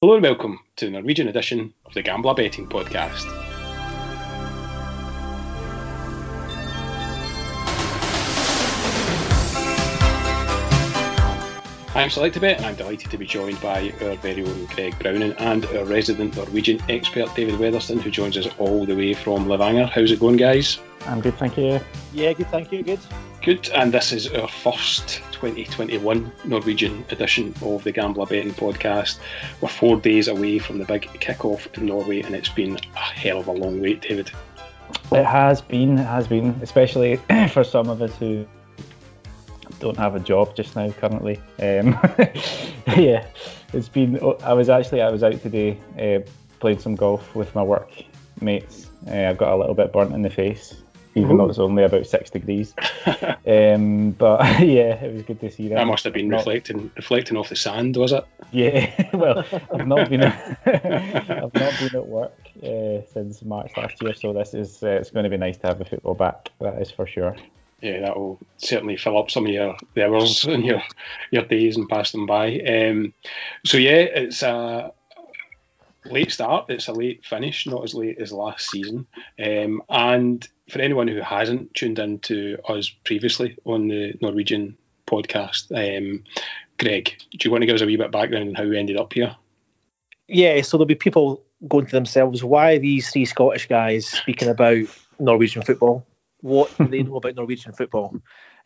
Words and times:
Hello 0.00 0.14
and 0.14 0.22
welcome 0.22 0.60
to 0.76 0.84
the 0.84 0.92
Norwegian 0.92 1.26
edition 1.26 1.74
of 1.84 1.92
the 1.92 2.02
Gambler 2.02 2.32
Betting 2.32 2.68
Podcast. 2.68 3.47
I'm 11.98 12.10
Selectabet 12.10 12.58
and 12.58 12.64
I'm 12.64 12.76
delighted 12.76 13.10
to 13.10 13.18
be 13.18 13.26
joined 13.26 13.60
by 13.60 13.92
our 14.02 14.14
very 14.18 14.44
own 14.44 14.66
Greg 14.66 14.96
Browning 15.00 15.32
and 15.32 15.66
our 15.66 15.84
resident 15.84 16.36
Norwegian 16.36 16.80
expert 16.88 17.34
David 17.34 17.56
Weatherston, 17.56 18.00
who 18.00 18.08
joins 18.08 18.36
us 18.36 18.46
all 18.58 18.86
the 18.86 18.94
way 18.94 19.14
from 19.14 19.46
Levanger. 19.46 19.88
How's 19.90 20.12
it 20.12 20.20
going, 20.20 20.36
guys? 20.36 20.78
I'm 21.06 21.20
good, 21.20 21.34
thank 21.38 21.58
you. 21.58 21.80
Yeah, 22.12 22.34
good, 22.34 22.46
thank 22.52 22.70
you, 22.70 22.84
good. 22.84 23.00
Good, 23.42 23.68
and 23.70 23.92
this 23.92 24.12
is 24.12 24.28
our 24.28 24.46
first 24.46 25.22
2021 25.32 26.30
Norwegian 26.44 27.04
edition 27.10 27.52
of 27.62 27.82
the 27.82 27.90
Gambler 27.90 28.26
Betting 28.26 28.54
Podcast. 28.54 29.18
We're 29.60 29.68
four 29.68 29.96
days 29.96 30.28
away 30.28 30.60
from 30.60 30.78
the 30.78 30.84
big 30.84 31.10
kick-off 31.18 31.66
in 31.76 31.86
Norway, 31.86 32.20
and 32.20 32.32
it's 32.32 32.48
been 32.48 32.78
a 32.94 33.00
hell 33.00 33.40
of 33.40 33.48
a 33.48 33.52
long 33.52 33.80
wait, 33.80 34.02
David. 34.02 34.30
It 35.10 35.24
has 35.24 35.60
been, 35.60 35.98
it 35.98 36.06
has 36.06 36.28
been, 36.28 36.50
especially 36.62 37.16
for 37.50 37.64
some 37.64 37.88
of 37.88 38.02
us 38.02 38.14
who 38.18 38.46
don't 39.80 39.96
have 39.96 40.14
a 40.14 40.20
job 40.20 40.54
just 40.56 40.76
now 40.76 40.90
currently. 40.90 41.36
Um, 41.60 41.98
yeah, 42.96 43.26
it's 43.72 43.88
been. 43.88 44.18
I 44.42 44.52
was 44.52 44.68
actually 44.68 45.02
I 45.02 45.10
was 45.10 45.22
out 45.22 45.40
today 45.40 45.78
uh, 45.98 46.28
playing 46.60 46.80
some 46.80 46.94
golf 46.94 47.34
with 47.34 47.54
my 47.54 47.62
work 47.62 47.90
mates. 48.40 48.88
Uh, 49.06 49.28
I 49.28 49.32
got 49.34 49.52
a 49.52 49.56
little 49.56 49.74
bit 49.74 49.92
burnt 49.92 50.14
in 50.14 50.22
the 50.22 50.30
face, 50.30 50.82
even 51.14 51.32
Ooh. 51.32 51.38
though 51.38 51.48
it's 51.48 51.58
only 51.58 51.84
about 51.84 52.06
six 52.06 52.30
degrees. 52.30 52.74
um, 53.46 54.12
but 54.12 54.40
yeah, 54.60 54.94
it 55.02 55.14
was 55.14 55.22
good 55.22 55.40
to 55.40 55.50
see 55.50 55.68
that. 55.68 55.76
That 55.76 55.86
must 55.86 56.04
have 56.04 56.12
been 56.12 56.28
not, 56.28 56.38
reflecting 56.38 56.90
reflecting 56.96 57.36
off 57.36 57.48
the 57.48 57.56
sand, 57.56 57.96
was 57.96 58.12
it? 58.12 58.24
Yeah. 58.50 59.10
well, 59.12 59.44
I've 59.72 59.86
not 59.86 60.08
been. 60.10 60.24
I've 60.24 61.54
not 61.54 61.78
been 61.78 61.94
at 61.94 62.06
work 62.06 62.38
uh, 62.62 63.06
since 63.12 63.42
March 63.42 63.72
last 63.76 64.02
year, 64.02 64.14
so 64.14 64.32
this 64.32 64.54
is 64.54 64.82
uh, 64.82 64.88
it's 64.88 65.10
going 65.10 65.24
to 65.24 65.30
be 65.30 65.36
nice 65.36 65.56
to 65.58 65.68
have 65.68 65.78
the 65.78 65.84
football 65.84 66.14
back. 66.14 66.50
That 66.60 66.80
is 66.80 66.90
for 66.90 67.06
sure 67.06 67.36
yeah, 67.80 68.00
that 68.00 68.16
will 68.16 68.38
certainly 68.56 68.96
fill 68.96 69.18
up 69.18 69.30
some 69.30 69.46
of 69.46 69.52
your 69.52 69.76
the 69.94 70.06
hours 70.06 70.44
and 70.46 70.64
your 70.64 70.82
your 71.30 71.44
days 71.44 71.76
and 71.76 71.88
pass 71.88 72.12
them 72.12 72.26
by. 72.26 72.58
Um, 72.60 73.14
so 73.64 73.78
yeah, 73.78 74.00
it's 74.00 74.42
a 74.42 74.92
late 76.04 76.32
start. 76.32 76.66
It's 76.70 76.88
a 76.88 76.92
late 76.92 77.24
finish, 77.24 77.66
not 77.66 77.84
as 77.84 77.94
late 77.94 78.18
as 78.18 78.32
last 78.32 78.70
season. 78.70 79.06
Um, 79.38 79.82
and 79.88 80.46
for 80.70 80.80
anyone 80.80 81.08
who 81.08 81.20
hasn't 81.20 81.74
tuned 81.74 81.98
in 81.98 82.18
to 82.20 82.58
us 82.68 82.88
previously 83.04 83.56
on 83.64 83.88
the 83.88 84.14
Norwegian 84.20 84.76
podcast, 85.06 85.70
um, 85.72 86.24
Greg, 86.78 87.16
do 87.32 87.38
you 87.42 87.50
want 87.50 87.62
to 87.62 87.66
give 87.66 87.76
us 87.76 87.82
a 87.82 87.86
wee 87.86 87.96
bit 87.96 88.10
background 88.10 88.48
on 88.48 88.54
how 88.54 88.64
we 88.64 88.78
ended 88.78 88.96
up 88.96 89.12
here? 89.12 89.36
Yeah, 90.26 90.60
so 90.62 90.76
there'll 90.76 90.86
be 90.86 90.94
people 90.94 91.42
going 91.66 91.86
to 91.86 91.92
themselves, 91.92 92.44
why 92.44 92.74
are 92.74 92.78
these 92.78 93.10
three 93.10 93.24
Scottish 93.24 93.66
guys 93.66 94.06
speaking 94.06 94.48
about 94.48 94.84
Norwegian 95.18 95.62
football? 95.62 96.06
What 96.40 96.70
they 96.78 97.02
know 97.04 97.16
about 97.16 97.34
Norwegian 97.34 97.72
football? 97.72 98.14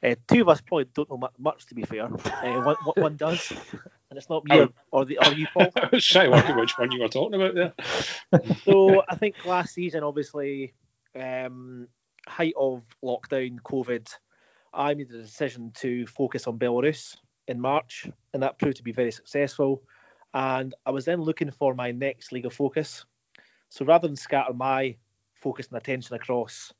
Uh, 0.02 0.16
two 0.26 0.42
of 0.42 0.48
us 0.48 0.60
probably 0.60 0.86
don't 0.94 1.10
know 1.10 1.28
much, 1.38 1.66
to 1.66 1.74
be 1.74 1.82
fair. 1.82 2.04
Uh, 2.04 2.62
one, 2.62 2.76
one, 2.96 3.16
does, 3.16 3.50
and 4.10 4.18
it's 4.18 4.28
not 4.28 4.44
me 4.44 4.58
or, 4.58 4.68
or 4.90 5.04
the 5.04 5.18
or 5.18 5.32
you, 5.32 5.46
Paul. 5.52 5.70
I 5.76 5.88
was 5.92 6.04
trying 6.04 6.30
to 6.30 6.36
work 6.36 6.56
which 6.56 6.76
one 6.76 6.90
you 6.90 7.00
were 7.00 7.08
talking 7.08 7.40
about 7.40 7.54
there. 7.54 8.42
so 8.64 9.02
I 9.08 9.14
think 9.14 9.36
last 9.44 9.74
season, 9.74 10.02
obviously, 10.02 10.74
um, 11.14 11.86
height 12.26 12.54
of 12.56 12.82
lockdown, 13.02 13.60
COVID, 13.60 14.08
I 14.74 14.94
made 14.94 15.10
the 15.10 15.18
decision 15.18 15.72
to 15.76 16.06
focus 16.06 16.46
on 16.46 16.58
Belarus 16.58 17.16
in 17.46 17.60
March, 17.60 18.08
and 18.32 18.42
that 18.42 18.58
proved 18.58 18.78
to 18.78 18.82
be 18.82 18.92
very 18.92 19.12
successful. 19.12 19.82
And 20.34 20.74
I 20.86 20.90
was 20.90 21.04
then 21.04 21.20
looking 21.20 21.50
for 21.50 21.74
my 21.74 21.92
next 21.92 22.32
league 22.32 22.46
of 22.46 22.54
focus. 22.54 23.04
So 23.68 23.84
rather 23.84 24.08
than 24.08 24.16
scatter 24.16 24.52
my 24.52 24.96
focus 25.34 25.68
and 25.68 25.76
attention 25.76 26.14
across 26.16 26.72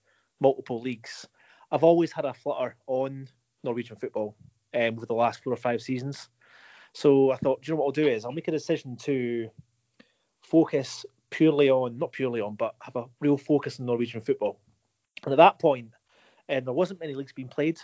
multiple 0.42 0.80
leagues, 0.80 1.26
I've 1.70 1.84
always 1.84 2.12
had 2.12 2.26
a 2.26 2.34
flutter 2.34 2.76
on 2.86 3.28
Norwegian 3.64 3.96
football 3.96 4.36
um, 4.74 4.96
over 4.96 5.06
the 5.06 5.14
last 5.14 5.42
four 5.42 5.52
or 5.52 5.56
five 5.56 5.80
seasons. 5.80 6.28
So 6.92 7.30
I 7.30 7.36
thought, 7.36 7.66
you 7.66 7.72
know 7.72 7.80
what 7.80 7.86
I'll 7.86 7.92
do 7.92 8.06
is 8.06 8.24
I'll 8.24 8.32
make 8.32 8.48
a 8.48 8.52
decision 8.52 8.96
to 8.96 9.48
focus 10.42 11.06
purely 11.30 11.70
on, 11.70 11.96
not 11.96 12.12
purely 12.12 12.42
on, 12.42 12.54
but 12.56 12.74
have 12.82 12.96
a 12.96 13.06
real 13.20 13.38
focus 13.38 13.80
on 13.80 13.86
Norwegian 13.86 14.20
football. 14.20 14.60
And 15.24 15.32
at 15.32 15.38
that 15.38 15.58
point, 15.58 15.88
um, 16.48 16.64
there 16.64 16.74
wasn't 16.74 17.00
many 17.00 17.14
leagues 17.14 17.32
being 17.32 17.48
played. 17.48 17.80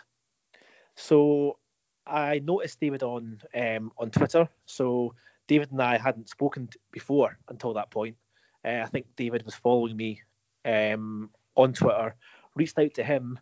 So 0.97 1.59
I 2.07 2.41
noticed 2.41 2.81
David 2.81 3.03
on 3.03 3.41
um, 3.55 3.93
on 3.97 4.11
Twitter. 4.11 4.49
So 4.67 5.15
David 5.47 5.71
and 5.73 5.81
I 5.81 5.97
hadn't 5.97 6.29
spoken 6.29 6.69
before 6.91 7.39
until 7.49 7.75
that 7.75 7.91
point. 7.91 8.17
Uh, 8.65 8.81
I 8.83 8.87
think 8.87 9.07
David 9.17 9.45
was 9.45 9.55
following 9.55 9.97
me 9.97 10.21
um, 10.65 11.31
on 11.55 11.73
Twitter 11.73 12.17
reached 12.59 12.79
out 12.79 12.95
to 12.95 13.05
him 13.05 13.39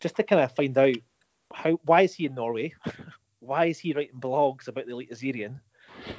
just 0.00 0.16
to 0.16 0.22
kind 0.22 0.42
of 0.42 0.54
find 0.54 0.76
out 0.78 0.96
how 1.52 1.78
why 1.84 2.02
is 2.02 2.14
he 2.14 2.26
in 2.26 2.34
Norway, 2.34 2.72
why 3.40 3.66
is 3.66 3.78
he 3.78 3.92
writing 3.92 4.18
blogs 4.18 4.68
about 4.68 4.86
the 4.86 4.92
Eliteserien, 4.92 5.60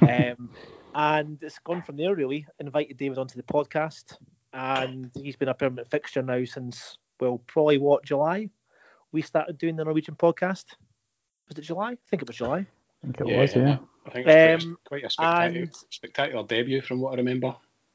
um, 0.02 0.50
and 0.94 1.42
it's 1.42 1.58
gone 1.58 1.82
from 1.82 1.96
there 1.96 2.14
really. 2.14 2.46
Invited 2.60 2.96
David 2.96 3.18
onto 3.18 3.36
the 3.36 3.42
podcast, 3.42 4.16
and 4.52 5.10
he's 5.14 5.36
been 5.36 5.48
a 5.48 5.54
permanent 5.54 5.90
fixture 5.90 6.22
now 6.22 6.44
since 6.44 6.98
well 7.20 7.38
probably 7.46 7.78
what 7.78 8.04
July. 8.04 8.48
We 9.12 9.22
started 9.22 9.58
doing 9.58 9.76
the 9.76 9.84
Norwegian 9.84 10.16
podcast. 10.16 10.64
Was 11.48 11.58
it 11.58 11.62
July? 11.62 11.92
I 11.92 11.96
think 12.10 12.22
it 12.22 12.28
was 12.28 12.36
July. 12.36 12.58
I 12.58 13.06
think 13.06 13.20
it 13.20 13.28
yeah, 13.28 13.40
was, 13.40 13.56
yeah. 13.56 13.76
I 14.06 14.10
think 14.10 14.26
it 14.26 14.54
was 14.54 14.64
um, 14.64 14.78
quite, 14.86 15.04
a 15.04 15.10
spectacular, 15.10 15.62
and, 15.62 15.76
spectacular 15.90 16.42
debut 16.44 16.80
from 16.80 17.00
what 17.00 17.12
I 17.12 17.16
remember. 17.16 17.54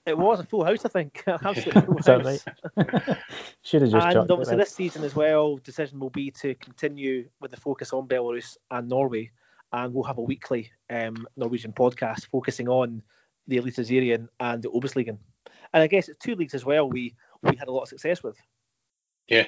It 0.10 0.18
was 0.18 0.40
a 0.40 0.44
full 0.44 0.66
house, 0.66 0.86
I 0.86 0.90
think. 0.90 1.24
Absolutely 1.28 1.82
full 1.82 2.24
house. 2.24 2.46
Should 3.62 3.82
have 3.84 3.92
just. 3.92 4.08
And 4.08 4.32
obviously, 4.32 4.58
this 4.58 4.74
season 4.74 5.04
as 5.04 5.16
well, 5.16 5.58
decision 5.58 6.00
will 6.00 6.10
be 6.10 6.32
to 6.32 6.56
continue 6.56 7.30
with 7.40 7.52
the 7.52 7.58
focus 7.58 7.94
on 7.94 8.08
Belarus 8.08 8.58
and 8.72 8.90
Norway, 8.90 9.32
and 9.72 9.94
we'll 9.94 10.04
have 10.04 10.18
a 10.18 10.22
weekly 10.22 10.72
um, 10.90 11.28
Norwegian 11.38 11.74
podcast 11.74 12.28
focusing 12.28 12.68
on 12.68 13.02
the 13.48 13.58
Eliteserien 13.58 14.28
and 14.40 14.62
the 14.62 14.70
Obosligaen. 14.70 15.18
And 15.74 15.84
I 15.84 15.88
guess 15.88 16.10
it's 16.10 16.20
two 16.20 16.36
leagues 16.36 16.54
as 16.54 16.66
well. 16.66 16.90
We 16.90 17.16
we 17.42 17.56
had 17.56 17.68
a 17.68 17.72
lot 17.72 17.84
of 17.84 17.90
success 17.90 18.24
with. 18.24 18.38
Yeah, 19.28 19.46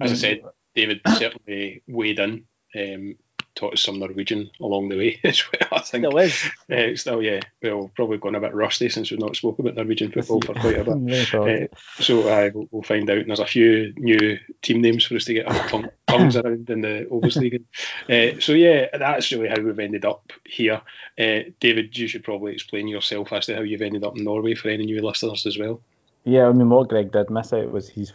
as 0.00 0.12
I 0.12 0.14
said, 0.14 0.40
David 0.74 1.00
certainly 1.16 1.82
weighed 1.86 2.18
in. 2.18 2.44
Um, 2.76 3.14
taught 3.58 3.74
us 3.74 3.82
some 3.82 3.98
Norwegian 3.98 4.50
along 4.60 4.88
the 4.88 4.96
way 4.96 5.20
as 5.24 5.42
well. 5.50 5.68
I 5.72 5.80
think 5.80 6.06
still 6.06 6.18
is. 6.18 6.50
Uh, 6.70 6.96
still, 6.96 7.22
yeah. 7.22 7.40
Well, 7.62 7.90
probably 7.94 8.18
gone 8.18 8.36
a 8.36 8.40
bit 8.40 8.54
rusty 8.54 8.88
since 8.88 9.10
we've 9.10 9.20
not 9.20 9.36
spoken 9.36 9.66
about 9.66 9.76
Norwegian 9.76 10.12
football 10.12 10.40
for 10.40 10.54
quite 10.54 10.78
a 10.78 10.84
bit. 10.84 11.34
uh, 11.34 11.76
so 12.00 12.28
uh, 12.28 12.50
we'll, 12.54 12.68
we'll, 12.70 12.82
find 12.82 13.10
out. 13.10 13.18
And 13.18 13.28
there's 13.28 13.40
a 13.40 13.46
few 13.46 13.92
new 13.96 14.38
team 14.62 14.80
names 14.80 15.04
for 15.04 15.16
us 15.16 15.24
to 15.24 15.34
get 15.34 15.48
our 15.48 15.68
tongue, 15.68 15.88
tongues 16.06 16.36
around 16.36 16.70
in 16.70 16.80
the 16.80 17.06
Obosligaen. 17.10 17.64
Uh, 18.08 18.40
so 18.40 18.52
yeah, 18.52 18.86
that's 18.96 19.30
really 19.32 19.48
how 19.48 19.60
we've 19.60 19.78
ended 19.78 20.04
up 20.04 20.32
here. 20.46 20.80
Uh, 21.18 21.40
David, 21.60 21.96
you 21.96 22.06
should 22.06 22.24
probably 22.24 22.52
explain 22.52 22.86
yourself 22.86 23.32
as 23.32 23.46
to 23.46 23.56
how 23.56 23.62
you've 23.62 23.82
ended 23.82 24.04
up 24.04 24.16
in 24.16 24.24
Norway 24.24 24.54
for 24.54 24.68
any 24.68 24.84
new 24.84 25.04
listeners 25.04 25.46
as 25.46 25.58
well. 25.58 25.80
Yeah, 26.24 26.46
I 26.46 26.52
mean, 26.52 26.68
what 26.68 26.88
Greg 26.88 27.10
did 27.10 27.30
miss 27.30 27.52
out 27.52 27.70
was 27.70 27.88
he's 27.88 28.12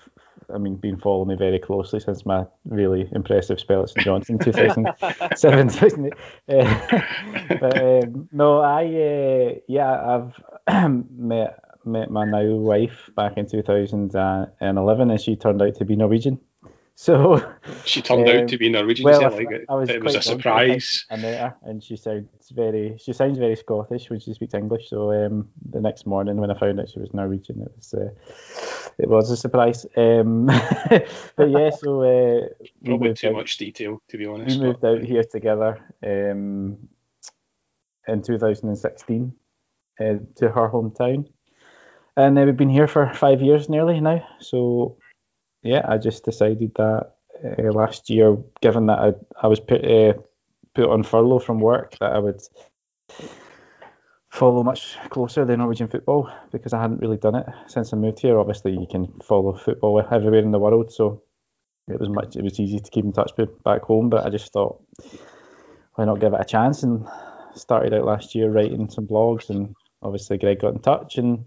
I 0.54 0.58
mean, 0.58 0.76
been 0.76 1.00
following 1.00 1.30
me 1.30 1.36
very 1.36 1.60
closely 1.60 2.00
since 2.00 2.26
my 2.26 2.46
really 2.66 3.10
impressive 3.14 3.60
spell 3.60 3.84
at 3.84 3.90
St 3.90 4.06
Johnstone 4.06 4.40
2007. 4.40 4.88
uh, 6.50 6.82
but 7.60 7.82
um, 7.82 8.30
no, 8.32 8.60
I 8.60 8.86
uh, 8.86 9.60
yeah, 9.68 10.26
I've 10.68 10.94
met 11.12 11.60
met 11.86 12.10
my 12.12 12.26
now 12.26 12.46
wife 12.56 13.10
back 13.16 13.38
in 13.38 13.48
2011, 13.48 15.12
and 15.12 15.22
she 15.22 15.36
turned 15.36 15.62
out 15.62 15.76
to 15.76 15.86
be 15.86 15.96
Norwegian. 15.96 16.40
So 16.96 17.54
she 17.86 18.02
turned 18.02 18.30
um, 18.30 18.38
out 18.38 18.48
to 18.50 18.58
be 18.58 18.70
Norwegian. 18.70 19.06
Well, 19.06 19.22
like 19.32 19.50
it, 19.50 19.66
was 19.68 19.90
it 19.90 20.04
was 20.04 20.16
a 20.16 20.22
surprise. 20.22 21.06
I 21.10 21.16
met 21.16 21.40
her, 21.40 21.56
and 21.64 21.84
she 21.84 21.98
sounds 21.98 22.50
very. 22.52 22.98
She 23.00 23.14
sounds 23.14 23.40
very 23.40 23.56
Scottish 23.56 24.10
when 24.10 24.20
she 24.20 24.34
speaks 24.34 24.54
English. 24.54 24.90
So 24.90 25.12
um, 25.12 25.50
the 25.72 25.82
next 25.82 26.06
morning, 26.06 26.38
when 26.38 26.52
I 26.52 26.58
found 26.58 26.80
out 26.80 26.90
she 26.90 27.00
was 27.00 27.14
Norwegian, 27.14 27.62
it 27.62 27.72
was 27.76 27.94
uh, 27.96 28.10
it 29.00 29.10
was 29.10 29.32
a 29.32 29.38
surprise. 29.38 29.88
Um, 29.98 30.46
but 31.36 31.50
yeah, 31.50 31.72
so 31.72 32.04
uh, 32.04 32.48
probably 32.86 33.16
too 33.16 33.30
out, 33.30 33.34
much 33.34 33.58
detail 33.58 34.00
to 34.10 34.18
be 34.18 34.28
honest. 34.28 34.60
We 34.60 34.68
moved 34.68 34.82
but... 34.82 34.98
out 34.98 35.04
here 35.04 35.24
together 35.24 35.84
um, 36.04 36.78
in 38.08 38.22
2016 38.22 39.34
uh, 40.00 40.04
to 40.36 40.50
her 40.50 40.70
hometown, 40.70 41.28
and 42.18 42.38
uh, 42.38 42.44
we've 42.44 42.56
been 42.56 42.70
here 42.70 42.88
for 42.88 43.12
five 43.16 43.42
years 43.42 43.68
nearly 43.68 44.00
now. 44.00 44.24
So 44.40 44.98
yeah, 45.64 45.86
I 45.88 45.98
just 45.98 46.26
decided 46.26 46.74
that 46.76 47.12
uh, 47.44 47.72
last 47.72 48.10
year, 48.10 48.38
given 48.62 48.86
that 48.88 49.00
I, 49.00 49.14
I 49.42 49.48
was 49.48 49.60
put 49.60 49.84
uh, 49.84 50.14
put 50.76 50.90
on 50.90 51.04
furlough 51.04 51.40
from 51.40 51.60
work, 51.60 51.98
that 52.00 52.12
I 52.12 52.20
would 52.20 52.42
follow 54.30 54.64
much 54.64 54.98
closer 55.10 55.46
the 55.46 55.56
Norwegian 55.56 55.88
football 55.88 56.30
because 56.52 56.74
I 56.74 56.82
hadn't 56.82 57.02
really 57.02 57.18
done 57.18 57.36
it 57.36 57.46
since 57.68 57.94
I 57.94 57.98
moved 57.98 58.20
here. 58.20 58.40
Obviously, 58.40 58.74
you 58.74 58.88
can 58.90 59.08
follow 59.24 59.54
football 59.54 60.04
everywhere 60.12 60.42
in 60.42 60.52
the 60.52 60.60
world, 60.60 60.92
so 60.92 61.24
it 61.88 62.00
was 62.00 62.10
much 62.10 62.36
it 62.36 62.44
was 62.44 62.60
easy 62.60 62.80
to 62.80 62.92
keep 62.92 63.06
in 63.06 63.14
touch 63.14 63.32
with 63.38 63.64
back 63.64 63.84
home. 63.84 64.10
But 64.10 64.26
I 64.26 64.30
just 64.30 64.52
thought, 64.52 64.82
why 65.96 66.06
not 66.06 66.20
give 66.20 66.34
it 66.34 66.42
a 66.42 66.46
chance? 66.46 66.84
And 66.84 67.08
started 67.56 67.94
out 67.94 68.06
last 68.06 68.36
year 68.36 68.50
writing 68.50 68.90
some 68.90 69.06
blogs 69.06 69.50
and 69.52 69.76
obviously 70.02 70.38
Greg 70.38 70.60
got 70.60 70.74
in 70.74 70.80
touch, 70.80 71.18
and 71.18 71.46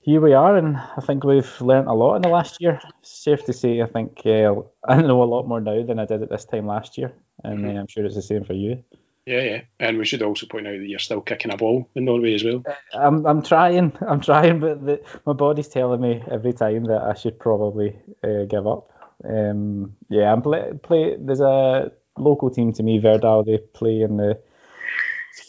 here 0.00 0.20
we 0.20 0.32
are. 0.32 0.56
And 0.56 0.76
I 0.76 1.00
think 1.00 1.24
we've 1.24 1.60
learnt 1.60 1.88
a 1.88 1.92
lot 1.92 2.16
in 2.16 2.22
the 2.22 2.28
last 2.28 2.60
year. 2.60 2.80
Safe 3.02 3.44
to 3.44 3.52
say, 3.52 3.82
I 3.82 3.86
think 3.86 4.20
uh, 4.24 4.54
I 4.84 5.00
know 5.00 5.22
a 5.22 5.24
lot 5.24 5.46
more 5.46 5.60
now 5.60 5.82
than 5.84 5.98
I 5.98 6.06
did 6.06 6.22
at 6.22 6.30
this 6.30 6.44
time 6.44 6.66
last 6.66 6.98
year, 6.98 7.12
and 7.44 7.60
mm-hmm. 7.60 7.76
uh, 7.76 7.80
I'm 7.80 7.86
sure 7.86 8.04
it's 8.04 8.14
the 8.14 8.22
same 8.22 8.44
for 8.44 8.54
you. 8.54 8.82
Yeah, 9.26 9.42
yeah, 9.42 9.60
and 9.78 9.98
we 9.98 10.06
should 10.06 10.22
also 10.22 10.46
point 10.46 10.66
out 10.66 10.78
that 10.78 10.88
you're 10.88 10.98
still 10.98 11.20
kicking 11.20 11.52
a 11.52 11.56
ball 11.56 11.88
in 11.94 12.06
Norway 12.06 12.34
as 12.34 12.42
well. 12.42 12.64
I'm, 12.94 13.24
I'm 13.26 13.42
trying, 13.42 13.92
I'm 14.08 14.20
trying, 14.20 14.60
but 14.60 14.84
the, 14.84 15.00
my 15.26 15.34
body's 15.34 15.68
telling 15.68 16.00
me 16.00 16.24
every 16.30 16.52
time 16.52 16.84
that 16.84 17.02
I 17.02 17.14
should 17.14 17.38
probably 17.38 17.96
uh, 18.24 18.44
give 18.44 18.66
up. 18.66 18.90
Um, 19.22 19.94
yeah, 20.08 20.32
I'm 20.32 20.40
play, 20.40 20.72
play. 20.82 21.16
There's 21.20 21.40
a 21.40 21.92
local 22.16 22.50
team 22.50 22.72
to 22.72 22.82
me, 22.82 22.98
Verdal. 22.98 23.44
They 23.44 23.58
play 23.58 24.00
in 24.00 24.16
the 24.16 24.40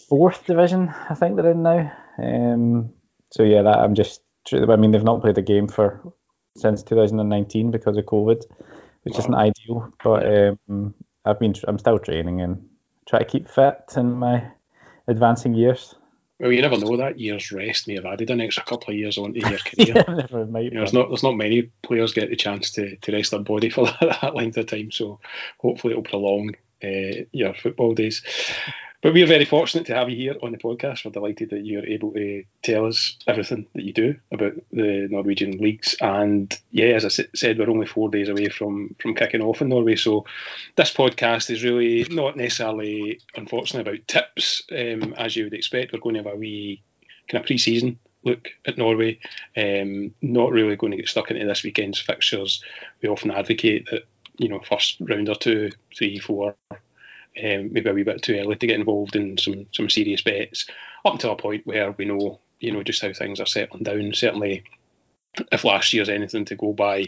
fourth 0.09 0.45
division, 0.45 0.93
I 1.09 1.15
think 1.15 1.37
they're 1.37 1.51
in 1.51 1.63
now. 1.63 1.91
Um, 2.17 2.91
so 3.31 3.43
yeah, 3.43 3.61
that 3.61 3.79
I'm 3.79 3.95
just. 3.95 4.21
I 4.51 4.75
mean, 4.75 4.91
they've 4.91 5.03
not 5.03 5.21
played 5.21 5.37
a 5.37 5.41
game 5.41 5.67
for 5.67 6.01
since 6.57 6.83
2019 6.83 7.71
because 7.71 7.97
of 7.97 8.05
COVID, 8.05 8.43
which 9.03 9.13
wow. 9.13 9.19
isn't 9.19 9.35
ideal. 9.35 9.93
But 10.03 10.25
um, 10.69 10.93
I've 11.25 11.39
been. 11.39 11.55
I'm 11.67 11.79
still 11.79 11.99
training 11.99 12.41
and 12.41 12.67
try 13.07 13.19
to 13.19 13.25
keep 13.25 13.47
fit 13.47 13.77
in 13.95 14.13
my 14.13 14.51
advancing 15.07 15.53
years. 15.53 15.95
Well, 16.39 16.51
you 16.51 16.61
never 16.61 16.77
know. 16.77 16.97
That 16.97 17.19
year's 17.19 17.51
rest 17.51 17.87
may 17.87 17.95
have 17.95 18.05
added 18.05 18.31
an 18.31 18.41
extra 18.41 18.63
couple 18.63 18.91
of 18.91 18.97
years 18.97 19.19
onto 19.19 19.39
your 19.39 19.59
career. 19.59 20.03
yeah, 20.07 20.13
never 20.13 20.45
might. 20.47 20.65
You 20.65 20.71
know, 20.71 20.79
there's 20.79 20.93
not 20.93 21.09
there's 21.09 21.23
not 21.23 21.37
many 21.37 21.69
players 21.83 22.13
get 22.13 22.29
the 22.29 22.35
chance 22.35 22.71
to, 22.71 22.95
to 22.95 23.11
rest 23.11 23.31
their 23.31 23.41
body 23.41 23.69
for 23.69 23.85
that, 23.85 24.17
that 24.21 24.35
length 24.35 24.57
of 24.57 24.65
time. 24.65 24.91
So 24.91 25.19
hopefully 25.59 25.91
it'll 25.91 26.03
prolong 26.03 26.55
uh, 26.83 27.25
your 27.31 27.53
football 27.53 27.93
days. 27.93 28.23
But 29.01 29.13
we're 29.13 29.25
very 29.25 29.45
fortunate 29.45 29.87
to 29.87 29.95
have 29.95 30.11
you 30.11 30.15
here 30.15 30.35
on 30.43 30.51
the 30.51 30.59
podcast. 30.59 31.03
We're 31.03 31.11
delighted 31.11 31.49
that 31.49 31.65
you're 31.65 31.85
able 31.85 32.11
to 32.13 32.43
tell 32.61 32.85
us 32.85 33.17
everything 33.25 33.65
that 33.73 33.83
you 33.83 33.93
do 33.93 34.15
about 34.31 34.53
the 34.71 35.07
Norwegian 35.09 35.57
leagues. 35.57 35.95
And 35.99 36.55
yeah, 36.69 36.89
as 36.89 37.05
I 37.05 37.25
said, 37.33 37.57
we're 37.57 37.69
only 37.69 37.87
four 37.87 38.09
days 38.09 38.29
away 38.29 38.49
from 38.49 38.95
from 38.99 39.15
kicking 39.15 39.41
off 39.41 39.61
in 39.61 39.69
Norway. 39.69 39.95
So 39.95 40.25
this 40.75 40.93
podcast 40.93 41.49
is 41.49 41.63
really 41.63 42.05
not 42.11 42.37
necessarily, 42.37 43.19
unfortunately, 43.35 43.91
about 43.91 44.07
tips. 44.07 44.61
Um, 44.71 45.15
as 45.17 45.35
you 45.35 45.45
would 45.45 45.55
expect, 45.55 45.93
we're 45.93 45.99
going 45.99 46.15
to 46.15 46.23
have 46.23 46.33
a 46.33 46.37
wee 46.37 46.83
kind 47.27 47.41
of 47.41 47.47
pre-season 47.47 47.97
look 48.23 48.49
at 48.67 48.77
Norway. 48.77 49.19
Um, 49.57 50.13
not 50.21 50.51
really 50.51 50.75
going 50.75 50.91
to 50.91 50.97
get 50.97 51.09
stuck 51.09 51.31
into 51.31 51.47
this 51.47 51.63
weekend's 51.63 51.99
fixtures. 51.99 52.63
We 53.01 53.09
often 53.09 53.31
advocate 53.31 53.87
that 53.89 54.03
you 54.37 54.47
know 54.47 54.59
first 54.59 54.97
round 54.99 55.27
or 55.27 55.35
two, 55.35 55.71
three, 55.97 56.19
four 56.19 56.55
um, 57.37 57.71
maybe 57.71 57.89
a 57.89 57.93
wee 57.93 58.03
bit 58.03 58.21
too 58.21 58.35
early 58.35 58.55
to 58.55 58.67
get 58.67 58.79
involved 58.79 59.15
in 59.15 59.37
some 59.37 59.65
some 59.71 59.89
serious 59.89 60.21
bets 60.21 60.65
up 61.05 61.13
until 61.13 61.31
a 61.31 61.35
point 61.35 61.65
where 61.65 61.91
we 61.91 62.05
know 62.05 62.39
you 62.59 62.71
know 62.71 62.83
just 62.83 63.01
how 63.01 63.13
things 63.13 63.39
are 63.39 63.45
settling 63.45 63.83
down. 63.83 64.13
Certainly, 64.13 64.63
if 65.51 65.63
last 65.63 65.93
year's 65.93 66.09
anything 66.09 66.45
to 66.45 66.55
go 66.55 66.73
by, 66.73 67.07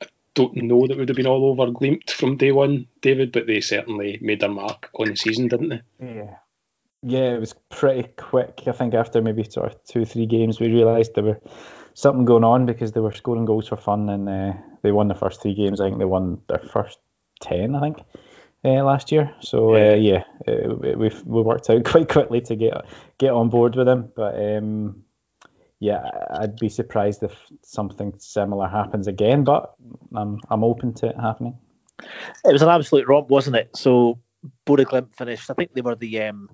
I 0.00 0.06
don't 0.34 0.56
know 0.56 0.86
that 0.86 0.96
would 0.96 1.08
have 1.08 1.16
been 1.16 1.26
all 1.26 1.46
over 1.46 1.70
Glimt 1.70 2.10
from 2.10 2.36
day 2.36 2.52
one, 2.52 2.86
David, 3.00 3.32
but 3.32 3.46
they 3.46 3.60
certainly 3.60 4.18
made 4.22 4.40
their 4.40 4.50
mark 4.50 4.90
on 4.98 5.08
the 5.08 5.16
season, 5.16 5.48
didn't 5.48 5.68
they? 5.68 5.80
Yeah. 6.00 6.36
Yeah, 7.06 7.34
it 7.34 7.40
was 7.40 7.54
pretty 7.68 8.08
quick. 8.16 8.62
I 8.66 8.72
think 8.72 8.94
after 8.94 9.20
maybe 9.20 9.44
sort 9.44 9.70
of 9.70 9.84
two, 9.84 10.06
three 10.06 10.24
games, 10.24 10.58
we 10.58 10.68
realised 10.68 11.14
there 11.14 11.24
were 11.24 11.40
something 11.92 12.24
going 12.24 12.44
on 12.44 12.64
because 12.64 12.92
they 12.92 13.00
were 13.00 13.12
scoring 13.12 13.44
goals 13.44 13.68
for 13.68 13.76
fun, 13.76 14.08
and 14.08 14.26
uh, 14.26 14.54
they 14.82 14.90
won 14.90 15.08
the 15.08 15.14
first 15.14 15.42
three 15.42 15.54
games. 15.54 15.82
I 15.82 15.88
think 15.88 15.98
they 15.98 16.06
won 16.06 16.40
their 16.48 16.60
first 16.60 16.98
ten. 17.42 17.74
I 17.74 17.80
think 17.80 17.98
uh, 18.64 18.82
last 18.82 19.12
year. 19.12 19.34
So 19.40 19.74
uh, 19.74 19.94
yeah, 19.94 20.24
uh, 20.48 20.74
we 20.74 21.10
we 21.24 21.42
worked 21.42 21.68
out 21.70 21.84
quite 21.84 22.08
quickly 22.08 22.40
to 22.42 22.56
get 22.56 22.84
get 23.18 23.30
on 23.30 23.50
board 23.50 23.76
with 23.76 23.88
him. 23.88 24.10
But 24.16 24.34
um, 24.34 25.04
yeah, 25.80 26.08
I'd 26.30 26.56
be 26.56 26.68
surprised 26.68 27.22
if 27.22 27.32
something 27.62 28.14
similar 28.18 28.68
happens 28.68 29.06
again. 29.06 29.44
But 29.44 29.74
I'm 30.14 30.40
I'm 30.50 30.64
open 30.64 30.94
to 30.94 31.08
it 31.08 31.20
happening. 31.20 31.58
It 32.44 32.52
was 32.52 32.62
an 32.62 32.68
absolute 32.68 33.06
romp, 33.06 33.28
wasn't 33.28 33.56
it? 33.56 33.76
So 33.76 34.18
Bodø/Glimt 34.66 35.14
finished. 35.14 35.50
I 35.50 35.54
think 35.54 35.74
they 35.74 35.80
were 35.80 35.94
the 35.94 36.22
um, 36.22 36.50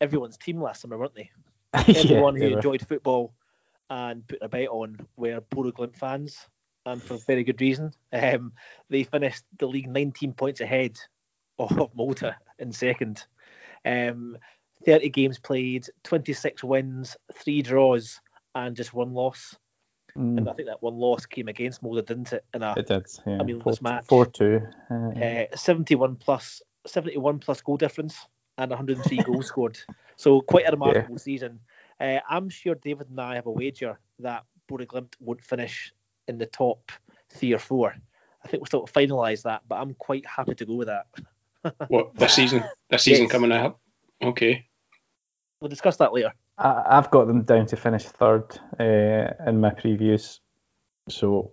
everyone's 0.00 0.36
team 0.36 0.60
last 0.60 0.80
summer, 0.82 0.98
weren't 0.98 1.14
they? 1.14 1.30
Everyone 1.74 2.36
yeah, 2.36 2.48
who 2.48 2.56
enjoyed 2.56 2.86
football 2.86 3.32
and 3.90 4.26
put 4.26 4.38
a 4.40 4.48
bet 4.48 4.68
on 4.68 5.06
were 5.16 5.40
Bodø/Glimt 5.40 5.96
fans, 5.96 6.46
and 6.86 7.02
for 7.02 7.18
very 7.26 7.44
good 7.44 7.60
reason. 7.60 7.92
Um, 8.12 8.52
they 8.88 9.04
finished 9.04 9.44
the 9.58 9.66
league 9.66 9.88
19 9.88 10.32
points 10.32 10.60
ahead 10.60 10.98
of 11.60 11.94
Molde 11.94 12.34
in 12.58 12.72
second. 12.72 13.24
Um, 13.84 14.36
30 14.86 15.10
games 15.10 15.38
played, 15.38 15.86
26 16.04 16.64
wins, 16.64 17.16
three 17.34 17.62
draws, 17.62 18.20
and 18.54 18.74
just 18.74 18.94
one 18.94 19.12
loss. 19.12 19.56
Mm. 20.16 20.38
And 20.38 20.48
I 20.48 20.52
think 20.54 20.68
that 20.68 20.82
one 20.82 20.96
loss 20.96 21.26
came 21.26 21.48
against 21.48 21.82
Molde, 21.82 22.06
didn't 22.06 22.32
it? 22.32 22.44
In 22.54 22.62
a, 22.62 22.74
it 22.76 22.86
did. 22.86 23.06
Yeah. 23.26 23.38
I 23.40 23.44
mean, 23.44 23.62
this 23.64 23.82
match. 23.82 24.06
Four 24.06 24.26
two. 24.26 24.60
Uh, 24.90 25.10
uh, 25.10 25.44
71 25.54 26.16
plus, 26.16 26.62
71 26.86 27.38
plus 27.38 27.60
goal 27.60 27.76
difference, 27.76 28.26
and 28.58 28.70
103 28.70 29.18
goals 29.18 29.46
scored. 29.46 29.78
So 30.16 30.40
quite 30.40 30.66
a 30.66 30.72
remarkable 30.72 31.14
yeah. 31.14 31.18
season. 31.18 31.60
Uh, 32.00 32.18
I'm 32.28 32.48
sure 32.48 32.74
David 32.74 33.08
and 33.10 33.20
I 33.20 33.34
have 33.34 33.46
a 33.46 33.50
wager 33.50 33.98
that 34.20 34.44
Bodø/Glimt 34.70 35.14
won't 35.20 35.42
finish 35.42 35.92
in 36.28 36.38
the 36.38 36.46
top 36.46 36.90
three 37.28 37.52
or 37.52 37.58
four. 37.58 37.94
I 38.44 38.48
think 38.48 38.62
we're 38.62 38.66
still 38.66 38.86
finalise 38.86 39.42
that, 39.42 39.62
but 39.68 39.76
I'm 39.76 39.94
quite 39.94 40.24
happy 40.26 40.54
to 40.54 40.64
go 40.64 40.74
with 40.74 40.88
that. 40.88 41.06
What 41.88 42.14
this 42.14 42.34
season? 42.34 42.64
This 42.88 43.02
season 43.02 43.24
yes. 43.24 43.32
coming 43.32 43.52
up? 43.52 43.80
Okay. 44.22 44.66
We'll 45.60 45.68
discuss 45.68 45.96
that 45.98 46.12
later. 46.12 46.32
I, 46.58 46.96
have 46.96 47.10
got 47.10 47.26
them 47.26 47.42
down 47.42 47.66
to 47.66 47.76
finish 47.76 48.04
third 48.04 48.44
uh, 48.78 49.48
in 49.48 49.60
my 49.60 49.70
previews, 49.70 50.40
so 51.08 51.52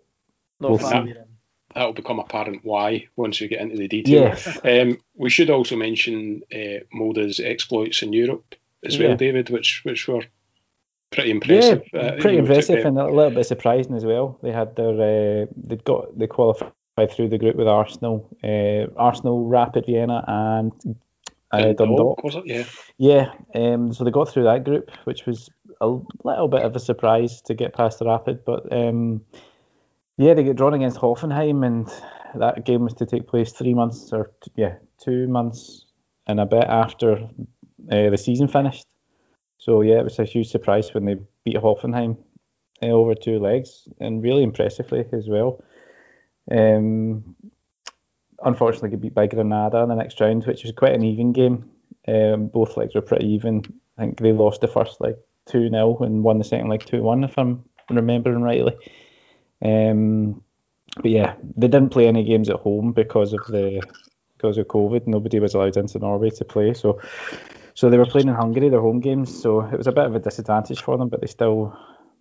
we'll 0.59 0.77
that, 0.77 1.27
will 1.75 1.93
become 1.93 2.19
apparent 2.19 2.63
why 2.63 3.07
once 3.15 3.39
we 3.39 3.47
get 3.47 3.61
into 3.61 3.77
the 3.77 3.87
details. 3.87 4.45
Yes. 4.45 4.59
Um, 4.63 4.97
we 5.15 5.29
should 5.29 5.49
also 5.49 5.75
mention 5.75 6.41
uh, 6.53 6.83
Molde's 6.91 7.39
exploits 7.39 8.01
in 8.01 8.13
Europe 8.13 8.55
as 8.83 8.97
well, 8.97 9.09
yeah. 9.09 9.15
David, 9.15 9.49
which 9.49 9.81
which 9.83 10.07
were 10.07 10.23
pretty 11.11 11.31
impressive. 11.31 11.83
Yeah, 11.93 11.99
uh, 11.99 12.21
pretty 12.21 12.37
impressive 12.37 12.85
and 12.85 12.97
a 12.97 13.05
little 13.05 13.31
bit 13.31 13.45
surprising 13.45 13.95
as 13.95 14.05
well. 14.05 14.39
They 14.43 14.51
had 14.51 14.75
their 14.75 15.43
uh, 15.43 15.45
they'd 15.55 15.83
got 15.83 16.17
they 16.17 16.27
qualified 16.27 16.71
through 17.05 17.29
the 17.29 17.37
group 17.37 17.55
with 17.55 17.67
Arsenal, 17.67 18.27
uh, 18.43 18.91
Arsenal, 18.99 19.45
Rapid 19.45 19.85
Vienna, 19.85 20.23
and 20.27 20.71
uh, 21.51 21.73
Dundalk. 21.73 22.23
Was 22.23 22.35
it? 22.35 22.47
Yeah. 22.47 22.63
Yeah. 22.97 23.31
Um, 23.53 23.93
so 23.93 24.03
they 24.03 24.11
got 24.11 24.29
through 24.29 24.45
that 24.45 24.63
group, 24.63 24.89
which 25.03 25.25
was 25.25 25.49
a 25.81 25.87
little 26.23 26.47
bit 26.47 26.63
of 26.63 26.75
a 26.75 26.79
surprise 26.79 27.41
to 27.43 27.53
get 27.53 27.73
past 27.73 27.99
the 27.99 28.05
Rapid, 28.05 28.43
but 28.45 28.71
um, 28.71 29.21
yeah, 30.17 30.33
they 30.33 30.43
get 30.43 30.55
drawn 30.55 30.73
against 30.73 30.97
Hoffenheim, 30.97 31.65
and 31.65 31.87
that 32.35 32.65
game 32.65 32.83
was 32.83 32.93
to 32.95 33.05
take 33.05 33.27
place 33.27 33.51
three 33.51 33.73
months 33.73 34.11
or 34.11 34.31
yeah, 34.55 34.75
two 34.99 35.27
months 35.27 35.85
and 36.25 36.39
a 36.39 36.45
bit 36.45 36.65
after 36.65 37.17
uh, 37.91 38.09
the 38.09 38.17
season 38.17 38.47
finished. 38.47 38.85
So 39.59 39.81
yeah, 39.81 39.99
it 39.99 40.03
was 40.03 40.19
a 40.19 40.25
huge 40.25 40.49
surprise 40.49 40.93
when 40.93 41.05
they 41.05 41.15
beat 41.45 41.55
Hoffenheim 41.55 42.17
uh, 42.81 42.87
over 42.87 43.15
two 43.15 43.39
legs 43.39 43.87
and 43.99 44.23
really 44.23 44.43
impressively 44.43 45.05
as 45.13 45.27
well. 45.27 45.61
Um, 46.51 47.35
unfortunately, 48.43 48.89
got 48.89 49.01
beat 49.01 49.13
by 49.13 49.27
Granada 49.27 49.79
in 49.79 49.89
the 49.89 49.95
next 49.95 50.19
round, 50.19 50.45
which 50.45 50.63
was 50.63 50.73
quite 50.73 50.93
an 50.93 51.03
even 51.03 51.33
game. 51.33 51.69
Um, 52.07 52.47
both 52.47 52.77
legs 52.77 52.95
were 52.95 53.01
pretty 53.01 53.27
even. 53.27 53.63
I 53.97 54.01
think 54.01 54.19
they 54.19 54.31
lost 54.31 54.61
the 54.61 54.67
first 54.67 55.01
leg 55.01 55.15
2 55.47 55.69
0 55.69 55.97
and 55.99 56.23
won 56.23 56.37
the 56.37 56.43
second 56.43 56.69
leg 56.69 56.85
2 56.85 57.01
1, 57.01 57.23
if 57.23 57.37
I'm 57.37 57.63
remembering 57.89 58.41
rightly. 58.41 58.75
Um, 59.63 60.41
but 60.95 61.11
yeah, 61.11 61.35
they 61.55 61.67
didn't 61.67 61.89
play 61.89 62.07
any 62.07 62.23
games 62.23 62.49
at 62.49 62.57
home 62.57 62.93
because 62.93 63.33
of 63.33 63.45
the 63.47 63.81
because 64.37 64.57
of 64.57 64.67
COVID. 64.67 65.07
Nobody 65.07 65.39
was 65.39 65.53
allowed 65.53 65.77
into 65.77 65.99
Norway 65.99 66.29
to 66.31 66.45
play, 66.45 66.73
so 66.73 67.01
so 67.73 67.89
they 67.89 67.97
were 67.97 68.05
playing 68.05 68.29
in 68.29 68.35
Hungary, 68.35 68.69
their 68.69 68.81
home 68.81 68.99
games. 68.99 69.41
So 69.41 69.61
it 69.61 69.77
was 69.77 69.87
a 69.87 69.91
bit 69.91 70.05
of 70.05 70.15
a 70.15 70.19
disadvantage 70.19 70.81
for 70.81 70.97
them, 70.97 71.09
but 71.09 71.21
they 71.21 71.27
still 71.27 71.77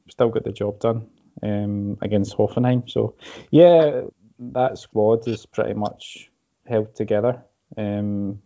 still 0.08 0.28
got 0.28 0.44
the 0.44 0.52
job 0.52 0.80
done 0.80 1.06
um, 1.42 1.98
against 2.02 2.36
Hoffenheim. 2.36 2.88
So 2.90 3.14
yeah, 3.50 4.02
that 4.38 4.78
squad 4.78 5.26
is 5.28 5.46
pretty 5.46 5.74
much 5.74 6.30
held 6.66 6.94
together. 6.94 7.42
Um, 7.76 8.40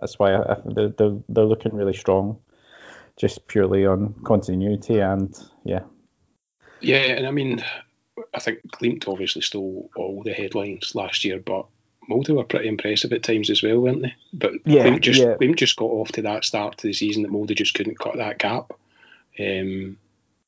that's 0.00 0.18
why 0.18 0.34
I, 0.34 0.52
I, 0.52 0.56
they're, 0.64 0.88
they're, 0.88 1.18
they're 1.28 1.44
looking 1.44 1.74
really 1.74 1.94
strong, 1.94 2.38
just 3.16 3.46
purely 3.46 3.86
on 3.86 4.14
continuity 4.24 5.00
and 5.00 5.34
yeah. 5.64 5.82
Yeah, 6.80 6.98
and 6.98 7.26
I 7.26 7.30
mean, 7.30 7.64
I 8.34 8.40
think 8.40 8.60
Glimt 8.72 9.08
obviously 9.08 9.42
stole 9.42 9.90
all 9.96 10.22
the 10.22 10.32
headlines 10.32 10.94
last 10.94 11.24
year, 11.24 11.38
but 11.38 11.66
Molde 12.08 12.30
were 12.30 12.44
pretty 12.44 12.68
impressive 12.68 13.12
at 13.12 13.22
times 13.22 13.48
as 13.48 13.62
well, 13.62 13.80
weren't 13.80 14.02
they? 14.02 14.14
But 14.32 14.52
yeah, 14.64 14.86
Glimt 14.86 15.00
just 15.00 15.20
yeah. 15.20 15.34
Glimt 15.40 15.56
just 15.56 15.76
got 15.76 15.86
off 15.86 16.12
to 16.12 16.22
that 16.22 16.44
start 16.44 16.78
to 16.78 16.86
the 16.86 16.92
season 16.92 17.22
that 17.22 17.32
Molde 17.32 17.56
just 17.56 17.74
couldn't 17.74 17.98
cut 17.98 18.16
that 18.16 18.38
gap. 18.38 18.72
Um, 19.38 19.96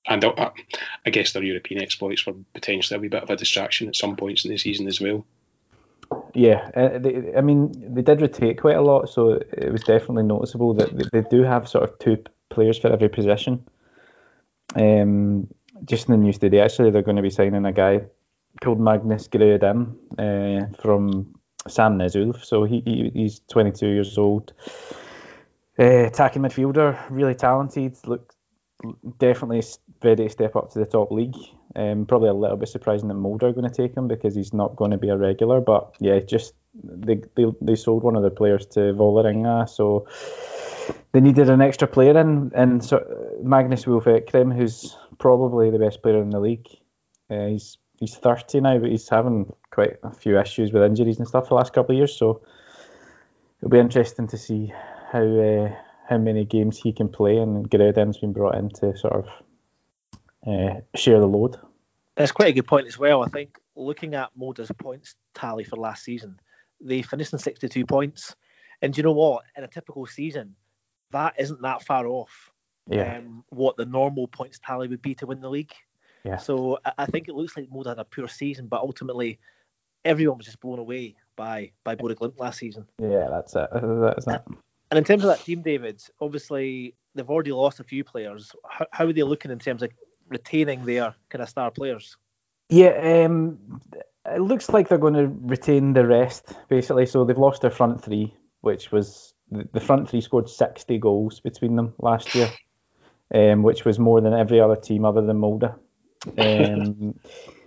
and 0.08 0.24
I, 0.24 0.50
I 1.04 1.10
guess 1.10 1.32
their 1.32 1.42
European 1.42 1.82
exploits 1.82 2.26
were 2.26 2.34
potentially 2.54 2.96
a 2.96 3.00
wee 3.00 3.08
bit 3.08 3.22
of 3.22 3.30
a 3.30 3.36
distraction 3.36 3.88
at 3.88 3.96
some 3.96 4.16
points 4.16 4.44
in 4.44 4.50
the 4.50 4.58
season 4.58 4.86
as 4.86 5.00
well. 5.00 5.24
Yeah, 6.34 6.70
uh, 6.74 6.98
they, 6.98 7.34
I 7.36 7.40
mean, 7.40 7.94
they 7.94 8.02
did 8.02 8.20
rotate 8.20 8.60
quite 8.60 8.76
a 8.76 8.82
lot, 8.82 9.08
so 9.08 9.40
it 9.52 9.72
was 9.72 9.82
definitely 9.82 10.22
noticeable 10.24 10.74
that 10.74 11.10
they 11.12 11.22
do 11.22 11.42
have 11.42 11.68
sort 11.68 11.84
of 11.84 11.98
two 11.98 12.22
players 12.50 12.78
for 12.78 12.92
every 12.92 13.08
position. 13.08 13.64
Um, 14.74 15.48
just 15.84 16.08
in 16.08 16.12
the 16.12 16.18
news 16.18 16.38
today, 16.38 16.60
actually, 16.60 16.90
they're 16.90 17.02
going 17.02 17.16
to 17.16 17.22
be 17.22 17.30
signing 17.30 17.64
a 17.64 17.72
guy 17.72 18.02
called 18.62 18.80
Magnus 18.80 19.28
Grødem 19.28 19.96
uh, 20.18 20.66
from 20.80 21.34
Sandnes 21.68 22.16
Ulf. 22.16 22.44
So 22.44 22.64
he, 22.64 22.82
he, 22.84 23.10
he's 23.14 23.40
22 23.50 23.86
years 23.86 24.18
old. 24.18 24.52
Uh, 25.78 26.06
attacking 26.06 26.42
midfielder, 26.42 26.98
really 27.10 27.34
talented. 27.34 27.96
Look, 28.06 28.32
definitely 29.18 29.62
ready 30.02 30.24
to 30.24 30.30
step 30.30 30.56
up 30.56 30.70
to 30.72 30.78
the 30.78 30.86
top 30.86 31.10
league. 31.10 31.36
Um, 31.74 32.06
probably 32.06 32.28
a 32.28 32.34
little 32.34 32.56
bit 32.56 32.68
surprising 32.68 33.08
that 33.08 33.14
Molde 33.14 33.42
are 33.42 33.52
going 33.52 33.68
to 33.68 33.74
take 33.74 33.96
him 33.96 34.08
because 34.08 34.34
he's 34.34 34.54
not 34.54 34.76
going 34.76 34.92
to 34.92 34.98
be 34.98 35.08
a 35.08 35.16
regular. 35.16 35.60
But 35.60 35.94
yeah, 36.00 36.20
just 36.20 36.54
they 36.74 37.20
they, 37.34 37.44
they 37.60 37.74
sold 37.74 38.02
one 38.02 38.16
of 38.16 38.22
their 38.22 38.30
players 38.30 38.66
to 38.68 38.80
Vålerenga, 38.94 39.68
so 39.68 40.06
they 41.12 41.20
needed 41.20 41.50
an 41.50 41.60
extra 41.60 41.88
player 41.88 42.18
in, 42.18 42.52
and 42.54 42.84
so 42.84 43.04
Magnus 43.42 43.86
Wolff 43.86 44.04
Eikrem, 44.04 44.54
who's 44.54 44.96
probably 45.18 45.70
the 45.70 45.78
best 45.78 46.02
player 46.02 46.22
in 46.22 46.30
the 46.30 46.40
league. 46.40 46.66
Uh, 47.30 47.46
he's 47.48 47.78
he's 47.98 48.16
30 48.16 48.60
now, 48.60 48.78
but 48.78 48.90
he's 48.90 49.08
having 49.08 49.52
quite 49.70 49.96
a 50.02 50.12
few 50.12 50.38
issues 50.38 50.72
with 50.72 50.82
injuries 50.82 51.18
and 51.18 51.28
stuff 51.28 51.48
the 51.48 51.54
last 51.54 51.72
couple 51.72 51.94
of 51.94 51.98
years. 51.98 52.16
So 52.16 52.42
it'll 53.58 53.70
be 53.70 53.78
interesting 53.78 54.28
to 54.28 54.38
see 54.38 54.72
how 55.12 55.24
uh, 55.24 55.74
how 56.08 56.18
many 56.18 56.44
games 56.44 56.78
he 56.78 56.92
can 56.92 57.08
play. 57.08 57.36
And 57.36 57.68
Grødem's 57.70 58.18
been 58.18 58.32
brought 58.32 58.56
in 58.56 58.70
to 58.80 58.96
sort 58.96 59.14
of 59.14 59.26
uh, 60.46 60.80
share 60.94 61.20
the 61.20 61.26
load. 61.26 61.56
That's 62.16 62.32
quite 62.32 62.48
a 62.48 62.52
good 62.52 62.66
point 62.66 62.86
as 62.86 62.98
well. 62.98 63.22
I 63.22 63.28
think 63.28 63.58
looking 63.74 64.14
at 64.14 64.30
Molde's 64.38 64.70
points 64.78 65.14
tally 65.34 65.64
for 65.64 65.76
last 65.76 66.04
season, 66.04 66.40
they 66.80 67.02
finished 67.02 67.32
in 67.32 67.38
62 67.38 67.84
points. 67.84 68.34
And 68.80 68.92
do 68.92 68.98
you 68.98 69.02
know 69.02 69.12
what? 69.12 69.44
In 69.56 69.64
a 69.64 69.68
typical 69.68 70.06
season, 70.06 70.54
that 71.10 71.34
isn't 71.38 71.62
that 71.62 71.82
far 71.82 72.06
off 72.06 72.50
yeah. 72.88 73.18
um, 73.18 73.44
what 73.50 73.76
the 73.76 73.84
normal 73.84 74.28
points 74.28 74.58
tally 74.64 74.88
would 74.88 75.02
be 75.02 75.14
to 75.16 75.26
win 75.26 75.40
the 75.40 75.50
league. 75.50 75.72
Yeah. 76.24 76.38
So 76.38 76.78
I, 76.98 77.06
think 77.06 77.28
it 77.28 77.34
looks 77.34 77.56
like 77.56 77.70
Molde 77.70 77.86
had 77.86 77.98
a 77.98 78.04
poor 78.04 78.28
season, 78.28 78.66
but 78.66 78.80
ultimately 78.80 79.38
everyone 80.04 80.38
was 80.38 80.46
just 80.46 80.60
blown 80.60 80.78
away 80.78 81.16
by 81.36 81.70
by 81.84 81.94
Bodø/Glimt 81.94 82.38
last 82.38 82.58
season. 82.58 82.86
Yeah, 83.00 83.28
that's 83.30 83.54
it. 83.54 83.68
That's 83.72 84.26
it. 84.26 84.42
And 84.90 84.98
in 84.98 85.04
terms 85.04 85.24
of 85.24 85.28
that 85.28 85.44
team, 85.44 85.62
David, 85.62 86.02
obviously 86.20 86.94
they've 87.14 87.28
already 87.28 87.52
lost 87.52 87.80
a 87.80 87.84
few 87.84 88.02
players. 88.04 88.52
How, 88.68 88.86
how 88.90 89.06
are 89.06 89.12
they 89.12 89.22
looking 89.22 89.50
in 89.50 89.58
terms 89.58 89.82
of 89.82 89.90
retaining 90.28 90.84
their 90.84 91.14
kind 91.28 91.42
of 91.42 91.48
star 91.48 91.70
players? 91.70 92.16
Yeah, 92.68 93.24
um, 93.24 93.80
it 94.24 94.40
looks 94.40 94.68
like 94.68 94.88
they're 94.88 94.98
going 94.98 95.14
to 95.14 95.32
retain 95.42 95.92
the 95.92 96.06
rest 96.06 96.52
basically. 96.68 97.06
So 97.06 97.24
they've 97.24 97.38
lost 97.38 97.62
their 97.62 97.70
front 97.70 98.02
three, 98.02 98.34
which 98.60 98.90
was 98.90 99.34
the 99.50 99.80
front 99.80 100.08
three 100.08 100.20
scored 100.20 100.48
60 100.48 100.98
goals 100.98 101.40
between 101.40 101.76
them 101.76 101.94
last 102.00 102.34
year, 102.34 102.50
um, 103.34 103.62
which 103.62 103.84
was 103.84 103.98
more 103.98 104.20
than 104.20 104.34
every 104.34 104.60
other 104.60 104.76
team 104.76 105.04
other 105.04 105.22
than 105.22 105.38
Molde. 105.38 105.74
Um, 106.38 107.18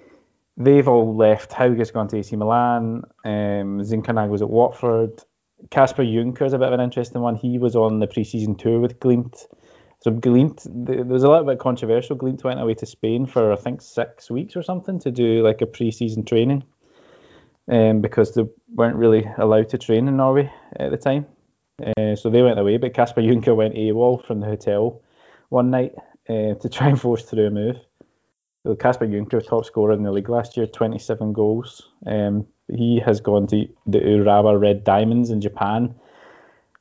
they've 0.58 0.88
all 0.88 1.16
left. 1.16 1.54
Hauge's 1.54 1.92
gone 1.92 2.10
to 2.10 2.18
AC 2.18 2.36
Milan. 2.36 3.04
Um, 3.24 3.78
was 3.78 4.42
at 4.42 4.50
Watford. 4.50 5.24
Kasper 5.70 6.04
Junker 6.04 6.46
is 6.46 6.54
a 6.54 6.58
bit 6.58 6.68
of 6.68 6.74
an 6.74 6.80
interesting 6.80 7.22
one. 7.22 7.36
He 7.36 7.58
was 7.58 7.76
on 7.76 8.00
the 8.00 8.08
pre-season 8.08 8.56
tour 8.56 8.80
with 8.80 9.00
Glimt. 9.00 9.46
So 10.02 10.12
Glimt, 10.12 10.66
there 10.66 11.04
was 11.04 11.24
a 11.24 11.30
little 11.30 11.46
bit 11.46 11.60
controversial. 11.60 12.16
Glimt 12.16 12.44
went 12.44 12.62
away 12.62 12.74
to 12.76 12.86
Spain 12.86 13.26
for 13.26 13.52
I 13.52 13.58
think 13.58 13.82
six 13.82 14.32
weeks 14.32 14.56
or 14.56 14.64
something 14.64 15.00
to 15.00 15.12
do 15.12 15.44
like 15.44 15.62
a 15.62 15.66
pre-season 15.66 16.24
training, 16.24 16.64
um, 17.70 18.00
because 18.00 18.34
they 18.34 18.46
weren't 18.74 18.96
really 18.96 19.30
allowed 19.38 19.70
to 19.70 19.78
train 19.78 20.08
in 20.08 20.16
Norway 20.16 20.52
at 20.78 20.92
the 20.92 20.98
time. 20.98 21.26
Uh, 21.98 22.16
so 22.16 22.30
they 22.30 22.42
went 22.42 22.60
away, 22.60 22.78
but 22.78 22.94
Kasper 22.94 23.22
Junker 23.22 23.56
went 23.56 23.76
AWOL 23.76 24.26
from 24.26 24.40
the 24.40 24.48
hotel 24.48 25.02
one 25.50 25.70
night 25.70 25.96
uh, 26.30 26.54
to 26.56 26.70
try 26.70 26.88
and 26.88 27.00
force 27.00 27.24
through 27.24 27.48
a 27.48 27.52
move. 27.52 27.78
So 28.64 28.76
Kasper 28.76 29.08
Junker, 29.08 29.42
top 29.42 29.66
scorer 29.66 29.94
in 29.94 30.04
the 30.04 30.12
league 30.12 30.30
last 30.30 30.56
year, 30.56 30.68
27 30.68 31.34
goals. 31.34 31.90
Um, 32.06 32.48
he 32.68 33.02
has 33.06 33.20
gone 33.20 33.48
to 33.48 33.68
the 33.86 34.00
Urawa 34.00 34.60
Red 34.60 34.84
Diamonds 34.84 35.30
in 35.30 35.42
Japan. 35.42 35.96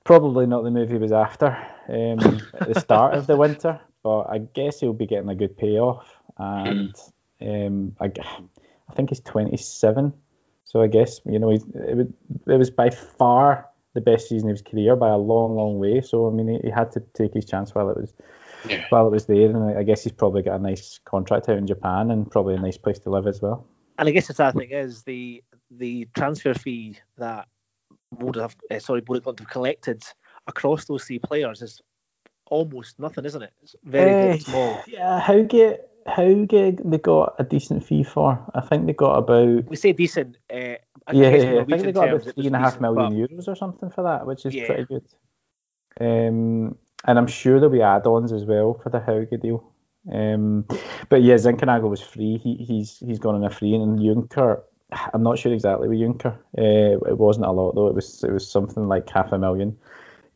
Probably 0.04 0.46
not 0.46 0.62
the 0.62 0.70
move 0.70 0.90
he 0.90 0.98
was 0.98 1.12
after 1.12 1.56
um, 1.88 2.40
at 2.54 2.72
the 2.72 2.80
start 2.80 3.14
of 3.14 3.26
the 3.26 3.36
winter, 3.36 3.80
but 4.02 4.24
I 4.24 4.38
guess 4.38 4.80
he'll 4.80 4.92
be 4.92 5.06
getting 5.06 5.28
a 5.28 5.34
good 5.34 5.56
payoff. 5.56 6.06
And 6.36 6.94
um, 7.40 7.96
I, 8.00 8.10
I 8.88 8.94
think 8.94 9.10
he's 9.10 9.20
27, 9.20 10.12
so 10.64 10.82
I 10.82 10.86
guess 10.86 11.20
you 11.24 11.38
know 11.38 11.50
it, 11.50 11.62
it 12.46 12.58
was 12.58 12.70
by 12.70 12.90
far 12.90 13.68
the 13.94 14.00
best 14.00 14.28
season 14.28 14.50
of 14.50 14.54
his 14.54 14.62
career 14.62 14.94
by 14.96 15.08
a 15.08 15.16
long, 15.16 15.56
long 15.56 15.78
way. 15.78 16.00
So 16.00 16.28
I 16.28 16.30
mean, 16.30 16.48
he, 16.48 16.58
he 16.64 16.70
had 16.70 16.92
to 16.92 17.00
take 17.14 17.34
his 17.34 17.44
chance 17.44 17.74
while 17.74 17.90
it 17.90 17.96
was 17.96 18.12
yeah. 18.68 18.84
while 18.90 19.06
it 19.06 19.10
was 19.10 19.26
there, 19.26 19.48
and 19.48 19.76
I 19.76 19.82
guess 19.82 20.04
he's 20.04 20.12
probably 20.12 20.42
got 20.42 20.60
a 20.60 20.62
nice 20.62 21.00
contract 21.04 21.48
out 21.48 21.58
in 21.58 21.66
Japan 21.66 22.10
and 22.10 22.30
probably 22.30 22.54
a 22.54 22.60
nice 22.60 22.78
place 22.78 22.98
to 23.00 23.10
live 23.10 23.26
as 23.26 23.40
well. 23.42 23.66
And 23.98 24.08
I 24.08 24.12
guess 24.12 24.28
the 24.28 24.34
sad 24.34 24.54
thing 24.54 24.70
is 24.70 25.02
the 25.02 25.42
the 25.70 26.08
transfer 26.14 26.54
fee 26.54 26.98
that 27.16 27.48
would 28.16 28.36
have, 28.36 28.56
uh, 28.70 28.78
sorry, 28.78 29.02
Bodø 29.02 29.38
have 29.38 29.48
collected 29.48 30.02
across 30.48 30.86
those 30.86 31.04
three 31.04 31.18
players 31.18 31.62
is 31.62 31.80
almost 32.50 32.98
nothing, 32.98 33.24
isn't 33.24 33.42
it? 33.42 33.52
It's 33.62 33.76
very, 33.84 34.10
uh, 34.10 34.14
very 34.14 34.32
eh, 34.32 34.38
small. 34.38 34.82
Yeah, 34.86 35.20
Hauge, 35.20 35.78
Hauge, 36.06 36.80
they 36.84 36.98
got 36.98 37.34
a 37.38 37.44
decent 37.44 37.84
fee 37.84 38.02
for. 38.02 38.44
I 38.54 38.60
think 38.62 38.86
they 38.86 38.94
got 38.94 39.16
about. 39.16 39.68
We 39.68 39.76
say 39.76 39.92
decent. 39.92 40.38
Uh, 40.52 40.76
I 41.06 41.12
yeah, 41.12 41.28
yeah 41.30 41.60
I 41.60 41.64
think 41.64 41.82
they 41.82 41.92
got 41.92 42.08
about 42.08 42.34
three 42.34 42.46
and 42.46 42.56
a 42.56 42.58
half 42.58 42.80
million 42.80 43.12
euros 43.12 43.46
or 43.46 43.54
something 43.54 43.90
for 43.90 44.02
that, 44.04 44.26
which 44.26 44.44
is 44.46 44.54
yeah. 44.54 44.66
pretty 44.66 44.84
good. 44.84 45.04
Um, 46.00 46.76
and 47.04 47.18
I'm 47.18 47.26
sure 47.26 47.60
there'll 47.60 47.72
be 47.72 47.82
add-ons 47.82 48.32
as 48.32 48.44
well 48.44 48.74
for 48.82 48.90
the 48.90 49.00
Hauge 49.00 49.40
deal. 49.40 49.72
Um, 50.10 50.64
but 51.08 51.22
yeah, 51.22 51.34
Zinkernagel 51.34 51.90
was 51.90 52.00
free. 52.00 52.38
He, 52.38 52.56
he's 52.56 52.98
he's 52.98 53.18
gone 53.18 53.34
on 53.34 53.44
a 53.44 53.50
free, 53.50 53.74
and 53.74 54.00
Junker. 54.00 54.64
I'm 55.12 55.22
not 55.22 55.38
sure 55.38 55.52
exactly 55.52 55.86
with 55.86 56.00
Junker. 56.00 56.34
Uh, 56.56 56.96
it 57.06 57.18
wasn't 57.18 57.44
a 57.44 57.50
lot 57.50 57.74
though. 57.74 57.88
It 57.88 57.94
was 57.94 58.24
it 58.24 58.32
was 58.32 58.50
something 58.50 58.88
like 58.88 59.08
half 59.10 59.32
a 59.32 59.38
million 59.38 59.76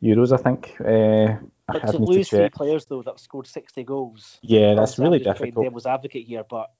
euros, 0.03 0.31
I 0.31 0.37
think. 0.37 0.75
Uh, 0.79 1.37
but 1.67 1.91
to 1.91 1.97
lose 1.97 2.29
to 2.29 2.37
three 2.37 2.49
players 2.49 2.85
though 2.85 3.03
that 3.03 3.19
scored 3.19 3.47
60 3.47 3.83
goals. 3.83 4.39
Yeah, 4.41 4.75
that's 4.75 4.99
really 4.99 5.19
difficult. 5.19 5.65
Devil's 5.65 5.85
advocate 5.85 6.27
here, 6.27 6.43
but 6.47 6.71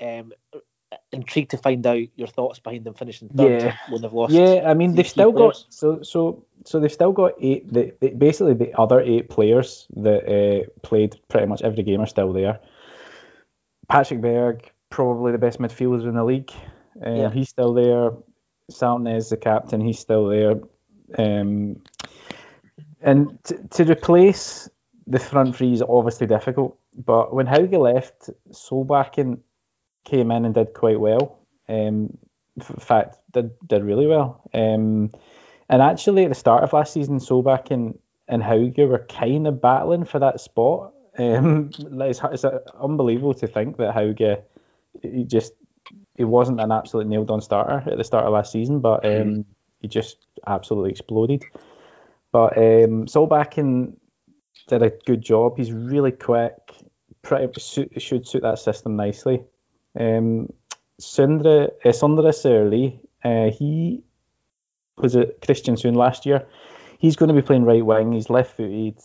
um, 0.00 0.32
intrigued 1.12 1.50
to 1.50 1.58
find 1.58 1.86
out 1.86 2.02
your 2.16 2.28
thoughts 2.28 2.58
behind 2.58 2.84
them 2.84 2.94
finishing 2.94 3.28
third 3.28 3.62
yeah. 3.62 3.76
when 3.88 4.02
they've 4.02 4.12
lost. 4.12 4.32
Yeah, 4.32 4.62
I 4.66 4.74
mean 4.74 4.94
they've 4.94 5.06
still 5.06 5.32
players. 5.32 5.64
got 5.64 5.74
so 5.74 6.02
so 6.02 6.44
so 6.64 6.80
they've 6.80 6.92
still 6.92 7.12
got 7.12 7.32
eight. 7.40 7.72
The, 7.72 7.94
the 8.00 8.10
basically 8.10 8.54
the 8.54 8.78
other 8.78 9.00
eight 9.00 9.28
players 9.28 9.86
that 9.96 10.26
uh, 10.26 10.70
played 10.82 11.16
pretty 11.28 11.46
much 11.46 11.62
every 11.62 11.82
game 11.82 12.00
are 12.00 12.06
still 12.06 12.32
there. 12.32 12.60
Patrick 13.88 14.20
Berg, 14.20 14.70
probably 14.90 15.32
the 15.32 15.38
best 15.38 15.58
midfielder 15.58 16.08
in 16.08 16.14
the 16.14 16.24
league. 16.24 16.52
Um, 17.04 17.16
yeah. 17.16 17.30
He's 17.30 17.48
still 17.48 17.74
there. 17.74 18.12
Saltnes, 18.70 19.28
the 19.28 19.36
captain, 19.36 19.80
he's 19.80 19.98
still 19.98 20.28
there. 20.28 20.60
Um, 21.18 21.82
and 23.02 23.42
to, 23.44 23.58
to 23.68 23.84
replace 23.90 24.68
the 25.06 25.18
front 25.18 25.56
three 25.56 25.72
is 25.72 25.82
obviously 25.82 26.26
difficult. 26.26 26.78
But 26.94 27.34
when 27.34 27.46
Hauge 27.46 27.72
left, 27.72 28.30
Solbakken 28.50 29.40
came 30.04 30.30
in 30.30 30.44
and 30.44 30.54
did 30.54 30.74
quite 30.74 31.00
well. 31.00 31.38
Um, 31.68 32.18
in 32.56 32.62
fact, 32.80 33.16
did 33.32 33.52
did 33.66 33.82
really 33.82 34.06
well. 34.06 34.42
Um, 34.52 35.12
and 35.68 35.80
actually, 35.80 36.24
at 36.24 36.28
the 36.28 36.34
start 36.34 36.64
of 36.64 36.72
last 36.72 36.92
season, 36.92 37.18
Solbakken 37.18 37.98
and, 38.28 38.42
Hauge 38.42 38.78
were 38.78 39.06
kind 39.08 39.46
of 39.46 39.60
battling 39.60 40.04
for 40.04 40.18
that 40.18 40.40
spot. 40.40 40.92
Um, 41.18 41.70
it's, 41.78 42.20
it's 42.22 42.44
unbelievable 42.44 43.34
to 43.34 43.46
think 43.46 43.78
that 43.78 43.94
Hauge 43.94 44.42
he 45.02 45.24
just 45.24 45.52
he 46.16 46.24
wasn't 46.24 46.60
an 46.60 46.70
absolute 46.70 47.06
nailed 47.06 47.30
on 47.30 47.40
starter 47.40 47.90
at 47.90 47.96
the 47.96 48.04
start 48.04 48.26
of 48.26 48.32
last 48.32 48.52
season, 48.52 48.80
but 48.80 49.04
um, 49.04 49.46
he 49.80 49.88
just 49.88 50.18
absolutely 50.46 50.90
exploded. 50.90 51.44
But 52.32 52.56
um, 52.56 53.06
Solbakken 53.06 53.94
did 54.66 54.82
a 54.82 54.90
good 54.90 55.20
job. 55.22 55.58
He's 55.58 55.72
really 55.72 56.12
quick. 56.12 56.54
Pretty 57.20 57.52
should 57.60 58.26
suit 58.26 58.42
that 58.42 58.58
system 58.58 58.96
nicely. 58.96 59.44
Um, 59.98 60.52
Sundre, 61.00 61.68
uh, 61.84 61.88
Sondre 61.88 62.32
Sørli, 62.32 62.98
uh, 63.24 63.50
he 63.50 64.02
was 64.96 65.14
at 65.16 65.40
Kristiansund 65.40 65.94
last 65.94 66.26
year. 66.26 66.46
He's 66.98 67.16
going 67.16 67.28
to 67.28 67.34
be 67.34 67.42
playing 67.42 67.64
right 67.64 67.84
wing. 67.84 68.12
He's 68.12 68.30
left 68.30 68.56
footed, 68.56 68.98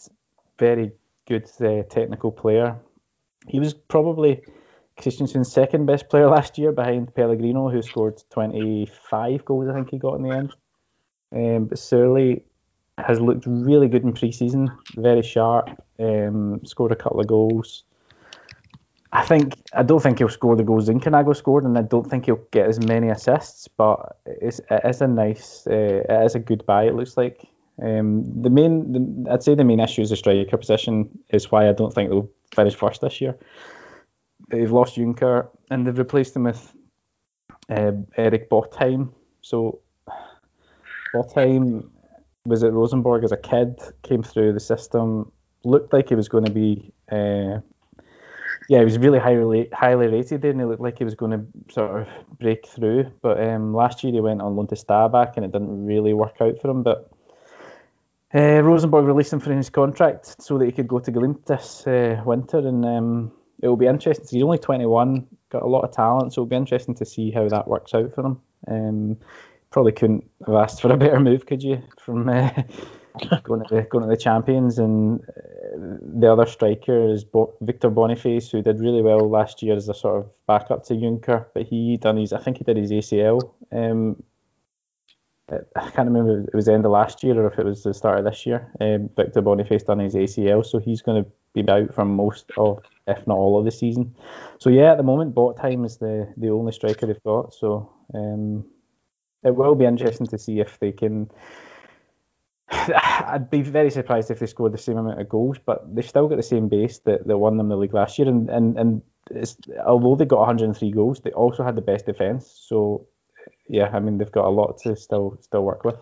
very 0.57 0.91
good 1.27 1.49
uh, 1.59 1.83
technical 1.83 2.31
player. 2.31 2.77
He 3.47 3.59
was 3.59 3.73
probably 3.73 4.41
Kristiansund's 4.97 5.51
second 5.51 5.85
best 5.85 6.09
player 6.09 6.27
last 6.37 6.57
year 6.57 6.71
behind 6.71 7.13
Pellegrino, 7.13 7.69
who 7.69 7.81
scored 7.81 8.21
25 8.31 9.45
goals, 9.45 9.67
I 9.69 9.73
think 9.73 9.89
he 9.89 9.97
got 9.97 10.15
in 10.15 10.23
the 10.23 10.35
end. 10.35 10.53
Um, 11.31 11.65
but 11.65 11.77
Sørli 11.77 12.43
has 12.97 13.19
looked 13.19 13.45
really 13.45 13.87
good 13.87 14.03
in 14.03 14.13
pre-season, 14.13 14.71
very 14.95 15.21
sharp, 15.21 15.69
um, 15.99 16.59
scored 16.65 16.91
a 16.91 16.95
couple 16.95 17.19
of 17.19 17.27
goals. 17.27 17.83
I 19.13 19.25
think 19.25 19.53
I 19.73 19.83
don't 19.83 20.01
think 20.01 20.19
he'll 20.19 20.29
score 20.29 20.55
the 20.55 20.63
goals 20.63 20.89
Zinkernagel 20.89 21.35
scored, 21.35 21.63
and 21.63 21.77
I 21.77 21.81
don't 21.81 22.09
think 22.09 22.25
he'll 22.25 22.43
get 22.51 22.67
as 22.67 22.79
many 22.79 23.09
assists. 23.09 23.67
But 23.67 24.17
it's, 24.25 24.59
it 24.69 24.81
is 24.83 25.01
a 25.01 25.07
nice, 25.07 25.65
uh, 25.67 26.03
it 26.09 26.25
is 26.25 26.35
a 26.35 26.39
good 26.39 26.65
buy. 26.65 26.85
It 26.85 26.95
looks 26.95 27.17
like 27.17 27.47
Um, 27.79 28.23
the 28.41 28.49
main, 28.49 28.91
the, 28.91 29.31
I'd 29.31 29.43
say 29.43 29.55
the 29.55 29.63
main 29.63 29.79
issue 29.79 30.01
is 30.01 30.09
the 30.09 30.15
striker 30.15 30.57
position 30.57 31.09
is 31.29 31.51
why 31.51 31.69
I 31.69 31.73
don't 31.73 31.93
think 31.93 32.09
they'll 32.09 32.29
finish 32.55 32.75
first 32.75 33.01
this 33.01 33.21
year. 33.21 33.37
They've 34.49 34.71
lost 34.71 34.95
Junker 34.95 35.49
and 35.69 35.85
they've 35.85 35.97
replaced 35.97 36.35
him 36.35 36.43
with 36.43 36.73
uh, 37.69 37.91
Erik 38.17 38.49
Botheim. 38.49 39.13
So 39.41 39.79
Botheim 41.13 41.89
was 42.47 42.63
at 42.63 42.73
Rosenborg 42.73 43.23
as 43.23 43.31
a 43.31 43.37
kid, 43.37 43.79
came 44.03 44.23
through 44.23 44.53
the 44.53 44.59
system, 44.59 45.31
looked 45.63 45.93
like 45.93 46.09
he 46.09 46.15
was 46.15 46.29
going 46.29 46.45
to 46.45 46.51
be. 46.51 46.93
Uh, 47.11 47.59
yeah, 48.69 48.79
he 48.79 48.83
was 48.83 48.97
really 48.97 49.19
highly 49.19 49.69
highly 49.71 50.07
rated 50.07 50.41
there, 50.41 50.51
and 50.51 50.59
he 50.59 50.65
looked 50.65 50.81
like 50.81 50.97
he 50.97 51.05
was 51.05 51.15
going 51.15 51.31
to 51.31 51.73
sort 51.73 52.01
of 52.01 52.07
break 52.39 52.67
through. 52.67 53.11
But 53.21 53.41
um, 53.41 53.73
last 53.73 54.03
year 54.03 54.13
he 54.13 54.19
went 54.19 54.41
on 54.41 54.55
loan 54.55 54.67
to 54.67 54.75
Stabæk, 54.75 55.35
and 55.35 55.45
it 55.45 55.51
didn't 55.51 55.85
really 55.85 56.13
work 56.13 56.35
out 56.41 56.59
for 56.61 56.69
him. 56.69 56.83
But 56.83 57.09
uh, 58.33 58.61
Rosenborg 58.61 59.05
released 59.05 59.31
him 59.31 59.39
from 59.39 59.57
his 59.57 59.69
contract 59.69 60.41
so 60.41 60.57
that 60.57 60.65
he 60.65 60.71
could 60.71 60.87
go 60.87 60.99
to 60.99 61.11
Glimt 61.11 61.45
this 61.45 61.87
uh, 61.87 62.21
winter, 62.25 62.57
and 62.57 62.83
um, 62.85 63.31
it 63.61 63.67
will 63.67 63.77
be 63.77 63.87
interesting. 63.87 64.27
He's 64.29 64.43
only 64.43 64.57
21, 64.57 65.27
got 65.49 65.63
a 65.63 65.67
lot 65.67 65.85
of 65.85 65.91
talent, 65.91 66.33
so 66.33 66.41
it'll 66.41 66.49
be 66.49 66.55
interesting 66.55 66.95
to 66.95 67.05
see 67.05 67.31
how 67.31 67.47
that 67.47 67.67
works 67.67 67.93
out 67.93 68.13
for 68.13 68.25
him. 68.25 68.41
Um, 68.67 69.17
probably 69.77 69.91
couldn't 69.91 70.27
have 70.47 70.55
asked 70.55 70.81
for 70.81 70.91
a 70.91 70.97
better 70.97 71.19
move, 71.19 71.45
could 71.45 71.61
you? 71.61 71.79
From 71.99 72.27
uh, 72.27 72.49
going 73.43 73.61
to 73.63 73.75
the 73.75 73.83
going 73.83 74.03
to 74.03 74.09
the 74.09 74.17
champions, 74.17 74.79
and 74.79 75.19
uh, 75.19 75.97
the 76.19 76.31
other 76.33 76.47
striker 76.47 77.13
is 77.13 77.23
Bo- 77.23 77.55
Victor 77.61 77.91
Boniface, 77.91 78.49
who 78.49 78.63
did 78.63 78.79
really 78.79 79.03
well 79.03 79.29
last 79.29 79.61
year 79.61 79.75
as 79.75 79.87
a 79.87 79.93
sort 79.93 80.21
of 80.21 80.31
backup 80.47 80.83
to 80.85 80.95
Junker, 80.99 81.47
but 81.53 81.67
he 81.67 81.95
done 81.97 82.17
his 82.17 82.33
I 82.33 82.39
think 82.39 82.57
he 82.57 82.63
did 82.63 82.75
his 82.75 82.89
ACL. 82.89 83.53
Um, 83.71 84.23
I 85.51 85.91
can't 85.91 86.09
remember 86.09 86.41
if 86.41 86.47
it 86.47 86.55
was 86.55 86.65
the 86.65 86.73
end 86.73 86.85
of 86.85 86.91
last 86.91 87.23
year 87.23 87.39
or 87.39 87.51
if 87.51 87.59
it 87.59 87.63
was 87.63 87.83
the 87.83 87.93
start 87.93 88.17
of 88.17 88.25
this 88.25 88.47
year. 88.47 88.73
Um, 88.81 89.11
Victor 89.15 89.41
Boniface 89.41 89.83
done 89.83 89.99
his 89.99 90.15
ACL, 90.15 90.65
so 90.65 90.79
he's 90.79 91.03
going 91.03 91.23
to 91.23 91.29
be 91.53 91.69
out 91.69 91.93
for 91.93 92.03
most 92.03 92.49
of, 92.57 92.79
if 93.05 93.27
not 93.27 93.37
all 93.37 93.59
of 93.59 93.65
the 93.65 93.71
season. 93.71 94.15
So 94.57 94.71
yeah, 94.71 94.93
at 94.93 94.97
the 94.97 95.03
moment, 95.03 95.35
Botheim 95.35 95.85
is 95.85 95.97
the 95.97 96.33
the 96.35 96.49
only 96.49 96.71
striker 96.71 97.05
they've 97.05 97.23
got. 97.23 97.53
So 97.53 97.93
um, 98.15 98.65
it 99.47 99.55
will 99.55 99.75
be 99.75 99.85
interesting 99.85 100.27
to 100.27 100.37
see 100.37 100.59
if 100.59 100.79
they 100.79 100.91
can. 100.91 101.29
I'd 102.69 103.49
be 103.49 103.61
very 103.61 103.89
surprised 103.89 104.29
if 104.29 104.39
they 104.39 104.45
scored 104.45 104.73
the 104.73 104.77
same 104.77 104.97
amount 104.97 105.21
of 105.21 105.29
goals, 105.29 105.57
but 105.65 105.95
they've 105.95 106.07
still 106.07 106.27
got 106.27 106.35
the 106.35 106.43
same 106.43 106.67
base 106.67 106.99
that, 106.99 107.25
that 107.25 107.37
won 107.37 107.57
them 107.57 107.69
the 107.69 107.77
league 107.77 107.93
last 107.93 108.19
year. 108.19 108.27
And 108.27 108.49
and, 108.49 108.77
and 108.77 109.01
although 109.85 110.15
they 110.15 110.25
got 110.25 110.39
103 110.39 110.91
goals, 110.91 111.21
they 111.21 111.31
also 111.31 111.63
had 111.63 111.75
the 111.75 111.81
best 111.81 112.05
defence. 112.05 112.51
So 112.67 113.07
yeah, 113.69 113.89
I 113.93 113.99
mean 113.99 114.17
they've 114.17 114.31
got 114.31 114.45
a 114.45 114.49
lot 114.49 114.77
to 114.79 114.95
still 114.95 115.37
still 115.41 115.63
work 115.63 115.83
with. 115.83 115.97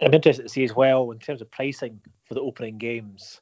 I'm 0.00 0.12
interested 0.12 0.42
to 0.42 0.48
see 0.48 0.64
as 0.64 0.74
well 0.74 1.10
in 1.10 1.18
terms 1.18 1.40
of 1.40 1.50
pricing 1.50 2.00
for 2.24 2.34
the 2.34 2.40
opening 2.40 2.78
games. 2.78 3.40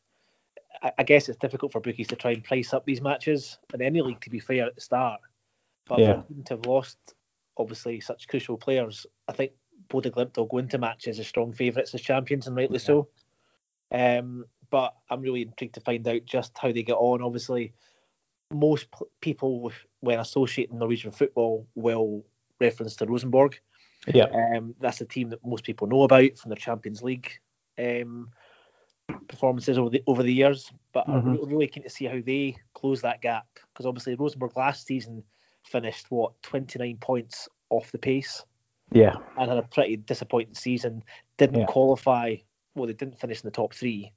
I, 0.83 0.93
I 0.99 1.03
guess 1.03 1.29
it's 1.29 1.39
difficult 1.39 1.73
for 1.73 1.81
bookies 1.81 2.09
to 2.09 2.17
try 2.17 2.33
and 2.33 2.45
price 2.45 2.73
up 2.73 2.85
these 2.85 3.01
matches 3.01 3.59
in 3.73 3.83
any 3.83 4.03
league. 4.03 4.21
To 4.21 4.31
be 4.31 4.41
fair, 4.41 4.67
at 4.67 4.75
the 4.75 4.81
start, 4.81 5.21
but 5.87 6.01
Yeah. 6.01 6.23
to 6.47 6.55
have 6.55 6.67
lost 6.67 6.99
obviously 7.57 8.01
such 8.01 8.29
crucial 8.29 8.57
players, 8.57 9.07
I 9.29 9.33
think 9.33 9.53
Bodø 9.89 10.11
Glimt 10.11 10.37
will 10.37 10.47
go 10.47 10.59
into 10.59 10.79
matches 10.79 11.19
as 11.19 11.27
strong 11.27 11.53
favourites 11.53 11.95
as 11.95 12.01
champions, 12.01 12.47
and 12.47 12.57
rightly 12.57 12.79
so. 12.79 13.09
Um, 13.91 14.45
but 14.71 14.95
I'm 15.11 15.21
really 15.21 15.43
intrigued 15.43 15.75
to 15.75 15.81
find 15.81 16.07
out 16.09 16.25
just 16.25 16.57
how 16.59 16.73
they 16.73 16.83
get 16.83 16.95
on. 16.97 17.23
Obviously, 17.23 17.75
most 18.53 18.91
p- 18.91 19.05
people 19.21 19.73
when 20.01 20.19
associating 20.19 20.79
Norwegian 20.79 21.13
football 21.13 21.67
will 21.75 22.25
reference 22.61 22.97
to 22.97 23.07
Rosenborg. 23.07 23.59
Yeah, 24.13 24.27
Um, 24.57 24.75
that's 24.81 25.01
a 25.01 25.07
team 25.07 25.31
that 25.31 25.45
most 25.45 25.65
people 25.65 25.87
know 25.87 26.03
about 26.03 26.37
from 26.39 26.51
their 26.51 26.57
Champions 26.57 27.03
League 27.03 27.31
um, 27.79 28.31
performances 29.29 29.79
over 29.79 29.91
the 29.91 30.03
over 30.07 30.23
the 30.23 30.33
years. 30.33 30.73
But 30.93 31.09
I'm 31.09 31.23
Mhm. 31.23 31.47
really 31.47 31.69
keen 31.69 31.83
to 31.85 31.91
see 31.91 32.05
how 32.07 32.21
they 32.21 32.57
close 32.75 33.01
that 33.03 33.23
gap 33.23 33.47
because 33.73 33.87
obviously 33.87 34.15
Rosenborg 34.15 34.57
last 34.57 34.87
season 34.87 35.25
finished 35.65 36.11
what 36.11 36.41
29 36.43 36.97
points 36.99 37.49
off 37.71 37.91
the 37.93 37.99
pace 37.99 38.45
yeah, 38.93 39.15
and 39.39 39.49
had 39.49 39.59
a 39.59 39.63
pretty 39.63 39.97
disappointing 39.97 40.55
season. 40.55 41.03
Didn't 41.39 41.61
Yeah. 41.61 41.67
qualify. 41.67 42.37
Well, 42.75 42.87
they 42.87 42.93
didn't 42.93 43.19
finish 43.19 43.43
in 43.43 43.47
the 43.47 43.51
top 43.51 43.75
three. 43.75 44.13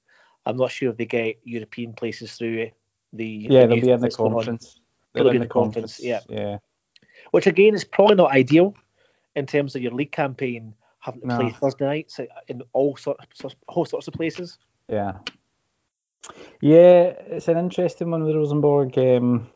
I'm 0.45 0.57
not 0.57 0.71
sure 0.71 0.89
if 0.91 0.97
they 0.97 1.05
get 1.05 1.37
European 1.43 1.93
places 1.93 2.33
through 2.35 2.69
the 3.13 3.25
yeah. 3.25 3.65
the 3.65 3.67
They'll 3.67 3.81
be 3.81 3.89
in 3.91 3.95
the 3.95 3.97
that's 3.97 4.15
going 4.17 4.31
on. 4.33 4.37
conference. 4.39 4.79
They'll 5.13 5.29
be 5.29 5.35
in 5.37 5.41
the 5.41 5.47
conference. 5.47 5.99
yeah. 6.03 6.19
yeah. 6.29 6.57
which 7.31 7.47
again 7.47 7.73
is 7.73 7.83
probably 7.83 8.15
not 8.15 8.31
ideal 8.31 8.75
in 9.35 9.45
terms 9.45 9.75
of 9.75 9.81
your 9.81 9.91
league 9.93 10.11
campaign 10.11 10.73
having 10.99 11.21
to 11.21 11.27
No. 11.27 11.37
play 11.39 11.49
Thursday 11.51 11.85
nights 11.85 12.19
in 12.47 12.61
all 12.73 12.95
sorts, 12.97 13.25
all 13.67 13.85
sorts 13.85 14.07
of 14.07 14.13
places. 14.13 14.57
Yeah. 14.89 15.13
Yeah, 16.61 17.13
it's 17.27 17.47
an 17.47 17.57
interesting 17.57 18.11
one 18.11 18.23
with 18.23 18.35
Rosenborg. 18.35 18.97
Um, 18.97 19.47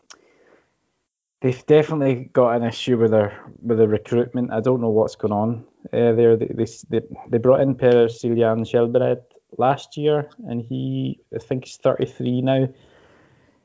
they've 1.41 1.65
definitely 1.65 2.29
got 2.33 2.55
an 2.55 2.63
issue 2.63 2.97
with 2.97 3.11
their 3.11 3.37
with 3.61 3.77
their 3.77 3.87
recruitment. 3.87 4.51
I 4.51 4.61
don't 4.61 4.81
know 4.81 4.89
what's 4.89 5.15
going 5.15 5.33
on 5.33 5.65
uh, 5.91 6.13
there. 6.13 6.37
They, 6.37 6.65
they 6.89 7.01
they 7.29 7.37
brought 7.37 7.61
in 7.61 7.75
Per 7.75 8.07
Ciljan 8.07 8.65
Skjelbred 8.65 9.21
last 9.57 9.97
year, 9.97 10.29
and 10.47 10.61
he 10.61 11.19
I 11.35 11.39
think 11.39 11.65
he's 11.65 11.77
33 11.77 12.41
now. 12.41 12.69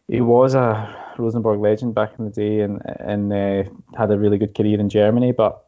He 0.08 0.20
was 0.20 0.54
a 0.54 1.14
Rosenborg 1.18 1.60
legend 1.60 1.94
back 1.94 2.12
in 2.18 2.24
the 2.24 2.30
day, 2.30 2.60
and 2.60 2.80
and 2.84 3.32
uh, 3.32 3.70
had 3.96 4.10
a 4.10 4.18
really 4.18 4.38
good 4.38 4.54
career 4.54 4.80
in 4.80 4.88
Germany, 4.88 5.32
but 5.32 5.64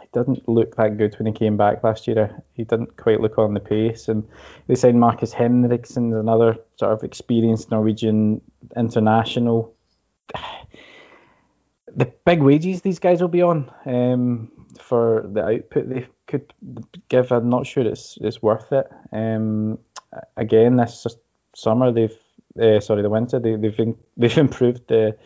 he 0.00 0.08
didn't 0.12 0.48
look 0.48 0.76
that 0.76 0.96
good 0.96 1.14
when 1.18 1.26
he 1.26 1.32
came 1.32 1.56
back 1.56 1.84
last 1.84 2.06
year. 2.06 2.42
He 2.54 2.64
didn't 2.64 2.96
quite 2.96 3.20
look 3.20 3.38
on 3.38 3.54
the 3.54 3.60
pace, 3.60 4.08
and 4.08 4.26
they 4.66 4.74
signed 4.74 5.00
Markus 5.00 5.32
Henriksen, 5.32 6.14
another 6.14 6.56
sort 6.76 6.92
of 6.92 7.04
experienced 7.04 7.70
Norwegian 7.70 8.40
international. 8.76 9.74
The 11.96 12.12
big 12.24 12.42
wages 12.42 12.82
these 12.82 12.98
guys 12.98 13.20
will 13.20 13.28
be 13.28 13.42
on 13.42 13.70
um, 13.86 14.50
for 14.80 15.28
the 15.32 15.44
output 15.44 15.88
they 15.88 16.06
could 16.26 16.52
give. 17.08 17.30
I'm 17.32 17.48
not 17.48 17.66
sure 17.66 17.86
it's 17.86 18.18
it's 18.20 18.42
worth 18.42 18.72
it. 18.72 18.86
Um, 19.12 19.78
again, 20.36 20.76
this 20.76 21.06
summer 21.54 21.92
they've 21.92 22.18
uh, 22.60 22.80
sorry 22.80 23.02
the 23.02 23.10
winter 23.10 23.38
they, 23.38 23.56
they've 23.56 23.78
in, 23.78 23.96
they've 24.16 24.38
improved 24.38 24.88
the 24.88 25.16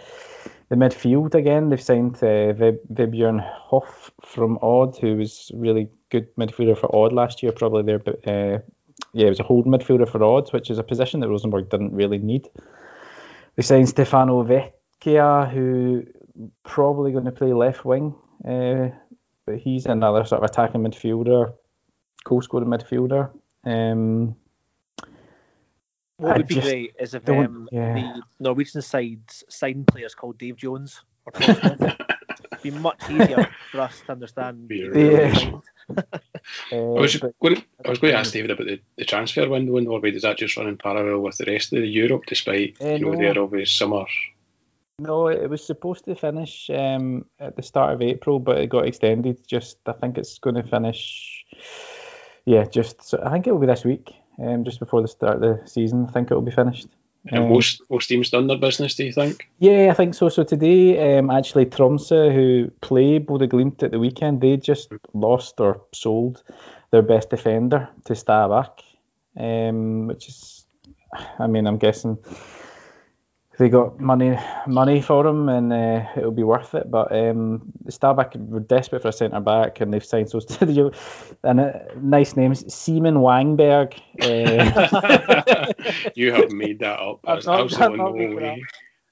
the 0.69 0.77
midfield 0.77 1.35
again. 1.35 1.71
They've 1.71 1.81
signed 1.81 2.17
uh, 2.17 2.53
Vib- 2.53 2.87
Vebjørn 2.93 3.41
Hoff 3.41 4.11
from 4.23 4.59
Odd, 4.61 4.99
who 4.99 5.17
was 5.17 5.51
really 5.55 5.89
good 6.11 6.35
midfielder 6.37 6.77
for 6.77 6.95
Odd 6.95 7.13
last 7.13 7.43
year. 7.43 7.53
Probably 7.53 7.83
their 7.83 8.03
uh, 8.27 8.59
yeah, 9.13 9.25
he 9.25 9.31
was 9.31 9.41
a 9.41 9.45
holding 9.45 9.73
midfielder 9.73 10.09
for 10.09 10.23
Odds, 10.23 10.53
which 10.53 10.71
is 10.71 10.79
a 10.79 10.83
position 10.83 11.21
that 11.21 11.29
Rosenborg 11.29 11.71
didn't 11.71 11.95
really 11.95 12.19
need. 12.19 12.49
They 13.57 13.63
signed 13.63 13.89
Stefano 13.89 14.45
Vecchia, 14.45 15.51
who 15.51 16.05
probably 16.65 17.13
going 17.13 17.25
to 17.25 17.33
play 17.33 17.53
left 17.53 17.85
wing, 17.85 18.15
uh, 18.47 18.89
but 19.47 19.57
he's 19.59 19.87
another 19.87 20.25
sort 20.25 20.43
of 20.43 20.51
attacking 20.51 20.83
midfielder, 20.83 21.53
goal 22.25 22.43
scoring 22.43 22.69
midfielder. 22.69 23.31
Um, 23.65 24.37
What 26.17 26.35
I 26.35 26.37
would 26.39 26.47
be 26.49 26.55
just 26.57 26.67
great 26.67 26.95
is 26.99 27.15
if 27.15 27.29
um, 27.29 27.69
yeah. 27.73 27.95
the 27.95 28.23
Norwegian 28.41 28.83
sides 28.83 29.45
signed 29.49 29.87
players 29.87 30.15
called 30.15 30.39
Dave 30.39 30.57
Jones 30.57 31.01
or 31.27 31.33
It'd 31.41 32.63
be 32.63 32.71
much 32.71 33.01
easier 33.11 33.49
for 33.71 33.81
us 33.83 34.01
to 34.07 34.13
understand. 34.13 34.67
Be 34.69 34.81
who 34.81 34.91
really 34.91 35.09
they 35.17 35.29
Yeah. 35.29 35.35
signed. 35.35 35.63
I 36.73 36.77
uh, 36.77 36.81
was 36.81 37.17
but- 37.17 37.39
going. 37.41 37.63
I 37.85 37.89
was 37.91 37.99
going 37.99 38.13
to 38.13 38.19
ask 38.19 38.33
David 38.33 38.51
about 38.51 38.67
the, 38.67 38.81
the 38.97 39.05
transfer 39.05 39.49
window 39.49 39.77
in 39.77 39.85
Norway. 39.85 40.11
Does 40.11 40.23
that 40.23 40.39
just 40.39 40.57
run 40.57 40.67
in 40.67 40.77
parallel 40.77 41.21
with 41.21 41.37
the 41.39 41.45
rest 41.51 41.73
of 41.73 41.85
Europe, 41.85 42.25
despite 42.27 42.77
Eh, 42.81 42.97
you 42.97 43.05
know 43.07 43.13
no. 43.13 43.19
their 43.19 43.43
obvious 43.43 43.71
summer? 43.73 44.05
No, 45.01 45.29
it 45.29 45.49
was 45.49 45.65
supposed 45.65 46.05
to 46.07 46.17
finish 46.17 46.69
um, 46.71 47.25
at 47.39 47.55
the 47.55 47.63
start 47.63 47.95
of 47.95 48.03
April, 48.03 48.41
but 48.41 48.59
it 48.59 48.69
got 48.69 48.87
extended. 48.87 49.47
Just 49.47 49.79
I 49.87 49.93
think 49.93 50.19
it's 50.19 50.39
going 50.39 50.57
to 50.57 50.65
finish. 50.65 51.45
Yeah, 52.45 52.65
just 52.65 53.03
so 53.03 53.23
I 53.25 53.31
think 53.31 53.47
it 53.47 53.53
will 53.53 53.61
be 53.61 53.67
this 53.67 53.85
week, 53.85 54.13
um, 54.43 54.65
just 54.65 54.81
before 54.81 55.03
the 55.03 55.09
start 55.09 55.37
of 55.37 55.41
the 55.41 55.69
season. 55.69 56.07
I 56.09 56.13
think 56.13 56.31
it 56.31 56.35
will 56.35 56.43
be 56.43 56.51
finished. 56.51 56.89
And 57.31 57.45
Um, 57.45 57.49
most 57.51 57.83
most 57.91 58.09
teams 58.09 58.31
done 58.31 58.49
their 58.49 58.59
business. 58.59 58.97
Do 58.97 59.05
you 59.05 59.13
think? 59.13 59.49
Yeah, 59.59 59.89
I 59.91 59.95
think 59.95 60.15
so. 60.15 60.29
So 60.29 60.43
today, 60.43 61.19
um, 61.19 61.31
actually, 61.31 61.67
Tromsø, 61.67 62.33
who 62.35 62.71
play 62.81 63.21
Bodø 63.21 63.47
Glimt 63.47 63.83
at 63.83 63.91
the 63.91 63.99
weekend, 63.99 64.41
they 64.41 64.57
just 64.57 64.93
lost 65.15 65.61
or 65.61 65.81
sold 65.93 66.43
their 66.91 67.03
best 67.03 67.31
defender 67.31 67.89
to 68.07 68.15
Stabæk, 68.15 68.83
um, 69.37 70.09
which 70.09 70.29
is, 70.29 70.67
I 71.39 71.47
mean, 71.47 71.67
I'm 71.67 71.79
guessing 71.79 72.19
they 73.59 73.69
got 73.69 73.99
money 73.99 74.39
money 74.67 75.03
for 75.03 75.27
him 75.27 75.49
and 75.49 75.73
uh, 75.73 76.07
it'll 76.17 76.31
be 76.31 76.45
worth 76.45 76.75
it. 76.75 76.91
But 76.91 77.11
um, 77.13 77.73
Stabæk 77.87 78.37
were 78.49 78.61
desperate 78.61 79.03
for 79.03 79.09
a 79.09 79.13
centre 79.13 79.41
back 79.41 79.81
and 79.81 79.93
they've 79.93 80.05
signed 80.05 80.31
so 80.31 80.41
to 80.41 80.65
the 80.65 80.97
and 81.43 81.61
uh, 81.61 81.73
nice 82.01 82.37
names, 82.37 82.73
Seaman 82.73 83.17
Wangberg. 83.17 83.99
Uh, 84.23 85.73
you 86.15 86.33
have 86.33 86.53
made 86.53 86.79
that 86.79 87.01
up. 87.01 87.21
I'm 87.25 87.35
There's 87.35 87.47
not- 87.47 87.61
absolutely 87.63 87.95
I'm 87.95 87.99
not 87.99 88.15
no 88.15 88.17
making 88.17 88.37
way. 88.37 88.65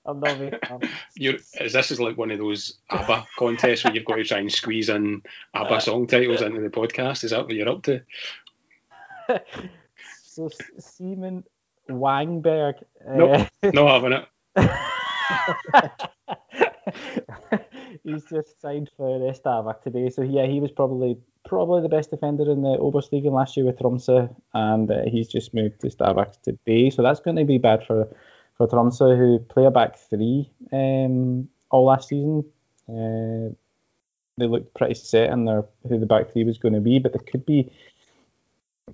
I'm 0.06 0.20
not 0.20 0.38
making. 0.38 0.90
You're, 1.16 1.34
is 1.60 1.72
this 1.72 1.90
is 1.90 2.00
like 2.00 2.16
one 2.16 2.30
of 2.30 2.38
those 2.38 2.78
ABBA 2.90 3.26
contests 3.36 3.82
where 3.82 3.92
you've 3.92 4.04
got 4.04 4.14
to 4.14 4.24
try 4.24 4.38
and 4.38 4.52
squeeze 4.52 4.88
in 4.88 5.22
ABBA 5.54 5.80
song 5.80 6.06
titles 6.06 6.42
into 6.42 6.60
the 6.60 6.68
podcast? 6.68 7.24
Is 7.24 7.32
that 7.32 7.42
what 7.42 7.52
you're 7.52 7.68
up 7.68 7.82
to? 7.82 8.00
so 10.22 10.48
Simen 10.78 11.42
Wangberg. 11.90 12.74
Nope, 13.08 13.48
uh, 13.64 13.70
not 13.72 13.88
having 13.88 14.12
it. 14.12 14.28
he's 18.04 18.24
just 18.24 18.60
signed 18.60 18.90
for 18.96 19.18
Stabæk 19.32 19.82
today. 19.82 20.10
So 20.10 20.22
yeah, 20.22 20.46
he 20.46 20.60
was 20.60 20.70
probably 20.70 21.18
probably 21.46 21.82
the 21.82 21.88
best 21.88 22.10
defender 22.10 22.50
in 22.50 22.62
the 22.62 22.76
Obosligaen 22.78 23.32
last 23.32 23.56
year 23.56 23.66
with 23.66 23.78
Tromsø, 23.78 24.34
and 24.54 24.90
uh, 24.90 25.02
he's 25.06 25.28
just 25.28 25.54
moved 25.54 25.80
to 25.80 25.88
Stabæk 25.88 26.40
today. 26.42 26.90
So 26.90 27.02
that's 27.02 27.20
going 27.20 27.36
to 27.36 27.44
be 27.44 27.58
bad 27.58 27.86
for 27.86 28.08
for 28.56 28.66
Tromsø, 28.66 29.16
who 29.16 29.38
play 29.38 29.66
a 29.66 29.70
back 29.70 29.98
three 29.98 30.50
um, 30.72 31.48
all 31.70 31.84
last 31.84 32.08
season. 32.08 32.44
Uh, 32.88 33.54
they 34.38 34.46
looked 34.46 34.74
pretty 34.74 34.94
set 34.94 35.30
in 35.30 35.44
their 35.44 35.64
who 35.88 35.98
the 35.98 36.06
back 36.06 36.32
three 36.32 36.44
was 36.44 36.58
going 36.58 36.74
to 36.74 36.80
be, 36.80 36.98
but 36.98 37.12
there 37.12 37.22
could 37.30 37.46
be 37.46 37.70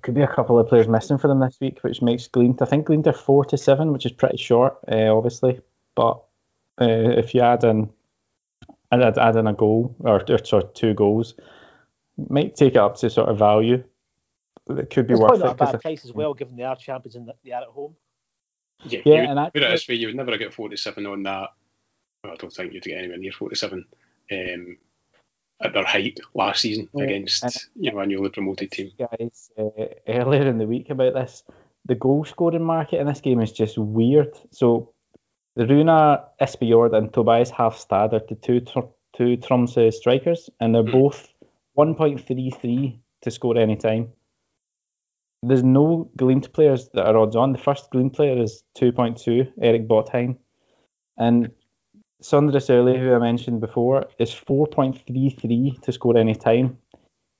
could 0.01 0.15
be 0.15 0.21
a 0.21 0.27
couple 0.27 0.57
of 0.59 0.67
players 0.67 0.87
missing 0.87 1.17
for 1.17 1.27
them 1.27 1.39
this 1.39 1.57
week, 1.61 1.79
which 1.81 2.01
makes 2.01 2.27
Glimt. 2.27 2.61
I 2.61 2.65
think 2.65 2.87
Glimt 2.87 3.07
are 3.07 3.13
four 3.13 3.45
to 3.45 3.57
seven, 3.57 3.93
which 3.93 4.05
is 4.05 4.11
pretty 4.11 4.37
short, 4.37 4.77
uh, 4.91 5.15
obviously. 5.15 5.61
But 5.95 6.23
uh, 6.81 7.15
if 7.17 7.33
you 7.35 7.41
add 7.41 7.63
in 7.63 7.89
add, 8.91 9.17
add 9.17 9.35
in 9.35 9.47
a 9.47 9.53
goal 9.53 9.95
or, 9.99 10.23
or 10.29 10.43
sorry, 10.43 10.65
two 10.73 10.93
goals, 10.93 11.35
might 12.29 12.55
take 12.55 12.73
it 12.73 12.77
up 12.77 12.97
to 12.97 13.09
sort 13.09 13.29
of 13.29 13.37
value. 13.37 13.83
It 14.69 14.89
could 14.89 15.07
be 15.07 15.13
it's 15.13 15.21
worth 15.21 15.39
not 15.39 15.49
it. 15.49 15.61
a 15.61 15.71
bad 15.71 15.81
price 15.81 16.05
as 16.05 16.13
well, 16.13 16.33
given 16.33 16.55
they 16.55 16.63
are 16.63 16.75
champions 16.75 17.15
and 17.15 17.31
they 17.43 17.51
are 17.51 17.63
at 17.63 17.67
home. 17.67 17.95
Yeah, 18.85 19.01
yeah 19.05 19.13
you, 19.13 19.29
and 19.29 19.39
actually, 19.39 19.61
put 19.61 19.67
it 19.67 19.71
this 19.71 19.87
way, 19.87 19.95
you 19.95 20.07
would 20.07 20.15
never 20.15 20.37
get 20.37 20.53
47 20.53 21.05
on 21.05 21.23
that. 21.23 21.49
Well, 22.23 22.33
I 22.33 22.35
don't 22.35 22.51
think 22.51 22.73
you'd 22.73 22.83
get 22.83 22.97
anywhere 22.97 23.17
near 23.17 23.31
47 23.31 23.85
um, 24.31 24.77
at 25.63 25.73
their 25.73 25.85
height 25.85 26.19
last 26.33 26.61
season 26.61 26.89
yeah, 26.93 27.05
against 27.05 27.69
you 27.75 27.91
know 27.91 27.99
a 27.99 28.05
newly 28.05 28.29
promoted 28.29 28.71
team. 28.71 28.91
Guys, 28.99 29.49
uh, 29.57 29.85
earlier 30.07 30.47
in 30.47 30.57
the 30.57 30.67
week 30.67 30.89
about 30.89 31.13
this, 31.13 31.43
the 31.85 31.95
goal 31.95 32.25
scoring 32.25 32.63
market 32.63 32.99
in 32.99 33.07
this 33.07 33.21
game 33.21 33.39
is 33.41 33.51
just 33.51 33.77
weird. 33.77 34.33
So 34.51 34.93
the 35.55 35.65
Runar 35.65 36.23
Espejord 36.41 36.93
and 36.95 37.13
Tobias 37.13 37.51
Hafstad 37.51 38.13
are 38.13 38.21
the 38.27 38.35
two 38.35 38.59
two 39.15 39.37
Tromsø 39.37 39.93
strikers, 39.93 40.49
and 40.59 40.75
they're 40.75 40.83
mm. 40.83 40.91
both 40.91 41.33
1.33 41.77 42.99
to 43.21 43.31
score 43.31 43.57
any 43.57 43.75
time. 43.75 44.09
There's 45.43 45.63
no 45.63 46.09
Glimt 46.17 46.53
players 46.53 46.89
that 46.93 47.05
are 47.05 47.17
odds 47.17 47.35
on. 47.35 47.51
The 47.51 47.57
first 47.57 47.91
Glimt 47.91 48.13
player 48.13 48.41
is 48.41 48.63
2.2, 48.77 49.51
Erik 49.61 49.87
Botheim. 49.87 50.37
And 51.17 51.51
Sondre 52.23 52.59
Sørli, 52.59 52.97
who 52.97 53.13
I 53.13 53.19
mentioned 53.19 53.59
before, 53.59 54.05
is 54.17 54.33
4.33 54.33 55.81
to 55.81 55.91
score 55.91 56.17
any 56.17 56.35
time. 56.35 56.77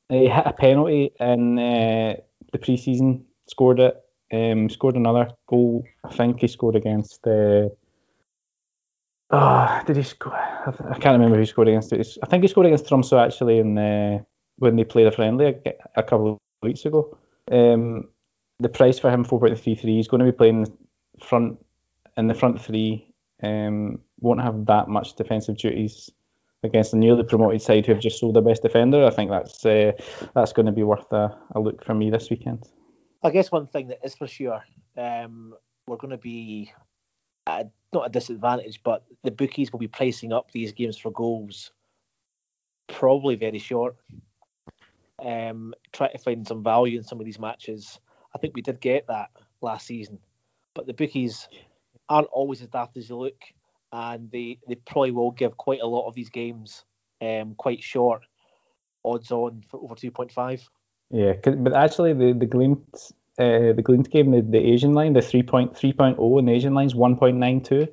He 0.09 0.27
hit 0.27 0.43
a 0.45 0.51
penalty 0.51 1.11
in 1.19 1.57
uh, 1.57 2.15
the 2.51 2.59
preseason, 2.59 3.23
scored 3.47 3.79
it, 3.79 3.95
um, 4.33 4.69
scored 4.69 4.95
another 4.95 5.29
goal. 5.47 5.85
I 6.03 6.13
think 6.13 6.41
he 6.41 6.47
scored 6.47 6.75
against. 6.75 7.25
Uh, 7.25 7.69
oh, 9.31 9.81
did 9.87 9.95
he 9.95 10.03
score? 10.03 10.35
I 10.35 10.99
can't 10.99 11.17
remember 11.17 11.37
who 11.37 11.45
scored 11.45 11.69
against. 11.69 11.93
I 11.93 12.25
think 12.27 12.43
he 12.43 12.49
scored 12.49 12.67
against 12.67 12.85
Tromsø 12.85 13.25
actually 13.25 13.59
in 13.59 13.77
uh, 13.77 14.19
when 14.57 14.75
they 14.75 14.83
played 14.83 15.07
a 15.07 15.11
friendly 15.11 15.45
a, 15.65 15.73
a 15.95 16.03
couple 16.03 16.33
of 16.33 16.37
weeks 16.61 16.83
ago. 16.83 17.17
Um, 17.49 18.09
the 18.59 18.69
price 18.69 18.99
for 18.99 19.09
him 19.09 19.23
4.33. 19.23 19.77
He's 19.79 20.07
going 20.09 20.19
to 20.19 20.31
be 20.31 20.37
playing 20.37 20.67
front 21.21 21.57
in 22.17 22.27
the 22.27 22.33
front 22.33 22.61
three. 22.61 23.12
Um, 23.43 23.99
won't 24.19 24.41
have 24.41 24.65
that 24.67 24.87
much 24.87 25.15
defensive 25.15 25.57
duties 25.57 26.09
against 26.63 26.91
the 26.91 26.97
newly 26.97 27.23
promoted 27.23 27.61
side 27.61 27.85
who 27.85 27.91
have 27.91 28.01
just 28.01 28.19
sold 28.19 28.35
their 28.35 28.41
best 28.41 28.61
defender. 28.61 29.05
I 29.05 29.09
think 29.09 29.29
that's 29.29 29.65
uh, 29.65 29.91
that's 30.33 30.53
going 30.53 30.65
to 30.65 30.71
be 30.71 30.83
worth 30.83 31.11
a, 31.11 31.37
a, 31.53 31.59
look 31.59 31.83
for 31.83 31.93
me 31.93 32.09
this 32.09 32.29
weekend. 32.29 32.69
I 33.21 33.29
guess 33.31 33.51
one 33.51 33.67
thing 33.67 33.87
that 33.87 33.99
is 34.03 34.15
for 34.15 34.27
sure, 34.27 34.63
um, 34.97 35.53
we're 35.87 35.97
going 35.97 36.11
to 36.11 36.17
be 36.17 36.71
at, 37.47 37.69
not 37.91 38.05
a 38.05 38.09
disadvantage, 38.09 38.81
but 38.83 39.03
the 39.23 39.31
bookies 39.31 39.71
will 39.71 39.79
be 39.79 39.87
pricing 39.87 40.31
up 40.31 40.51
these 40.51 40.71
games 40.71 40.97
for 40.97 41.11
goals 41.11 41.71
probably 42.87 43.35
very 43.35 43.59
short. 43.59 43.95
Um, 45.23 45.73
try 45.91 46.09
to 46.09 46.17
find 46.17 46.47
some 46.47 46.63
value 46.63 46.97
in 46.97 47.03
some 47.03 47.19
of 47.19 47.25
these 47.25 47.39
matches. 47.39 47.99
I 48.35 48.37
think 48.37 48.55
we 48.55 48.61
did 48.61 48.79
get 48.81 49.07
that 49.07 49.29
last 49.61 49.87
season, 49.87 50.19
but 50.73 50.85
the 50.85 50.93
bookies 50.93 51.47
aren't 52.09 52.27
always 52.27 52.61
as 52.61 52.67
daft 52.67 52.97
as 52.97 53.09
you 53.09 53.17
look 53.17 53.41
and 53.91 54.29
they, 54.31 54.59
they 54.67 54.75
probably 54.75 55.11
will 55.11 55.31
give 55.31 55.55
quite 55.57 55.81
a 55.81 55.87
lot 55.87 56.07
of 56.07 56.15
these 56.15 56.29
games 56.29 56.83
um, 57.21 57.55
quite 57.55 57.81
short 57.81 58.23
odds 59.05 59.31
on 59.31 59.63
for 59.69 59.79
over 59.81 59.95
2.5. 59.95 60.61
Yeah, 61.11 61.33
but 61.43 61.73
actually 61.73 62.13
the 62.13 62.33
the 62.33 62.47
Glimt 62.47 63.11
uh, 63.37 63.73
the 63.73 63.83
Glimt 63.83 64.09
game 64.09 64.31
the, 64.31 64.41
the 64.41 64.57
Asian 64.57 64.93
line 64.93 65.13
the 65.13 65.19
3.3.0 65.19 66.39
and 66.39 66.47
the 66.47 66.51
Asian 66.51 66.73
line 66.73 66.87
is 66.87 66.93
1.92. 66.93 67.87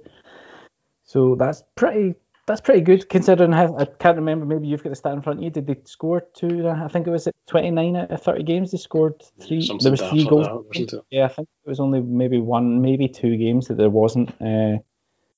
So 1.05 1.35
that's 1.35 1.63
pretty 1.75 2.15
that's 2.51 2.61
pretty 2.61 2.81
good 2.81 3.09
considering 3.09 3.53
how 3.53 3.77
I 3.79 3.85
can't 3.85 4.17
remember. 4.17 4.45
Maybe 4.45 4.67
you've 4.67 4.83
got 4.83 4.91
the 4.91 4.97
stat 4.97 5.13
in 5.13 5.23
front 5.23 5.39
of 5.39 5.45
you. 5.45 5.51
Did 5.51 5.69
they 5.69 5.77
score 5.85 6.21
two? 6.35 6.69
I 6.69 6.89
think 6.89 7.07
it 7.07 7.11
was 7.11 7.29
at 7.29 7.35
29 7.47 7.97
out 7.97 8.11
of 8.11 8.23
30 8.23 8.43
games. 8.43 8.73
They 8.73 8.79
scored 8.79 9.23
three. 9.41 9.63
Something 9.63 9.85
there 9.85 9.93
was 9.93 10.03
three 10.03 10.27
goals. 10.27 10.47
That, 10.47 11.03
yeah, 11.11 11.27
I 11.27 11.29
think 11.29 11.49
it 11.65 11.69
was 11.69 11.79
only 11.79 12.01
maybe 12.01 12.39
one, 12.39 12.83
maybe 12.83 13.07
two 13.07 13.37
games 13.37 13.69
that 13.69 13.77
there 13.77 13.89
wasn't. 13.89 14.31
Uh, 14.41 14.79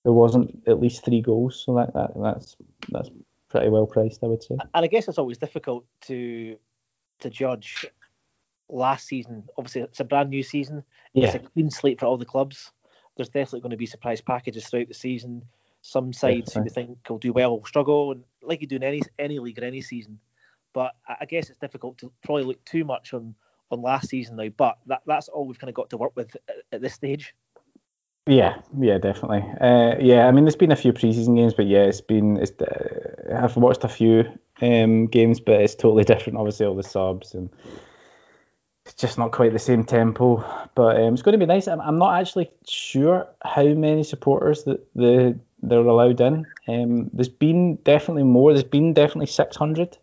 there 0.04 0.12
wasn't 0.12 0.62
at 0.66 0.80
least 0.80 1.04
three 1.04 1.20
goals. 1.20 1.62
So 1.64 1.76
that, 1.76 1.92
that 1.92 2.10
that's 2.16 2.56
that's 2.88 3.10
pretty 3.50 3.68
well 3.68 3.86
priced, 3.86 4.24
I 4.24 4.28
would 4.28 4.42
say. 4.42 4.56
And 4.74 4.84
I 4.84 4.86
guess 4.86 5.06
it's 5.06 5.18
always 5.18 5.38
difficult 5.38 5.84
to 6.06 6.56
to 7.20 7.30
judge 7.30 7.86
last 8.70 9.06
season. 9.06 9.44
Obviously, 9.58 9.82
it's 9.82 10.00
a 10.00 10.04
brand 10.04 10.30
new 10.30 10.42
season. 10.42 10.82
Yeah. 11.12 11.26
It's 11.26 11.34
a 11.34 11.40
clean 11.40 11.70
slate 11.70 12.00
for 12.00 12.06
all 12.06 12.16
the 12.16 12.24
clubs. 12.24 12.72
There's 13.16 13.28
definitely 13.28 13.60
going 13.60 13.72
to 13.72 13.76
be 13.76 13.84
surprise 13.84 14.22
packages 14.22 14.66
throughout 14.66 14.88
the 14.88 14.94
season. 14.94 15.42
Some 15.82 16.12
sides 16.12 16.54
who 16.54 16.64
you 16.64 16.70
think 16.70 16.98
will 17.10 17.18
do 17.18 17.32
well 17.32 17.58
will 17.58 17.66
struggle, 17.66 18.12
and 18.12 18.24
like 18.40 18.60
you 18.60 18.66
do 18.66 18.76
in 18.76 18.84
any 18.84 19.02
any 19.18 19.38
league 19.38 19.58
or 19.58 19.64
any 19.64 19.80
season. 19.80 20.20
But 20.72 20.92
I 21.06 21.26
guess 21.26 21.50
it's 21.50 21.58
difficult 21.58 21.98
to 21.98 22.12
probably 22.24 22.44
look 22.44 22.64
too 22.64 22.84
much 22.84 23.12
on 23.12 23.34
on 23.70 23.82
last 23.82 24.08
season 24.08 24.36
now. 24.36 24.48
But 24.48 24.78
that 24.86 25.02
that's 25.06 25.28
all 25.28 25.46
we've 25.46 25.58
kind 25.58 25.68
of 25.68 25.74
got 25.74 25.90
to 25.90 25.96
work 25.96 26.12
with 26.14 26.34
at, 26.48 26.56
at 26.72 26.80
this 26.80 26.94
stage. 26.94 27.34
Yeah, 28.26 28.58
yeah, 28.78 28.98
definitely. 28.98 29.44
Uh, 29.60 29.96
yeah, 30.00 30.28
I 30.28 30.30
mean, 30.30 30.44
there's 30.44 30.54
been 30.54 30.70
a 30.70 30.76
few 30.76 30.92
preseason 30.92 31.36
games, 31.36 31.54
but 31.54 31.66
yeah, 31.66 31.82
it's 31.82 32.00
been. 32.00 32.36
It's, 32.36 32.52
uh, 32.52 33.40
I've 33.42 33.56
watched 33.56 33.82
a 33.82 33.88
few 33.88 34.24
um, 34.60 35.08
games, 35.08 35.40
but 35.40 35.60
it's 35.60 35.74
totally 35.74 36.04
different. 36.12 36.38
Obviously, 36.38 36.66
all 36.66 36.76
the 36.76 36.84
subs 36.84 37.34
and 37.34 37.50
it's 38.84 38.94
just 38.94 39.18
not 39.18 39.32
quite 39.32 39.52
the 39.52 39.58
same 39.58 39.84
tempo. 39.84 40.44
But 40.74 40.96
um, 41.00 41.14
it's 41.14 41.22
going 41.22 41.32
to 41.32 41.38
be 41.38 41.46
nice. 41.46 41.68
I'm, 41.68 41.80
I'm 41.80 41.98
not 41.98 42.20
actually 42.20 42.50
sure 42.68 43.28
how 43.42 43.64
many 43.64 44.04
supporters 44.04 44.64
that 44.64 44.86
the 44.94 45.38
they're 45.62 45.78
allowed 45.78 46.20
in. 46.20 46.46
Um, 46.68 47.10
there's 47.12 47.28
been 47.28 47.76
definitely 47.76 48.24
more. 48.24 48.52
There's 48.52 48.64
been 48.64 48.94
definitely 48.94 49.26
600 49.26 49.98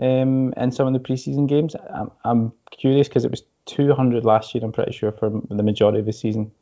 um, 0.00 0.54
in 0.56 0.72
some 0.72 0.86
of 0.86 0.92
the 0.92 1.00
preseason 1.08 1.48
games. 1.48 1.74
I'm, 1.92 2.10
I'm 2.24 2.52
curious 2.70 3.08
because 3.08 3.24
it 3.24 3.30
was 3.30 3.42
200 3.66 4.24
last 4.24 4.54
year. 4.54 4.64
I'm 4.64 4.72
pretty 4.72 4.92
sure 4.92 5.12
for 5.12 5.30
the 5.48 5.62
majority 5.62 6.00
of 6.00 6.06
the 6.06 6.12
season. 6.12 6.52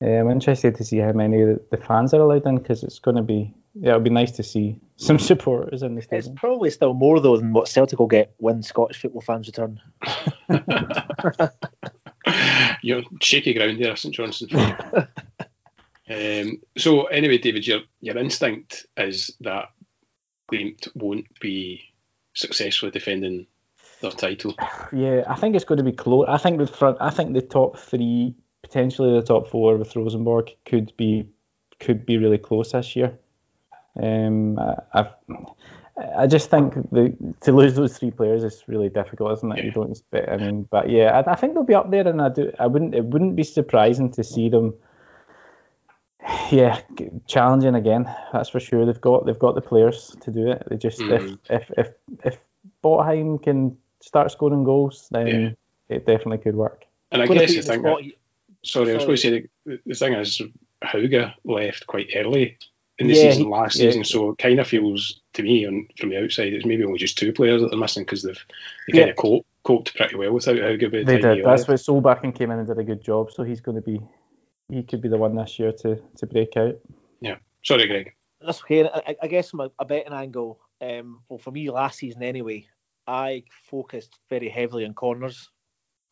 Yeah, 0.00 0.20
I'm 0.20 0.30
interested 0.30 0.76
to 0.76 0.84
see 0.84 0.98
how 0.98 1.12
many 1.12 1.42
of 1.42 1.60
the 1.70 1.76
fans 1.76 2.14
are 2.14 2.20
allowed 2.20 2.46
in 2.46 2.58
because 2.58 2.84
it's 2.84 3.00
going 3.00 3.16
to 3.16 3.22
be 3.22 3.52
yeah, 3.74 3.90
it'll 3.90 4.00
be 4.00 4.10
nice 4.10 4.32
to 4.32 4.42
see 4.42 4.80
some 4.96 5.18
supporters 5.18 5.82
in 5.82 5.94
the 5.94 6.02
stadium. 6.02 6.32
It's 6.32 6.40
probably 6.40 6.70
still 6.70 6.94
more 6.94 7.20
though 7.20 7.36
than 7.36 7.52
what 7.52 7.68
Celtic 7.68 7.98
will 7.98 8.06
get 8.06 8.34
when 8.38 8.62
Scottish 8.62 9.00
football 9.00 9.22
fans 9.22 9.46
return. 9.46 9.80
You're 12.82 13.02
shaky 13.20 13.54
ground 13.54 13.82
there, 13.82 13.96
St 13.96 14.14
Johnstone. 14.14 14.76
Um, 16.10 16.60
so 16.76 17.04
anyway, 17.06 17.38
David, 17.38 17.66
your 17.66 17.80
your 18.00 18.16
instinct 18.18 18.86
is 18.96 19.36
that 19.40 19.70
Glimt 20.50 20.88
won't 20.94 21.26
be 21.40 21.82
successfully 22.34 22.90
defending 22.90 23.46
their 24.00 24.10
title. 24.10 24.54
Yeah, 24.92 25.24
I 25.28 25.36
think 25.36 25.56
it's 25.56 25.64
going 25.64 25.78
to 25.78 25.84
be 25.84 25.92
close. 25.92 26.26
I 26.28 26.38
think 26.38 26.58
the 26.58 26.66
front. 26.66 26.98
I 27.00 27.10
think 27.10 27.34
the 27.34 27.42
top 27.42 27.78
three 27.78 28.34
potentially 28.62 29.12
the 29.12 29.26
top 29.26 29.48
four 29.48 29.76
with 29.76 29.94
Rosenborg 29.94 30.50
could 30.64 30.96
be 30.96 31.28
could 31.80 32.04
be 32.04 32.18
really 32.18 32.38
close 32.38 32.72
this 32.72 32.96
year. 32.96 33.18
Um, 34.00 34.58
I, 34.58 35.08
I 36.16 36.26
just 36.26 36.50
think 36.50 36.74
the, 36.90 37.16
to 37.40 37.52
lose 37.52 37.74
those 37.74 37.98
three 37.98 38.10
players 38.10 38.44
is 38.44 38.62
really 38.66 38.88
difficult, 38.88 39.38
isn't 39.38 39.52
it? 39.52 39.58
Yeah. 39.58 39.64
You 39.64 39.70
don't 39.72 39.90
expect. 39.90 40.28
I 40.28 40.36
mean, 40.36 40.68
but 40.70 40.90
yeah, 40.90 41.18
I, 41.18 41.32
I, 41.32 41.34
think 41.34 41.54
they'll 41.54 41.64
be 41.64 41.74
up 41.74 41.90
there, 41.90 42.06
and 42.06 42.22
I 42.22 42.28
do. 42.28 42.52
I 42.58 42.66
wouldn't. 42.66 42.94
It 42.94 43.04
wouldn't 43.04 43.36
be 43.36 43.44
surprising 43.44 44.12
to 44.12 44.24
see 44.24 44.48
them. 44.48 44.74
Yeah, 46.50 46.80
challenging 47.26 47.74
again. 47.74 48.12
That's 48.32 48.48
for 48.48 48.60
sure. 48.60 48.84
They've 48.86 49.00
got 49.00 49.26
they've 49.26 49.38
got 49.38 49.54
the 49.54 49.60
players 49.60 50.16
to 50.22 50.30
do 50.30 50.50
it. 50.50 50.62
They 50.68 50.76
just 50.76 50.98
mm. 50.98 51.38
if 51.48 51.50
if 51.50 51.70
if 51.78 51.94
if 52.24 52.38
Botheim 52.82 53.42
can 53.42 53.76
start 54.00 54.30
scoring 54.30 54.64
goals, 54.64 55.08
then 55.10 55.26
yeah. 55.26 55.96
it 55.96 56.06
definitely 56.06 56.38
could 56.38 56.56
work. 56.56 56.84
And 57.12 57.22
I 57.22 57.26
guess 57.26 57.54
you 57.54 57.62
think. 57.62 57.82
That, 57.82 58.12
sorry, 58.64 58.92
I 58.92 58.94
was 58.94 59.04
going 59.04 59.16
to 59.16 59.22
say 59.22 59.48
the, 59.64 59.80
the 59.86 59.94
thing 59.94 60.14
is 60.14 60.42
Hauge 60.82 61.34
left 61.44 61.86
quite 61.86 62.10
early 62.16 62.58
in 62.98 63.06
the 63.06 63.14
yeah, 63.14 63.30
season 63.30 63.48
last 63.48 63.76
yeah. 63.76 63.90
season, 63.90 64.04
so 64.04 64.30
it 64.30 64.38
kind 64.38 64.58
of 64.58 64.66
feels 64.66 65.20
to 65.34 65.42
me 65.42 65.66
on 65.66 65.86
from 65.98 66.08
the 66.10 66.22
outside 66.22 66.52
it's 66.52 66.66
maybe 66.66 66.84
only 66.84 66.98
just 66.98 67.16
two 67.16 67.32
players 67.32 67.62
that 67.62 67.70
they're 67.70 67.78
missing 67.78 68.02
because 68.02 68.22
they've 68.22 68.44
they 68.88 68.98
kind 68.98 69.10
of 69.10 69.16
cope 69.16 69.46
coped 69.62 69.94
pretty 69.94 70.16
well 70.16 70.32
without 70.32 70.56
Hauge 70.56 70.90
by 70.90 70.98
the 70.98 71.04
They 71.04 71.18
did. 71.18 71.44
That's 71.44 71.68
left. 71.68 71.68
why 71.68 71.74
Solbakken 71.74 72.34
came 72.34 72.50
in 72.50 72.58
and 72.58 72.66
did 72.66 72.78
a 72.78 72.84
good 72.84 73.02
job. 73.02 73.30
So 73.30 73.42
he's 73.42 73.60
going 73.60 73.76
to 73.76 73.82
be, 73.82 74.00
he 74.68 74.82
could 74.82 75.00
be 75.00 75.08
the 75.08 75.18
one 75.18 75.34
this 75.34 75.58
year 75.58 75.72
to 75.72 75.96
to 76.16 76.26
break 76.26 76.56
out. 76.56 76.76
Yeah, 77.20 77.36
sorry, 77.64 77.86
Greg. 77.86 78.12
That's 78.40 78.60
okay. 78.62 78.84
I, 78.88 79.02
I- 79.08 79.16
I 79.22 79.26
guess 79.26 79.50
from 79.50 79.60
a, 79.60 79.70
a 79.78 79.84
betting 79.84 80.12
angle, 80.12 80.60
um, 80.80 81.22
well, 81.28 81.38
for 81.38 81.50
me 81.50 81.70
last 81.70 81.98
season 81.98 82.22
anyway, 82.22 82.66
I 83.06 83.44
focused 83.70 84.18
very 84.28 84.48
heavily 84.48 84.84
on 84.84 84.94
corners, 84.94 85.50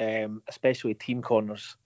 um, 0.00 0.42
especially 0.48 0.94
team 0.94 1.22
corners, 1.22 1.76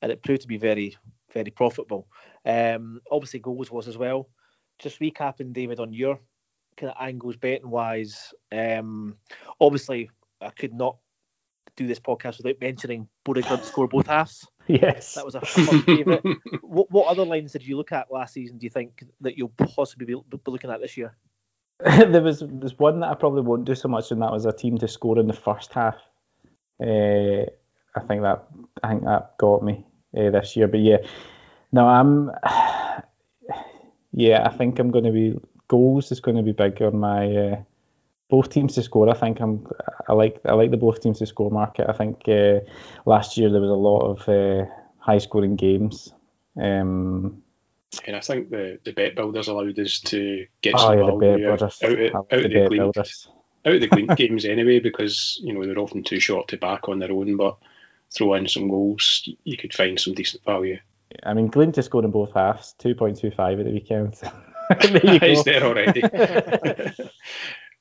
and 0.00 0.10
it 0.10 0.22
proved 0.22 0.42
to 0.42 0.48
be 0.48 0.56
very, 0.56 0.96
very 1.32 1.50
profitable. 1.50 2.06
Um, 2.46 3.00
obviously, 3.10 3.40
goals 3.40 3.70
was 3.70 3.88
as 3.88 3.98
well. 3.98 4.28
Just 4.78 5.00
recapping, 5.00 5.52
David, 5.52 5.80
on 5.80 5.92
your 5.92 6.18
kind 6.76 6.90
of 6.90 6.96
angles 7.00 7.36
betting 7.36 7.68
wise. 7.68 8.32
Um, 8.52 9.16
obviously, 9.60 10.10
I 10.40 10.48
could 10.50 10.72
not 10.72 10.96
do 11.76 11.86
this 11.86 12.00
podcast 12.00 12.38
without 12.38 12.60
mentioning 12.60 13.06
Bodø 13.26 13.42
Glimt 13.42 13.64
score 13.64 13.88
both 13.88 14.06
halves. 14.06 14.46
Yes. 14.70 15.14
That 15.14 15.24
was 15.24 15.34
a 15.34 15.40
favourite. 15.40 16.22
What, 16.62 16.90
what 16.90 17.08
other 17.08 17.24
lines 17.24 17.52
did 17.52 17.66
you 17.66 17.76
look 17.76 17.90
at 17.90 18.12
last 18.12 18.34
season? 18.34 18.58
Do 18.58 18.64
you 18.64 18.70
think 18.70 19.04
that 19.22 19.36
you'll 19.36 19.48
possibly 19.74 20.06
be, 20.06 20.14
be 20.14 20.38
looking 20.46 20.70
at 20.70 20.80
this 20.80 20.96
year? 20.96 21.16
there 21.80 22.22
was 22.22 22.44
there's 22.46 22.78
one 22.78 23.00
that 23.00 23.08
I 23.08 23.14
probably 23.14 23.42
won't 23.42 23.64
do 23.64 23.74
so 23.74 23.88
much, 23.88 24.12
and 24.12 24.22
that 24.22 24.30
was 24.30 24.44
a 24.44 24.52
team 24.52 24.78
to 24.78 24.86
score 24.86 25.18
in 25.18 25.26
the 25.26 25.32
first 25.32 25.72
half. 25.72 25.96
Uh, 26.80 27.46
I 27.96 28.00
think 28.06 28.22
that 28.22 28.44
I 28.84 28.88
think 28.90 29.04
that 29.04 29.36
got 29.38 29.64
me 29.64 29.84
uh, 30.16 30.30
this 30.30 30.54
year. 30.56 30.68
But 30.68 30.80
yeah, 30.80 30.98
no, 31.72 31.86
I'm. 31.86 32.30
Yeah, 34.12 34.44
I 34.44 34.50
think 34.50 34.80
I'm 34.80 34.90
going 34.90 35.04
to 35.04 35.12
be 35.12 35.38
goals 35.68 36.10
is 36.10 36.18
going 36.18 36.36
to 36.36 36.42
be 36.42 36.50
big 36.50 36.82
on 36.82 36.98
my 36.98 37.36
uh, 37.36 37.62
both 38.30 38.48
teams 38.50 38.74
to 38.74 38.82
score. 38.82 39.08
I 39.10 39.14
think 39.14 39.40
I'm. 39.40 39.66
I 40.08 40.12
like 40.14 40.40
I 40.44 40.52
like 40.54 40.70
the 40.70 40.76
both 40.76 41.00
teams 41.00 41.18
to 41.18 41.26
score 41.26 41.50
market. 41.50 41.86
I 41.88 41.92
think 41.92 42.22
uh, 42.28 42.60
last 43.04 43.36
year 43.36 43.50
there 43.50 43.60
was 43.60 43.70
a 43.70 43.74
lot 43.74 44.06
of 44.08 44.28
uh, 44.28 44.66
high 44.98 45.18
scoring 45.18 45.56
games. 45.56 46.12
Um, 46.60 47.42
And 48.06 48.16
I 48.16 48.20
think 48.20 48.50
the, 48.50 48.78
the 48.84 48.92
bet 48.92 49.16
builders 49.16 49.48
allowed 49.48 49.78
us 49.78 50.00
to 50.00 50.46
get 50.62 50.74
oh 50.76 50.78
some 50.78 50.98
yeah, 50.98 51.04
value 51.06 51.50
out, 51.50 51.62
out, 51.62 51.74
I 51.82 51.86
of- 51.86 51.98
like 51.98 52.14
out 52.14 52.28
the 52.30 52.36
of 52.36 52.70
the 52.70 53.00
out 53.64 53.74
of 53.74 53.80
the 53.80 53.88
Glimt 53.88 54.16
games 54.22 54.44
anyway, 54.44 54.78
because 54.80 55.38
you 55.42 55.52
know 55.52 55.64
they're 55.66 55.78
often 55.78 56.02
too 56.02 56.20
short 56.20 56.48
to 56.48 56.56
back 56.56 56.88
on 56.88 56.98
their 57.00 57.12
own. 57.12 57.36
But 57.36 57.56
throw 58.12 58.34
in 58.34 58.48
some 58.48 58.68
goals, 58.68 59.28
you 59.44 59.56
could 59.56 59.74
find 59.74 59.98
some 59.98 60.14
decent 60.14 60.44
value. 60.44 60.78
I 61.24 61.34
mean, 61.34 61.50
Glimt 61.50 61.74
to 61.74 61.82
score 61.82 62.04
in 62.04 62.10
both 62.12 62.32
halves, 62.34 62.74
2.25 62.78 63.58
at 63.58 63.64
the 63.64 63.72
weekend. 63.72 64.14
there 65.02 65.14
you 65.14 65.20
He's 65.28 65.44
there 65.44 65.64
already. 65.64 66.02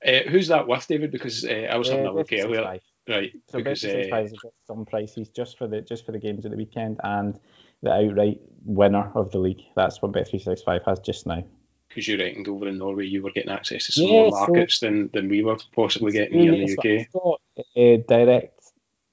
Uh, 0.06 0.30
who's 0.30 0.48
that 0.48 0.68
with, 0.68 0.88
David? 0.88 1.12
Because 1.12 1.46
uh, 1.46 1.68
I 1.70 1.78
was 1.78 1.90
having 1.90 2.06
a 2.06 2.10
Uh, 2.10 2.14
look 2.14 2.32
earlier. 2.34 2.62
56.5. 2.62 2.80
Right, 3.08 3.32
So 3.50 3.58
because 3.58 3.84
uh, 3.84 3.88
Bet365 3.88 4.22
has 4.22 4.32
got 4.34 4.54
some 4.68 4.86
prices 4.86 5.30
just 5.30 5.58
for 5.58 5.68
the 5.68 5.82
just 5.82 6.06
for 6.06 6.12
the 6.12 6.20
games 6.20 6.46
at 6.46 6.52
the 6.52 6.58
weekend 6.58 7.00
and 7.04 7.40
the 7.82 7.92
outright 7.92 8.40
winner 8.66 9.12
of 9.16 9.32
the 9.32 9.40
league. 9.40 9.62
That's 9.76 10.00
what 10.02 10.12
Bet365 10.12 10.86
has 10.86 11.00
just 11.00 11.26
now. 11.26 11.44
because 11.88 12.08
you're 12.08 12.20
reckoned 12.20 12.48
over 12.48 12.68
in 12.68 12.78
Norway, 12.78 13.06
you 13.08 13.24
were 13.24 13.32
getting 13.32 13.50
access 13.52 13.88
to 13.88 13.92
some 13.94 14.06
Yeah, 14.06 14.12
more 14.12 14.32
so- 14.32 14.38
markets 14.38 14.80
than, 14.80 15.10
than 15.14 15.28
we 15.28 15.44
were 15.44 15.58
possibly 15.76 16.12
getting 16.12 16.40
here 16.40 16.54
in 16.54 16.66
the 16.66 16.74
UK. 16.78 16.86
I've 17.08 17.12
got 17.12 17.42
uh, 17.76 17.98
direct 18.08 18.60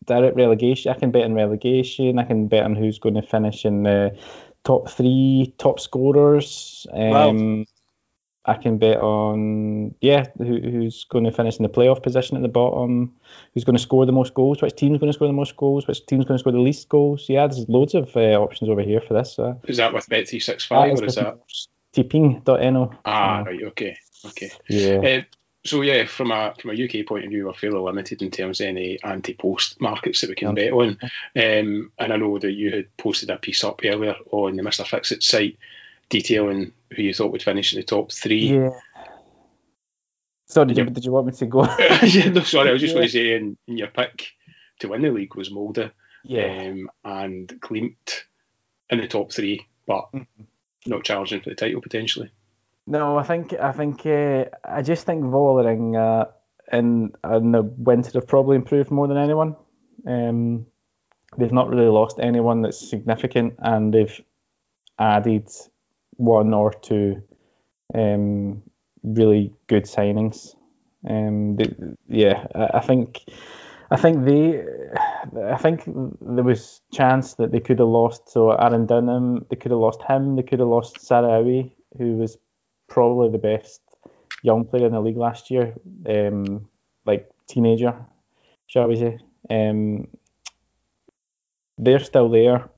direct 0.05 0.37
relegation. 0.37 0.93
I 0.93 0.99
can 0.99 1.11
bet 1.11 1.25
on 1.25 1.33
relegation. 1.35 2.19
I 2.19 2.25
can 2.25 2.49
bet 2.49 2.65
on 2.65 2.77
who's 2.77 2.99
going 2.99 3.15
to 3.15 3.23
finish 3.23 3.65
in 3.65 3.83
the 3.85 4.17
top 4.65 4.91
three 4.91 5.55
top 5.59 5.81
scorers. 5.81 6.87
Um, 6.93 7.65
I 8.47 8.55
can 8.55 8.79
bet 8.79 8.99
on 8.99 9.95
yeah 10.01 10.27
who, 10.39 10.61
who's 10.61 11.05
going 11.05 11.25
to 11.25 11.33
finish 11.33 11.57
in 11.57 11.65
the 11.65 11.69
playoff 11.69 12.03
position 12.03 12.37
at 12.37 12.43
the 12.43 12.49
bottom. 12.49 13.13
Who's 13.55 13.65
going 13.65 13.77
to 13.77 13.83
score 13.83 14.07
the 14.07 14.13
most 14.13 14.35
goals? 14.35 14.63
Which 14.63 14.77
team's 14.77 14.99
going 14.99 15.11
to 15.11 15.17
score 15.17 15.27
the 15.27 15.33
most 15.33 15.57
goals? 15.57 15.87
Which 15.87 16.05
team's 16.07 16.25
going 16.25 16.39
to 16.39 16.41
score 16.41 16.53
the 16.53 16.61
least 16.61 16.89
goals? 16.89 17.27
Yeah, 17.29 17.47
there's 17.47 17.69
loads 17.69 17.95
of 17.95 18.17
uh, 18.17 18.41
options 18.41 18.71
over 18.71 18.83
here 18.83 19.01
for 19.01 19.15
this. 19.15 19.39
Uh, 19.39 19.55
Is 19.65 19.79
that 19.79 19.93
with 19.93 20.07
Bet365 20.09 21.01
or 21.01 21.05
is 21.05 21.15
that? 21.17 21.39
tipping.no? 21.93 22.93
Ah, 23.05 23.41
Uh, 23.41 23.45
right, 23.45 23.63
okay, 23.65 23.97
okay. 24.27 24.51
yeah. 24.69 24.99
Uh, 24.99 25.23
so 25.65 25.83
yeah, 25.83 26.05
from 26.07 26.31
a 26.31 26.55
from 26.61 26.71
a 26.71 26.85
UK 26.85 27.07
point 27.07 27.25
of 27.25 27.31
view, 27.31 27.47
we're 27.47 27.55
fairly 27.55 27.81
limited 27.81 28.23
in 28.23 28.31
terms 28.31 28.61
of 28.61 28.69
any 28.69 29.03
anti-post 29.03 29.81
markets 29.81 30.21
that 30.21 30.31
we 30.31 30.37
can 30.37 30.55
bet 30.55 30.73
on. 30.73 30.97
Um, 31.35 31.91
and 31.99 32.13
I 32.13 32.17
know 32.17 32.39
that 32.39 32.53
you 32.53 32.71
had 32.71 32.97
posted 32.97 33.31
a 33.31 33.37
piece 33.37 33.65
up 33.65 33.81
earlier 33.85 34.15
on 34.31 34.55
the 34.55 34.63
Mister 34.63 34.85
Fixit 34.85 35.25
site 35.25 35.59
detailing 36.09 36.73
who 36.95 37.03
you 37.03 37.13
thought 37.15 37.33
would 37.33 37.43
finish 37.43 37.73
in 37.73 37.81
the 37.81 37.85
top 37.85 38.13
three. 38.13 38.55
Yeah. 38.55 38.71
Sorry, 40.47 40.69
did 40.69 40.77
you, 40.79 40.85
Yeah. 40.85 40.91
did 40.91 41.05
you 41.05 41.13
want 41.13 41.27
me 41.27 41.33
to 41.33 41.47
go? 41.47 41.63
yeah, 42.05 42.29
no, 42.29 42.41
sorry, 42.43 42.69
I 42.71 42.73
was 42.73 42.81
just 42.81 42.93
Yeah. 42.93 42.99
going 42.99 43.09
to 43.09 43.13
say, 43.13 43.35
in, 43.35 43.57
in 43.67 43.77
your 43.79 43.89
pick 43.89 44.29
to 44.81 44.89
win 44.89 45.03
the 45.03 45.11
league 45.11 45.35
was 45.35 45.51
Molde 45.51 45.91
yeah. 46.25 46.69
um, 46.69 46.91
and 47.05 47.49
Glimt 47.61 48.23
in 48.91 48.99
the 49.01 49.09
top 49.09 49.33
three, 49.33 49.67
but 49.87 50.11
Mm-hmm. 50.13 50.43
not 50.87 51.05
challenging 51.05 51.41
for 51.41 51.51
the 51.51 51.57
title 51.57 51.81
potentially. 51.81 52.31
No, 52.87 53.19
I 53.19 53.25
think 53.25 53.53
I 53.53 53.73
think 53.73 54.07
uh, 54.07 54.45
I 54.65 54.83
just 54.83 55.07
think 55.07 55.25
Vålerenga 55.25 56.29
uh, 56.29 56.31
in 56.73 57.13
in 57.29 57.51
the 57.51 57.63
winter 57.63 58.13
have 58.15 58.29
probably 58.29 58.55
improved 58.55 58.93
more 58.93 59.09
than 59.09 59.17
anyone. 59.17 59.57
Um, 60.07 60.67
they've 61.37 61.51
not 61.51 61.69
really 61.69 61.89
lost 61.89 62.21
anyone 62.21 62.63
that's 62.63 62.89
significant, 62.89 63.55
and 63.59 63.93
they've 63.93 64.21
added 65.01 65.49
one 66.17 66.55
or 66.55 66.73
two 66.73 67.23
um, 67.95 68.63
really 69.03 69.53
good 69.69 69.85
signings. 69.85 70.55
Um, 71.09 71.57
they, 71.57 71.73
yeah, 72.09 72.47
I, 72.55 72.79
I 72.79 72.81
think 72.81 73.23
I 73.91 73.97
think 73.97 74.25
they 74.25 74.65
I 75.49 75.57
think 75.57 75.85
there 75.87 76.45
was 76.45 76.81
chance 76.93 77.35
that 77.35 77.53
they 77.53 77.61
could 77.61 77.79
have 77.79 77.89
lost. 77.89 78.29
So 78.29 78.51
Aron 78.51 78.87
Dønnum, 78.87 79.49
they 79.49 79.57
could 79.57 79.71
have 79.71 79.81
lost 79.81 80.03
him. 80.03 80.37
They 80.37 80.43
could 80.43 80.61
have 80.61 80.69
lost 80.69 80.97
Sahraoui, 80.97 81.73
who 81.99 82.17
was 82.17 82.39
probably 82.89 83.31
the 83.31 83.39
best 83.39 83.81
young 84.43 84.65
player 84.65 84.87
in 84.87 84.93
the 84.93 85.01
league 85.01 85.17
last 85.17 85.51
year, 85.51 85.75
um, 86.09 86.69
like 87.05 87.31
teenager, 87.49 87.95
shall 88.67 88.89
we 88.89 88.97
say. 88.97 89.19
Um, 89.51 90.09
they're 91.79 92.01
still 92.01 92.29
there. 92.29 92.69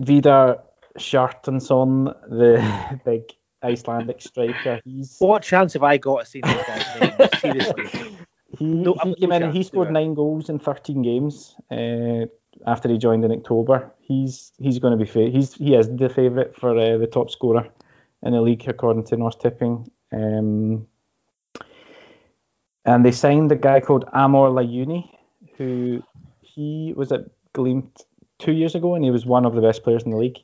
Vidar 0.00 0.62
Kjartansson, 0.98 2.14
the 2.28 3.00
big 3.04 3.22
Icelandic 3.62 4.20
striker, 4.20 4.80
he's 4.84 5.16
What 5.18 5.42
chance 5.42 5.72
have 5.74 5.82
I 5.82 5.96
got 5.96 6.22
of 6.22 6.28
seeing 6.28 6.44
this 6.44 6.66
guy's 6.66 7.00
name? 7.00 7.28
Seriously. 7.40 8.16
he, 8.58 8.64
No, 8.64 8.94
he 9.02 9.14
came 9.14 9.32
in 9.32 9.42
and 9.44 9.54
he 9.54 9.62
scored 9.62 9.90
nine 9.90 10.14
goals 10.14 10.48
in 10.48 10.58
13 10.58 11.02
games 11.02 11.54
uh, 11.70 12.26
after 12.66 12.88
he 12.88 12.98
joined 12.98 13.24
in 13.24 13.32
October. 13.32 13.92
He's 14.00 14.52
he's 14.58 14.78
going 14.78 14.96
to 14.98 15.02
be 15.02 15.10
fa- 15.10 15.30
he's 15.30 15.54
he 15.54 15.74
is 15.74 15.88
the 15.88 16.08
favourite 16.08 16.54
for 16.56 16.76
uh, 16.76 16.98
the 16.98 17.06
top 17.06 17.30
scorer 17.30 17.68
in 18.22 18.32
the 18.32 18.40
league 18.40 18.68
according 18.68 19.04
to 19.04 19.16
Norsk 19.16 19.40
Tipping. 19.40 19.90
Um, 20.12 20.86
and 22.84 23.04
they 23.04 23.12
signed 23.12 23.50
a 23.52 23.56
guy 23.56 23.80
called 23.80 24.04
Amor 24.12 24.50
Layouni, 24.50 25.08
who 25.56 26.02
he 26.40 26.92
was 26.96 27.12
at 27.12 27.26
Glimt 27.54 28.04
two 28.38 28.52
years 28.52 28.74
ago, 28.74 28.94
and 28.94 29.04
he 29.04 29.10
was 29.10 29.24
one 29.24 29.46
of 29.46 29.54
the 29.54 29.60
best 29.60 29.84
players 29.84 30.02
in 30.02 30.10
the 30.10 30.16
league. 30.16 30.38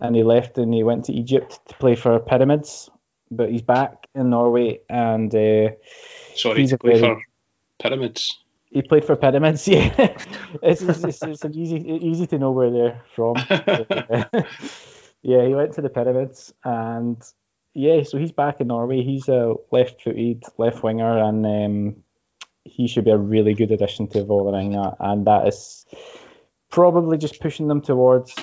And 0.00 0.14
he 0.16 0.22
left 0.22 0.58
and 0.58 0.74
he 0.74 0.82
went 0.82 1.04
to 1.06 1.12
Egypt 1.12 1.60
to 1.68 1.74
play 1.76 1.94
for 1.94 2.18
Pyramids, 2.20 2.90
but 3.30 3.50
he's 3.50 3.62
back 3.62 4.06
in 4.14 4.30
Norway 4.30 4.80
and. 4.88 5.34
Uh, 5.34 5.70
Sorry 6.34 6.60
He's 6.60 6.70
to 6.70 6.78
play 6.78 7.00
very- 7.00 7.14
for 7.14 7.22
Pyramids. 7.78 8.38
he 8.70 8.82
played 8.82 9.04
for 9.04 9.14
Pyramids, 9.16 9.66
yeah. 9.68 9.94
it's, 10.62 10.82
it's, 10.82 11.04
it's, 11.04 11.22
it's 11.22 11.44
easy 11.56 11.76
easy 12.02 12.26
to 12.26 12.38
know 12.38 12.50
where 12.50 12.70
they're 12.70 13.02
from. 13.14 13.36
yeah, 15.22 15.46
he 15.46 15.54
went 15.54 15.74
to 15.74 15.82
the 15.82 15.88
Pyramids, 15.90 16.52
and 16.64 17.22
yeah, 17.72 18.02
so 18.02 18.18
he's 18.18 18.32
back 18.32 18.60
in 18.60 18.66
Norway. 18.68 19.02
He's 19.02 19.28
a 19.28 19.54
left-footed 19.70 20.44
left 20.58 20.82
winger, 20.82 21.18
and 21.18 21.46
um, 21.46 21.96
he 22.64 22.88
should 22.88 23.04
be 23.04 23.10
a 23.10 23.16
really 23.16 23.54
good 23.54 23.70
addition 23.70 24.08
to 24.08 24.24
Vålerenga, 24.24 24.96
and 25.00 25.26
that 25.26 25.46
is 25.48 25.86
probably 26.74 27.16
just 27.16 27.40
pushing 27.40 27.68
them 27.68 27.80
towards. 27.80 28.34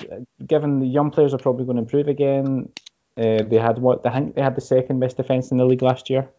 Given 0.46 0.80
the 0.80 0.86
young 0.86 1.10
players 1.10 1.34
are 1.34 1.38
probably 1.38 1.66
going 1.66 1.76
to 1.76 1.82
improve 1.82 2.08
again. 2.08 2.70
Uh, 3.18 3.42
they 3.42 3.58
had 3.58 3.78
what 3.78 4.06
I 4.06 4.10
think 4.10 4.34
they 4.34 4.42
had 4.42 4.56
the 4.56 4.62
second 4.62 5.00
best 5.00 5.18
defense 5.18 5.50
in 5.50 5.58
the 5.58 5.66
league 5.66 5.82
last 5.82 6.08
year 6.08 6.30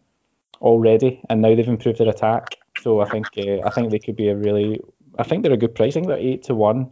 already, 0.60 1.22
and 1.30 1.40
now 1.40 1.54
they've 1.54 1.68
improved 1.68 2.00
their 2.00 2.08
attack. 2.08 2.56
So 2.82 3.00
I 3.00 3.08
think 3.08 3.26
uh, 3.38 3.60
I 3.64 3.70
think 3.70 3.92
they 3.92 4.00
could 4.00 4.16
be 4.16 4.28
a 4.28 4.34
really. 4.34 4.80
I 5.16 5.22
think 5.22 5.44
they're 5.44 5.52
a 5.52 5.56
good 5.56 5.76
price. 5.76 5.92
I 5.92 5.94
think 5.94 6.08
they're 6.08 6.18
eight 6.18 6.42
to 6.44 6.56
one 6.56 6.90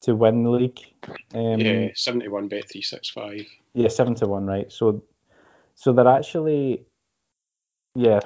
to 0.00 0.14
win 0.14 0.42
the 0.42 0.50
league. 0.50 0.80
Um, 1.34 1.60
yeah, 1.60 1.88
seventy-one 1.94 2.48
bet 2.48 2.70
three 2.70 2.80
six 2.80 3.10
five. 3.10 3.46
yeah, 3.74 3.88
seven 3.88 4.14
to 4.16 4.26
one, 4.26 4.46
right? 4.46 4.72
So, 4.72 5.02
so 5.74 5.92
they're 5.92 6.08
actually, 6.08 6.86
yeah, 7.94 8.20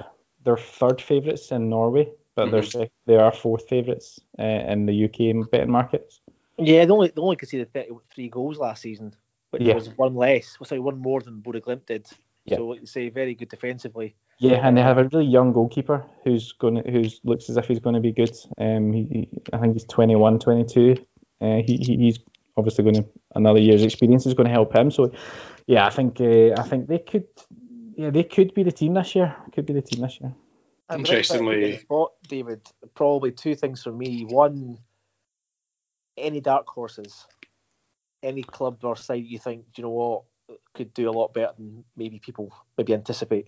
they're 0.45 0.57
third 0.57 1.01
favourites 1.01 1.51
in 1.51 1.69
Norway, 1.69 2.13
but 2.39 2.51
they're 2.53 2.63
sec- 2.63 2.93
they 3.07 3.17
are 3.17 3.33
fourth 3.33 3.69
favourites 3.69 4.21
uh, 4.39 4.43
in 4.43 4.87
the 4.87 5.05
UK 5.05 5.51
betting 5.51 5.71
markets. 5.71 6.21
Yeah, 6.57 6.85
they 6.85 6.93
only 6.93 7.09
they 7.09 7.21
only 7.21 7.37
conceded 7.37 7.73
33 7.73 8.29
goals 8.29 8.59
last 8.59 8.83
season, 8.83 9.15
which 9.51 9.63
Yeah. 9.63 9.75
was 9.75 9.89
one 9.97 10.15
less. 10.15 10.59
Well, 10.59 10.67
sorry, 10.67 10.81
one 10.81 10.99
more 10.99 11.21
than 11.21 11.43
Glimt 11.43 11.87
did. 11.87 12.07
Yeah. 12.45 12.57
So, 12.57 12.67
like 12.69 12.81
you 12.81 12.87
say, 12.87 13.11
very 13.11 13.35
good 13.35 13.49
defensively. 13.49 14.15
Yeah, 14.39 14.61
and 14.67 14.77
they 14.77 14.83
have 14.83 14.99
a 14.99 15.05
really 15.13 15.27
young 15.27 15.53
goalkeeper 15.53 16.07
who's 16.25 16.53
going 16.53 16.77
to, 16.77 16.91
who's 16.91 17.21
looks 17.25 17.51
as 17.51 17.57
if 17.57 17.67
he's 17.67 17.81
going 17.81 17.97
to 17.97 18.01
be 18.01 18.13
good. 18.13 18.37
Um, 18.59 18.93
he, 18.93 19.03
he, 19.11 19.29
I 19.53 19.59
think 19.59 19.73
he's 19.75 19.85
21, 19.85 20.39
22. 20.39 20.97
Uh, 21.41 21.57
he, 21.67 21.77
he's 21.77 22.21
obviously 22.57 22.85
going 22.85 22.95
to 22.95 23.05
another 23.35 23.61
year's 23.61 23.83
experience 23.83 24.27
is 24.27 24.35
going 24.35 24.47
to 24.47 24.53
help 24.53 24.75
him. 24.75 24.91
So, 24.91 25.13
yeah, 25.67 25.87
I 25.87 25.91
think 25.91 26.21
uh, 26.21 26.53
I 26.57 26.63
think 26.63 26.87
they 26.87 26.99
could, 26.99 27.27
yeah, 27.97 28.11
they 28.11 28.25
could 28.25 28.55
be 28.55 28.63
the 28.63 28.73
team 28.73 28.95
this 28.95 29.15
year. 29.15 29.35
Could 29.53 29.67
be 29.67 29.73
the 29.73 29.83
team 29.83 30.03
this 30.03 30.21
year. 30.21 30.33
Interestingly, 30.93 31.79
spot, 31.79 32.13
David, 32.29 32.63
probably 32.95 33.31
two 33.31 33.55
things 33.55 33.83
for 33.83 33.93
me. 33.93 34.25
One, 34.25 34.79
any 36.17 36.41
dark 36.41 36.67
horses, 36.67 37.27
any 38.23 38.43
club 38.43 38.79
or 38.83 38.97
side 38.97 39.25
you 39.27 39.39
think, 39.39 39.65
do 39.75 39.83
you 39.83 39.83
know 39.85 39.91
what, 39.91 40.23
could 40.75 40.95
do 40.95 41.11
a 41.11 41.13
lot 41.13 41.35
better 41.35 41.53
than 41.59 41.85
maybe 41.97 42.19
people 42.19 42.53
maybe 42.77 42.95
anticipate. 42.95 43.47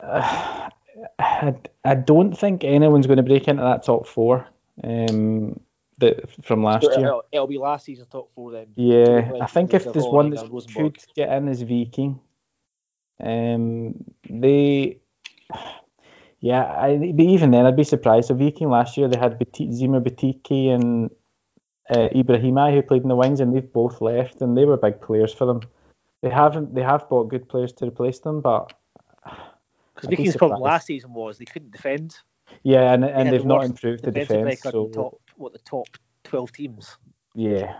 Uh, 0.00 0.68
I, 1.18 1.54
I 1.84 1.94
don't 1.94 2.34
think 2.34 2.62
anyone's 2.62 3.06
going 3.06 3.16
to 3.16 3.22
break 3.22 3.48
into 3.48 3.62
that 3.62 3.84
top 3.84 4.06
four. 4.06 4.46
Um, 4.82 5.60
that 5.98 6.28
from 6.44 6.62
last 6.64 6.84
So 6.84 6.90
year. 6.90 7.06
it'll, 7.06 7.22
it'll 7.32 7.46
be 7.46 7.58
last 7.58 7.84
season's 7.84 8.08
top 8.08 8.30
four 8.34 8.52
then. 8.52 8.66
Yeah, 8.76 9.30
Like, 9.32 9.42
I 9.42 9.46
think 9.46 9.74
if 9.74 9.84
there's 9.84 10.06
one 10.06 10.30
like, 10.30 10.50
that 10.50 10.74
could 10.74 10.98
get 11.14 11.32
in 11.32 11.48
is 11.48 11.62
Viking. 11.62 12.20
Um, 13.20 14.04
they, 14.28 14.98
yeah, 16.40 16.64
I, 16.64 16.96
but 16.96 17.24
even 17.24 17.50
then 17.50 17.66
I'd 17.66 17.76
be 17.76 17.84
surprised. 17.84 18.28
So 18.28 18.34
Viking 18.34 18.70
last 18.70 18.96
year 18.96 19.08
they 19.08 19.18
had 19.18 19.38
Bati- 19.38 19.68
Zymer 19.68 20.02
Bytyqi 20.02 20.68
and 20.74 21.10
uh, 21.90 22.08
Ibrahima 22.14 22.72
who 22.72 22.82
played 22.82 23.02
in 23.02 23.08
the 23.08 23.16
wings, 23.16 23.40
and 23.40 23.54
they've 23.54 23.72
both 23.72 24.00
left, 24.00 24.40
and 24.40 24.56
they 24.56 24.64
were 24.64 24.76
big 24.76 25.00
players 25.00 25.32
for 25.32 25.46
them. 25.46 25.60
They 26.22 26.30
haven't. 26.30 26.74
They 26.74 26.82
have 26.82 27.08
bought 27.08 27.28
good 27.28 27.48
players 27.48 27.72
to 27.74 27.86
replace 27.86 28.20
them, 28.20 28.40
but 28.40 28.72
Because 29.94 30.08
be 30.08 30.16
Vikings' 30.16 30.36
problem 30.36 30.60
last 30.60 30.86
season 30.86 31.12
was 31.12 31.38
they 31.38 31.44
couldn't 31.44 31.70
defend. 31.70 32.16
yeah, 32.62 32.92
and 32.92 33.04
They 33.04 33.08
and 33.08 33.26
had 33.26 33.32
they've 33.32 33.42
the 33.42 33.46
not 33.46 33.64
improved 33.64 34.04
the 34.04 34.10
defense. 34.10 34.60
So 34.60 34.86
top 34.88 35.20
what 35.36 35.52
the 35.52 35.58
top 35.60 35.86
twelve 36.24 36.52
teams. 36.52 36.96
Yeah, 37.34 37.76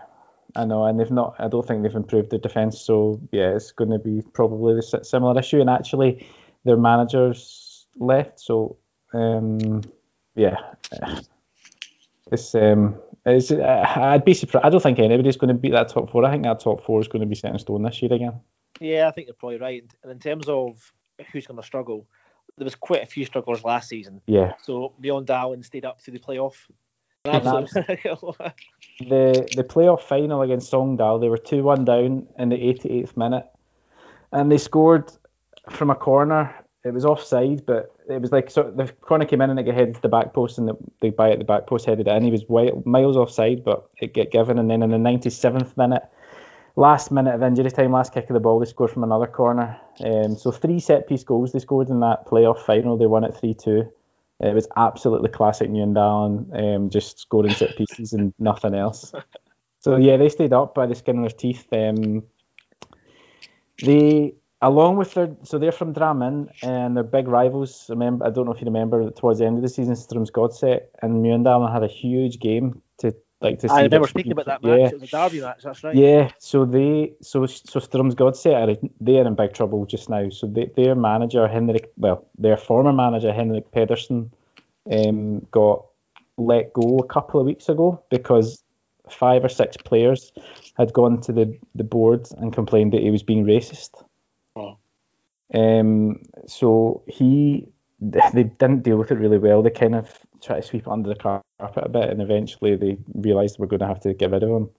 I 0.57 0.65
know, 0.65 0.85
and 0.85 0.99
they've 0.99 1.11
not. 1.11 1.35
I 1.39 1.49
don't 1.49 1.67
think 1.67 1.83
they've 1.83 1.95
improved 1.95 2.31
their 2.31 2.39
defense. 2.39 2.81
So 2.81 3.21
yeah, 3.33 3.55
it's 3.55 3.73
going 3.73 3.91
to 3.91 3.99
be 3.99 4.23
probably 4.33 4.75
the 4.75 5.05
similar 5.05 5.39
issue. 5.39 5.61
And 5.61 5.69
actually, 5.69 6.27
their 6.65 6.77
managers 6.77 7.87
left. 7.97 8.41
So 8.41 8.77
um, 9.13 9.83
yeah, 10.35 10.57
it's 12.31 12.55
um, 12.55 12.97
it's. 13.27 13.51
Uh, 13.51 13.85
I'd 13.97 14.25
be 14.25 14.35
surprised. 14.35 14.65
I 14.65 14.71
don't 14.71 14.83
think 14.83 14.99
anybody's 14.99 15.37
going 15.37 15.49
to 15.49 15.55
beat 15.55 15.73
that 15.73 15.89
top 15.89 16.11
four. 16.11 16.25
I 16.25 16.31
think 16.31 16.45
that 16.45 16.61
top 16.61 16.85
four 16.85 17.01
is 17.01 17.09
going 17.09 17.21
to 17.21 17.27
be 17.27 17.35
set 17.35 17.53
in 17.53 17.59
stone 17.59 17.83
this 17.83 18.01
year 18.01 18.13
again. 18.13 18.41
Yeah, 18.81 19.09
I 19.09 19.11
think 19.11 19.29
you're 19.29 19.35
probably 19.35 19.59
right. 19.59 19.85
And 20.03 20.13
in 20.13 20.19
terms 20.19 20.49
of 20.49 20.93
who's 21.33 21.47
going 21.47 21.61
to 21.61 21.67
struggle, 21.67 22.07
there 22.57 22.65
was 22.65 22.75
quite 22.75 23.03
a 23.03 23.07
few 23.07 23.25
strugglers 23.25 23.65
last 23.65 23.89
season. 23.89 24.21
Yeah, 24.27 24.53
So 24.63 24.95
Mjøndalen 25.03 25.65
stayed 25.65 25.85
up 25.85 26.01
through 26.01 26.15
the 26.15 26.21
playoff. 26.21 26.55
The 29.01 29.49
the 29.57 29.65
playoff 29.65 30.03
final 30.03 30.43
against 30.43 30.71
Sogndal, 30.71 31.21
they 31.21 31.29
were 31.29 31.37
two 31.39 31.65
one 31.65 31.85
down 31.85 32.29
in 32.39 32.49
the 32.49 32.57
88th 32.57 33.17
minute, 33.17 33.45
and 34.31 34.53
they 34.53 34.59
scored 34.59 35.11
from 35.71 35.91
a 35.91 35.97
corner. 35.97 36.55
It 36.85 36.93
was 36.93 37.05
offside, 37.05 37.67
but 37.67 37.93
it 38.09 38.21
was 38.21 38.31
like 38.31 38.51
so 38.51 38.71
the 38.71 38.87
corner 38.87 39.25
came 39.25 39.41
in 39.41 39.51
and 39.51 39.59
it 39.59 39.65
got 39.65 39.75
headed 39.75 39.97
to 39.97 40.03
the 40.03 40.09
back 40.09 40.33
post, 40.33 40.59
and 40.59 40.69
the, 40.69 40.77
the 41.01 41.11
guy 41.11 41.31
at 41.31 41.39
the 41.39 41.45
back 41.45 41.67
post 41.67 41.87
headed 41.87 42.07
it 42.07 42.11
in. 42.11 42.23
He 42.23 42.31
was 42.31 42.43
wi- 42.43 42.83
miles 42.85 43.17
offside, 43.17 43.65
but 43.65 43.89
it 44.01 44.15
get 44.15 44.31
given, 44.31 44.59
and 44.59 44.71
then 44.71 44.83
in 44.83 44.91
the 44.91 44.97
97th 44.97 45.77
minute, 45.77 46.03
last 46.77 47.11
minute 47.11 47.35
of 47.35 47.43
injury 47.43 47.71
time, 47.71 47.93
last 47.93 48.13
kick 48.13 48.31
of 48.31 48.35
the 48.35 48.41
ball, 48.41 48.61
they 48.61 48.67
scored 48.67 48.91
from 48.91 49.03
another 49.03 49.27
corner. 49.27 49.77
Um, 50.05 50.37
so 50.37 50.53
three 50.53 50.79
set 50.79 51.09
piece 51.09 51.25
goals 51.25 51.53
they 51.53 51.59
scored 51.59 51.89
in 51.89 52.01
that 52.01 52.27
playoff 52.27 52.59
final. 52.59 52.97
They 52.97 53.07
won 53.07 53.25
it 53.25 53.35
three 53.35 53.55
two. 53.55 53.91
It 54.45 54.55
was 54.55 54.69
absolutely 54.77 55.31
classic 55.31 55.71
Mjøndalen, 55.71 56.77
um, 56.77 56.91
just 56.91 57.19
scoring 57.19 57.53
set 57.53 57.77
pieces 57.77 58.13
and 58.13 58.35
nothing 58.39 58.75
else. 58.75 59.13
So 59.81 59.97
yeah, 59.97 60.17
they 60.17 60.29
stayed 60.29 60.53
up 60.53 60.75
by 60.75 60.87
the 60.87 60.95
skin 60.95 61.19
of 61.19 61.23
their 61.23 61.39
teeth. 61.39 61.67
Um, 61.73 62.23
they, 63.83 64.35
along 64.61 64.97
with 64.97 65.15
their, 65.15 65.35
so 65.43 65.59
they're 65.59 65.73
from 65.73 65.95
Drammen 65.95 66.49
and 66.63 66.97
they're 66.97 67.05
big 67.05 67.29
rivals. 67.29 67.87
Remember, 67.89 68.27
I 68.27 68.31
don't 68.31 68.47
know 68.47 68.53
if 68.53 68.61
you 68.61 68.67
remember 68.67 69.11
towards 69.11 69.39
the 69.39 69.47
end 69.47 69.57
of 69.57 69.63
the 69.63 69.69
season, 69.69 69.95
Strømsgodset 69.95 70.81
and 71.03 71.25
Mjøndalen 71.25 71.73
had 71.73 71.83
a 71.83 71.89
huge 71.89 72.39
game 72.39 72.83
to 72.99 73.15
like 73.45 73.61
to 73.61 73.69
see. 73.69 73.75
I 73.75 73.83
remember 73.83 74.01
which 74.01 74.11
speaking 74.11 74.33
about 74.33 74.47
that 74.47 74.63
team- 74.63 74.83
match. 74.83 74.93
It 74.93 75.01
was 75.01 75.13
a 75.13 75.17
derby 75.17 75.41
match. 75.41 75.63
That's 75.63 75.85
right. 75.85 75.95
yeah, 75.95 76.31
so 76.39 76.65
they 76.65 77.13
so 77.21 77.47
so 77.47 77.81
Strømsgodset 77.81 78.55
are 78.55 78.89
they're 79.01 79.27
in 79.27 79.35
big 79.35 79.53
trouble 79.53 79.87
just 79.87 80.09
now. 80.09 80.29
So 80.31 80.47
they, 80.47 80.71
their 80.77 80.95
manager 80.95 81.47
Henrik, 81.47 81.93
well, 81.97 82.27
their 82.39 82.57
former 82.57 82.93
manager 82.93 83.33
Henrik 83.33 83.71
Pedersen, 83.71 84.33
um, 84.91 85.41
got 85.51 85.85
let 86.37 86.73
go 86.73 86.99
a 86.99 87.07
couple 87.07 87.41
of 87.41 87.47
weeks 87.47 87.69
ago 87.69 88.03
because 88.11 88.63
five 89.11 89.45
or 89.45 89.49
six 89.49 89.77
players 89.77 90.33
had 90.77 90.93
gone 90.93 91.21
to 91.21 91.33
the 91.33 91.59
the 91.75 91.85
board 91.85 92.27
and 92.39 92.53
complained 92.53 92.93
that 92.93 93.03
he 93.03 93.11
was 93.11 93.23
being 93.23 93.45
racist. 93.45 94.03
Oh. 94.57 94.79
Um, 95.53 96.23
so 96.47 97.03
he 97.07 97.69
they 98.01 98.45
didn't 98.45 98.83
deal 98.83 98.97
with 98.97 99.11
it 99.11 99.19
really 99.19 99.39
well. 99.39 99.63
They 99.63 99.71
kind 99.71 99.95
of 99.95 100.19
tried 100.45 100.63
to 100.63 100.67
sweep 100.67 100.87
it 100.87 100.93
under 100.93 101.09
the 101.09 101.17
carpet 101.17 101.43
a 101.61 101.89
bit, 101.89 102.11
and 102.11 102.21
eventually 102.21 102.77
they 102.77 102.99
realised 103.15 103.59
we're 103.59 103.67
going 103.67 103.81
to 103.81 103.87
have 103.87 104.01
to 104.01 104.15
get 104.15 104.31
rid 104.31 104.43
of 104.43 104.51
him. 104.51 104.71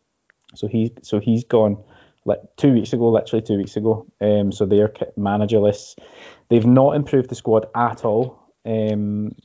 So 0.54 0.68
he 0.68 0.94
so 1.02 1.20
he's 1.20 1.44
gone 1.44 1.78
like 2.26 2.40
two 2.58 2.74
weeks 2.74 2.94
ago, 2.94 3.10
literally 3.10 3.42
two 3.44 3.58
weeks 3.58 3.76
ago. 3.76 4.06
Um, 4.22 4.52
so 4.52 4.66
they're 4.66 4.94
managerless. 5.18 5.96
They've 6.50 6.66
not 6.66 6.96
improved 6.96 7.30
the 7.30 7.36
squad 7.36 7.68
at 7.76 8.04
all. 8.06 8.54
Um, 8.66 9.36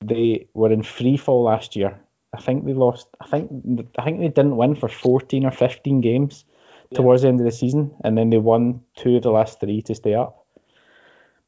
they 0.00 0.48
were 0.54 0.72
in 0.72 0.82
free 0.82 1.16
fall 1.16 1.44
last 1.44 1.76
year. 1.76 1.98
I 2.34 2.40
think 2.40 2.64
they 2.64 2.72
lost. 2.72 3.08
I 3.20 3.26
think 3.26 3.50
I 3.98 4.04
think 4.04 4.20
they 4.20 4.28
didn't 4.28 4.56
win 4.56 4.74
for 4.74 4.88
14 4.88 5.44
or 5.44 5.50
15 5.50 6.00
games 6.00 6.44
Yeah. 6.90 6.96
towards 6.96 7.22
the 7.22 7.28
end 7.28 7.40
of 7.40 7.46
the 7.46 7.52
season, 7.52 7.94
and 8.04 8.16
then 8.16 8.30
they 8.30 8.38
won 8.38 8.80
two 8.96 9.16
of 9.16 9.22
the 9.22 9.30
last 9.30 9.60
three 9.60 9.82
to 9.82 9.94
stay 9.94 10.14
up. 10.14 10.41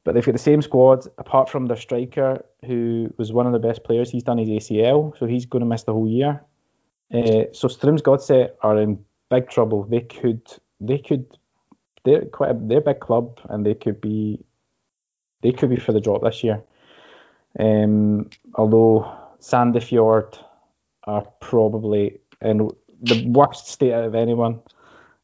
But 0.04 0.14
they've 0.14 0.24
got 0.24 0.32
the 0.32 0.38
same 0.38 0.60
squad, 0.60 1.06
apart 1.16 1.48
from 1.48 1.66
their 1.66 1.78
striker, 1.78 2.44
who 2.66 3.12
was 3.16 3.32
one 3.32 3.46
of 3.46 3.52
the 3.52 3.58
best 3.58 3.84
players. 3.84 4.10
He's 4.10 4.22
done 4.22 4.38
his 4.38 4.50
ACL, 4.50 5.18
so 5.18 5.26
he's 5.26 5.46
going 5.46 5.60
to 5.60 5.66
miss 5.66 5.84
the 5.84 5.92
whole 5.92 6.08
year. 6.08 6.42
Uh, 7.12 7.44
so 7.52 7.68
Strømsgodset 7.68 8.50
are 8.60 8.78
in 8.78 9.02
big 9.30 9.48
trouble. 9.48 9.84
They 9.84 10.00
could, 10.00 10.42
they 10.80 10.98
could, 10.98 11.38
they're 12.04 12.26
quite, 12.26 12.50
a, 12.50 12.58
they're 12.60 12.78
a 12.78 12.82
big 12.82 13.00
club, 13.00 13.40
and 13.48 13.64
they 13.64 13.74
could 13.74 14.00
be, 14.00 14.44
they 15.42 15.52
could 15.52 15.70
be 15.70 15.76
for 15.76 15.92
the 15.92 16.00
drop 16.00 16.22
this 16.22 16.44
year. 16.44 16.62
Um, 17.58 18.28
although 18.56 19.10
Sandefjord 19.40 20.38
are 21.04 21.26
probably 21.40 22.18
in 22.40 22.68
the 23.02 23.26
worst 23.28 23.68
state 23.68 23.92
out 23.92 24.04
of 24.04 24.14
anyone. 24.14 24.60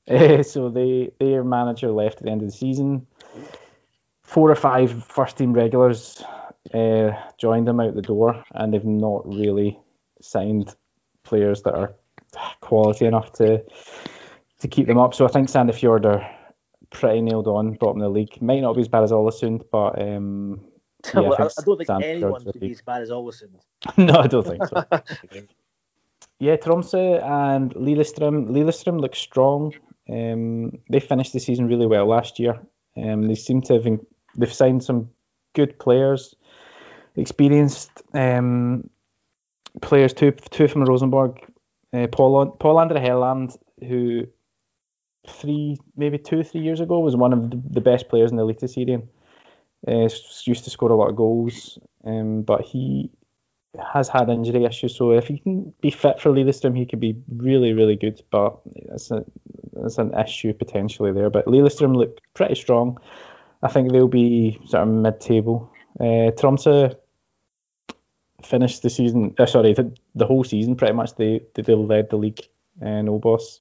Eh, 0.07 0.43
so 0.53 0.69
they 0.69 1.11
their 1.19 1.45
manager 1.45 1.91
left 1.91 2.19
at 2.19 2.25
the 2.25 2.31
end 2.31 2.43
of 2.43 2.49
the 2.49 2.57
season. 2.57 3.07
Four 4.31 4.51
or 4.51 4.55
five 4.57 5.05
first 5.05 5.39
team 5.39 5.53
regulars 5.53 6.23
uh, 6.73 7.11
joined 7.37 7.67
them 7.67 7.81
out 7.81 7.95
the 7.95 8.03
door, 8.03 8.45
and 8.55 8.73
they've 8.73 8.85
not 8.85 9.27
really 9.27 9.79
signed 10.21 10.75
players 11.25 11.63
that 11.63 11.75
are 11.75 11.95
quality 12.61 13.07
enough 13.07 13.33
to 13.35 13.65
to 14.61 14.69
keep 14.69 14.87
them 14.87 14.99
up. 14.99 15.15
So 15.15 15.25
I 15.25 15.29
think 15.29 15.49
Sandefjord 15.49 16.05
are 16.05 16.31
pretty 16.91 17.23
nailed 17.23 17.49
on, 17.49 17.73
bottom 17.73 18.01
of 18.01 18.05
the 18.05 18.19
league. 18.19 18.41
Might 18.41 18.61
not 18.61 18.75
be 18.75 18.83
as 18.83 18.89
bad 18.89 19.03
as 19.03 19.11
Ålesund, 19.11 19.65
but 19.73 20.01
um, 20.01 20.61
Yeah, 21.15 21.21
I 21.21 21.23
Well, 21.23 21.33
I, 21.33 21.45
I 21.45 21.65
don't 21.65 21.77
think 21.79 21.89
Sandefjord's 21.89 22.05
anyone 22.05 22.45
could 22.45 22.61
be 22.61 22.71
as 22.71 22.83
bad 22.83 23.03
as 23.03 23.11
Ålesund. 23.11 23.61
no, 23.97 24.15
I 24.15 24.27
don't 24.27 24.47
think 24.47 24.67
so. 24.67 24.85
Yeah, 26.43 26.57
Tromsø 26.57 27.23
and 27.23 27.75
Lillestrøm. 27.75 28.49
Lillestrøm 28.49 28.99
looks 28.99 29.19
strong. 29.19 29.75
Um, 30.09 30.79
they 30.89 30.99
finished 31.01 31.35
the 31.35 31.39
season 31.39 31.67
really 31.69 31.87
well 31.87 32.07
last 32.07 32.39
year. 32.39 32.59
Um, 32.97 33.29
they 33.29 33.35
seem 33.35 33.61
to 33.63 33.75
have 33.75 33.87
in, 33.87 34.01
they've 34.41 34.53
signed 34.53 34.83
some 34.83 35.11
good 35.55 35.79
players, 35.79 36.35
experienced 37.17 37.91
um, 38.15 38.89
players. 39.81 40.13
Two 40.13 40.33
two 40.33 40.69
from 40.69 40.85
Rosenborg, 40.85 41.39
uh, 41.93 42.07
Paul 42.09 42.57
Pål 42.59 42.77
André 42.77 43.05
Helland, 43.05 43.57
who 43.87 44.27
three 45.29 45.77
maybe 45.97 46.19
two 46.19 46.43
three 46.43 46.61
years 46.63 46.81
ago 46.81 47.01
was 47.01 47.17
one 47.17 47.33
of 47.33 47.51
the, 47.73 47.81
best 47.81 48.09
players 48.09 48.31
in 48.31 48.37
the 48.37 48.45
Eliteserien. 48.45 49.07
Uh, 49.87 50.05
s- 50.05 50.43
used 50.47 50.65
to 50.65 50.71
score 50.71 50.91
a 50.91 50.97
lot 50.97 51.09
of 51.09 51.17
goals, 51.17 51.79
um, 52.05 52.43
but 52.43 52.61
he 52.63 53.11
has 53.93 54.09
had 54.09 54.29
injury 54.29 54.65
issues. 54.65 54.95
So 54.95 55.13
if 55.13 55.27
he 55.29 55.39
can 55.39 55.73
be 55.81 55.91
fit 55.91 56.21
for 56.21 56.31
Lillestrøm, 56.31 56.77
he 56.77 56.87
could 56.87 57.01
be 57.01 57.17
really, 57.35 57.73
really 57.73 57.97
good. 57.97 58.23
But 58.31 58.59
it's 58.75 59.11
a 59.11 59.25
an 59.99 60.13
issue 60.19 60.53
potentially 60.53 61.13
there. 61.13 61.31
But 61.31 61.47
Lillestrøm 61.47 61.97
looked 61.97 62.21
pretty 62.35 62.57
strong. 62.57 62.99
I 63.63 63.69
think 63.69 63.93
they'll 63.93 64.09
be 64.09 64.59
sort 64.67 64.83
of 64.83 64.89
mid-table. 64.89 65.71
Uh, 65.99 66.33
Tromsø 66.33 66.95
finished 68.43 68.83
the 68.83 68.91
season. 68.91 69.35
Uh, 69.39 69.47
sorry, 69.47 69.75
the, 69.75 69.93
the 70.15 70.27
whole 70.27 70.45
season 70.45 70.77
pretty 70.77 70.95
much. 70.95 71.15
They 71.17 71.43
they, 71.55 71.63
they 71.63 71.75
led 71.75 72.11
the 72.11 72.17
league. 72.17 72.41
Uh, 72.81 73.03
no 73.03 73.19
boss. 73.19 73.61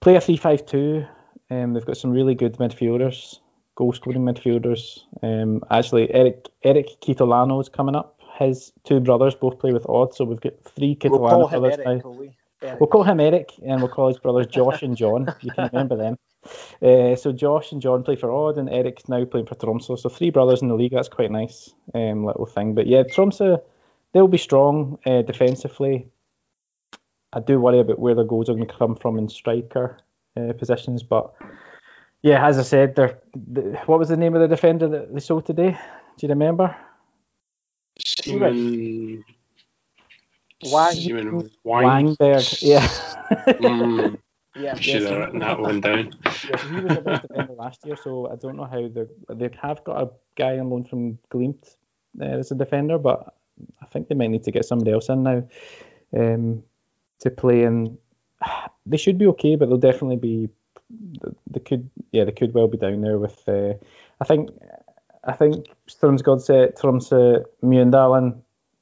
Play 0.00 0.16
a 0.16 0.20
three-five-two. 0.20 1.04
Um, 1.50 1.74
they've 1.74 1.84
got 1.84 1.96
some 1.96 2.10
really 2.10 2.34
good 2.34 2.56
midfielders. 2.56 3.38
goal 3.74 3.92
scoring 3.92 4.24
midfielders. 4.24 5.00
Um, 5.22 5.62
actually, 5.70 6.10
Eric 6.12 6.48
Eric 6.62 7.00
Kitolano 7.00 7.60
is 7.60 7.68
coming 7.68 7.94
up. 7.94 8.20
His 8.38 8.72
two 8.84 9.00
brothers 9.00 9.34
both 9.34 9.58
play 9.58 9.72
with 9.72 9.88
Odd, 9.88 10.14
so 10.14 10.24
we've 10.24 10.40
got 10.40 10.62
three 10.64 10.96
Kitolano 10.96 11.50
we'll 11.50 11.60
brothers 11.60 11.80
him 11.80 12.02
now. 12.02 12.28
Eric, 12.62 12.62
we? 12.62 12.68
Eric. 12.68 12.80
We'll 12.80 12.88
call 12.88 13.02
him 13.04 13.20
Eric, 13.20 13.52
and 13.64 13.80
we'll 13.80 13.90
call 13.90 14.08
his 14.08 14.18
brothers 14.18 14.46
Josh 14.46 14.82
and 14.82 14.96
John. 14.96 15.28
If 15.28 15.44
you 15.44 15.50
can 15.50 15.70
remember 15.72 15.96
them. 15.96 16.18
Uh, 16.82 17.16
so 17.16 17.32
Josh 17.32 17.72
and 17.72 17.80
John 17.80 18.02
play 18.02 18.16
for 18.16 18.30
Odd, 18.30 18.58
and 18.58 18.68
Eric's 18.68 19.08
now 19.08 19.24
playing 19.24 19.46
for 19.46 19.54
Tromsø. 19.54 19.98
So 19.98 20.08
three 20.08 20.30
brothers 20.30 20.62
in 20.62 20.68
the 20.68 20.74
league. 20.74 20.92
That's 20.92 21.08
quite 21.08 21.30
nice 21.30 21.70
um, 21.94 22.24
little 22.24 22.46
thing. 22.46 22.74
But 22.74 22.86
yeah, 22.86 23.02
Tromsø, 23.02 23.60
they'll 24.12 24.28
be 24.28 24.38
strong 24.38 24.98
uh, 25.06 25.22
defensively. 25.22 26.08
I 27.32 27.40
do 27.40 27.58
worry 27.58 27.80
about 27.80 27.98
where 27.98 28.14
their 28.14 28.24
goals 28.24 28.48
are 28.48 28.54
going 28.54 28.68
to 28.68 28.74
come 28.74 28.94
from 28.94 29.18
in 29.18 29.28
striker 29.28 29.98
uh, 30.36 30.52
positions, 30.52 31.02
but 31.02 31.34
yeah, 32.22 32.46
as 32.46 32.58
I 32.58 32.62
said, 32.62 32.94
they're, 32.94 33.18
the, 33.34 33.78
what 33.86 33.98
was 33.98 34.08
the 34.08 34.16
name 34.16 34.34
of 34.34 34.40
the 34.40 34.48
defender 34.48 34.88
that 34.88 35.12
they 35.12 35.20
sold 35.20 35.44
today? 35.44 35.72
Do 36.16 36.26
you 36.26 36.28
remember? 36.28 36.74
Simon. 37.98 39.24
Wang. 40.62 40.92
Simen 40.92 41.50
Wang. 41.64 42.16
Wangberg. 42.16 42.62
Yeah. 42.62 42.86
Mm, 43.46 44.18
Yeah. 44.56 44.76
should 44.76 45.02
have 45.02 45.18
written 45.18 45.40
that 45.40 45.58
one 45.58 45.80
down. 45.80 46.14
Yeah, 46.24 46.64
he 46.68 46.80
was 46.80 46.98
best 46.98 47.22
defender 47.22 47.54
last 47.54 47.84
year, 47.84 47.96
so 47.96 48.30
I 48.30 48.36
don't 48.36 48.56
know 48.56 48.66
how 48.66 48.86
they 48.86 49.06
they 49.34 49.50
have 49.60 49.82
got 49.82 50.02
a 50.02 50.10
guy 50.36 50.58
on 50.58 50.70
loan 50.70 50.84
from 50.84 51.18
Glimt 51.32 51.74
uh, 52.20 52.24
as 52.24 52.52
a 52.52 52.54
defender, 52.54 52.98
but 52.98 53.34
I 53.82 53.86
think 53.86 54.08
they 54.08 54.14
might 54.14 54.30
need 54.30 54.44
to 54.44 54.52
get 54.52 54.64
somebody 54.64 54.92
else 54.92 55.08
in 55.08 55.24
now 55.24 55.42
um, 56.16 56.62
to 57.20 57.30
play. 57.30 57.64
And 57.64 57.98
they 58.86 58.96
should 58.96 59.18
be 59.18 59.26
okay, 59.28 59.56
but 59.56 59.68
they'll 59.68 59.78
definitely 59.78 60.16
be. 60.16 60.48
They 61.50 61.60
could, 61.60 61.90
yeah, 62.12 62.24
they 62.24 62.32
could 62.32 62.54
well 62.54 62.68
be 62.68 62.78
down 62.78 63.00
there 63.00 63.18
with. 63.18 63.48
Uh, 63.48 63.74
I 64.20 64.24
think, 64.24 64.50
I 65.24 65.32
think 65.32 65.66
Strømsgodset, 65.88 66.78
Tromsø, 66.78 67.42
Mjøndalen 67.64 68.36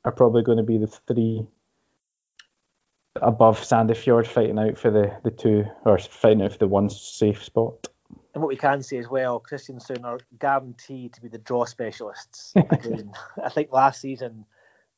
are 0.05 0.13
probably 0.13 0.43
going 0.43 0.59
to 0.59 0.65
be 0.65 0.79
the 0.79 0.87
three 0.87 1.47
above 3.21 3.61
Sandefjord 3.61 4.27
fighting 4.27 4.59
out 4.59 4.79
for 4.79 4.91
the, 4.91 5.15
the 5.23 5.31
two 5.31 5.65
or 5.85 5.99
fighting 5.99 6.43
out 6.43 6.53
for 6.53 6.59
the 6.59 6.69
one 6.69 6.89
safe 6.89 7.45
spot. 7.45 7.89
And 8.35 8.43
what 8.43 8.49
we 8.49 8.57
can 8.57 8.83
say 8.83 8.97
as 8.97 9.09
well, 9.09 9.41
Kristiansund 9.41 10.05
are 10.05 10.19
guaranteed 10.39 11.13
to 11.13 11.21
be 11.21 11.29
the 11.29 11.39
draw 11.39 11.67
specialists 11.67 12.55
again. 12.71 13.13
I 13.43 13.51
think 13.51 13.71
last 13.73 14.01
season, 14.01 14.47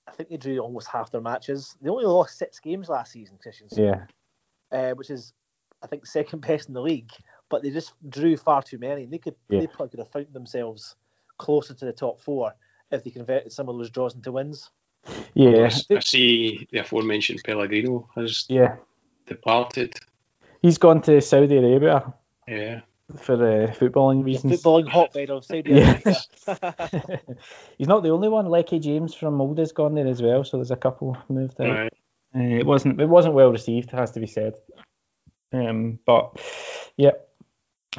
I 0.07 0.13
think 0.13 0.29
they 0.29 0.37
drew 0.37 0.59
almost 0.61 0.87
half 0.89 1.11
their 1.11 1.21
matches. 1.21 1.77
They 1.83 1.91
only 1.91 2.05
lost 2.05 2.39
six 2.39 2.61
games 2.61 2.89
last 2.89 3.13
season, 3.13 3.39
Kristiansund, 3.45 3.79
Yeah, 3.79 4.79
uh, 4.79 4.95
which 4.95 5.11
is, 5.11 5.33
I 5.83 5.89
think, 5.89 6.07
second 6.07 6.41
best 6.47 6.69
in 6.69 6.75
the 6.75 6.83
league. 6.83 7.11
But 7.51 7.63
they 7.63 7.71
just 7.71 7.95
drew 8.09 8.37
far 8.37 8.63
too 8.63 8.79
many. 8.79 9.07
They 9.07 9.19
could, 9.19 9.35
Yeah. 9.49 9.61
they 9.61 9.67
probably 9.67 9.89
could 9.91 9.99
have 10.01 10.13
found 10.13 10.33
themselves 10.33 10.95
closer 11.39 11.75
to 11.75 11.85
the 11.85 11.93
top 11.93 12.21
four 12.21 12.55
if 12.93 13.03
they 13.03 13.11
converted 13.11 13.53
some 13.53 13.69
of 13.69 13.77
those 13.77 13.91
draws 13.91 14.15
into 14.15 14.31
wins. 14.31 14.71
Yeah, 15.35 15.69
I 15.91 15.99
see 16.01 16.67
the 16.71 16.79
aforementioned 16.79 17.41
Pellegrino 17.45 18.09
has 18.15 18.47
yeah. 18.49 18.77
departed. 19.27 19.95
He's 20.63 20.79
gone 20.79 21.03
to 21.03 21.21
Saudi 21.21 21.57
Arabia 21.59 22.15
Yeah. 22.49 22.81
for 23.19 23.35
uh, 23.35 23.71
footballing 23.73 24.19
The 24.21 24.25
reasons. 24.25 24.63
footballing 24.63 24.89
hotbed 24.89 25.31
of 25.31 25.45
Saudi 25.45 25.73
Yeah. 25.73 26.01
Arabia. 26.47 27.21
He's 27.79 27.89
not 27.89 28.03
the 28.03 28.11
only 28.11 28.29
one. 28.29 28.47
Leke 28.47 28.81
James 28.81 29.15
from 29.15 29.35
Molde's 29.35 29.73
gone 29.73 29.95
there 29.95 30.07
as 30.07 30.23
well, 30.23 30.43
so 30.45 30.57
there's 30.57 30.71
a 30.71 30.77
couple 30.77 31.17
moved 31.29 31.61
out. 31.61 31.69
Right. 31.69 31.93
Uh, 32.35 32.41
it 32.61 32.67
wasn't 32.67 33.01
it 33.01 33.09
wasn't 33.09 33.35
well 33.35 33.51
received, 33.53 33.91
it 33.93 33.97
has 33.97 34.11
to 34.13 34.21
be 34.21 34.27
said. 34.27 34.55
Um, 35.53 35.99
but 36.07 36.41
yeah, 36.97 37.13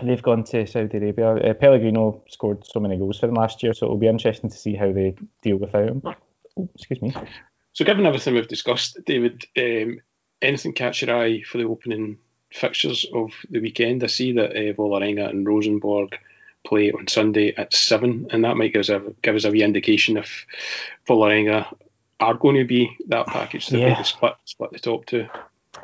they've 0.02 0.22
gone 0.22 0.44
to 0.46 0.66
Saudi 0.66 0.98
Arabia. 0.98 1.36
Uh, 1.36 1.54
Pellegrino 1.54 2.24
scored 2.28 2.66
so 2.66 2.80
many 2.80 2.98
goals 2.98 3.20
for 3.20 3.28
them 3.28 3.36
last 3.36 3.62
year, 3.64 3.74
so 3.74 3.86
it'll 3.86 3.98
be 3.98 4.08
interesting 4.08 4.50
to 4.50 4.58
see 4.58 4.74
how 4.76 4.92
they 4.92 5.16
deal 5.42 5.58
without 5.58 5.88
him. 5.88 6.02
Oh, 6.58 6.70
excuse 6.76 7.02
me. 7.02 7.14
So, 7.74 7.84
given 7.86 8.06
everything 8.06 8.34
we've 8.36 8.48
discussed, 8.48 8.98
David, 9.06 9.46
um, 9.58 10.00
anything 10.42 10.74
catch 10.74 11.02
your 11.02 11.16
eye 11.16 11.42
for 11.42 11.58
the 11.58 11.66
opening 11.66 12.18
fixtures 12.52 13.06
of 13.14 13.32
the 13.50 13.60
weekend? 13.60 14.04
I 14.04 14.08
see 14.08 14.32
that 14.34 14.52
uh, 14.52 14.74
Vålerenga 14.74 15.30
and 15.30 15.46
Rosenborg 15.46 16.18
play 16.66 16.92
on 16.92 17.08
Sunday 17.08 17.54
at 17.56 17.74
seven, 17.74 18.28
and 18.32 18.44
that 18.46 18.56
might 18.58 18.74
give 18.74 18.80
us 18.82 18.90
a 18.90 19.02
give 19.22 19.36
us 19.36 19.44
a 19.46 19.52
wee 19.52 19.64
indication 19.64 20.18
if 20.18 20.46
Vålerenga 21.08 21.66
are 22.20 22.34
going 22.34 22.56
to 22.56 22.64
be 22.66 22.96
that 23.08 23.28
package 23.28 23.68
that 23.68 23.80
Yeah. 23.80 23.96
they 23.98 24.04
split 24.04 24.34
split 24.46 24.72
the 24.72 24.80
top 24.80 25.06
two. 25.06 25.28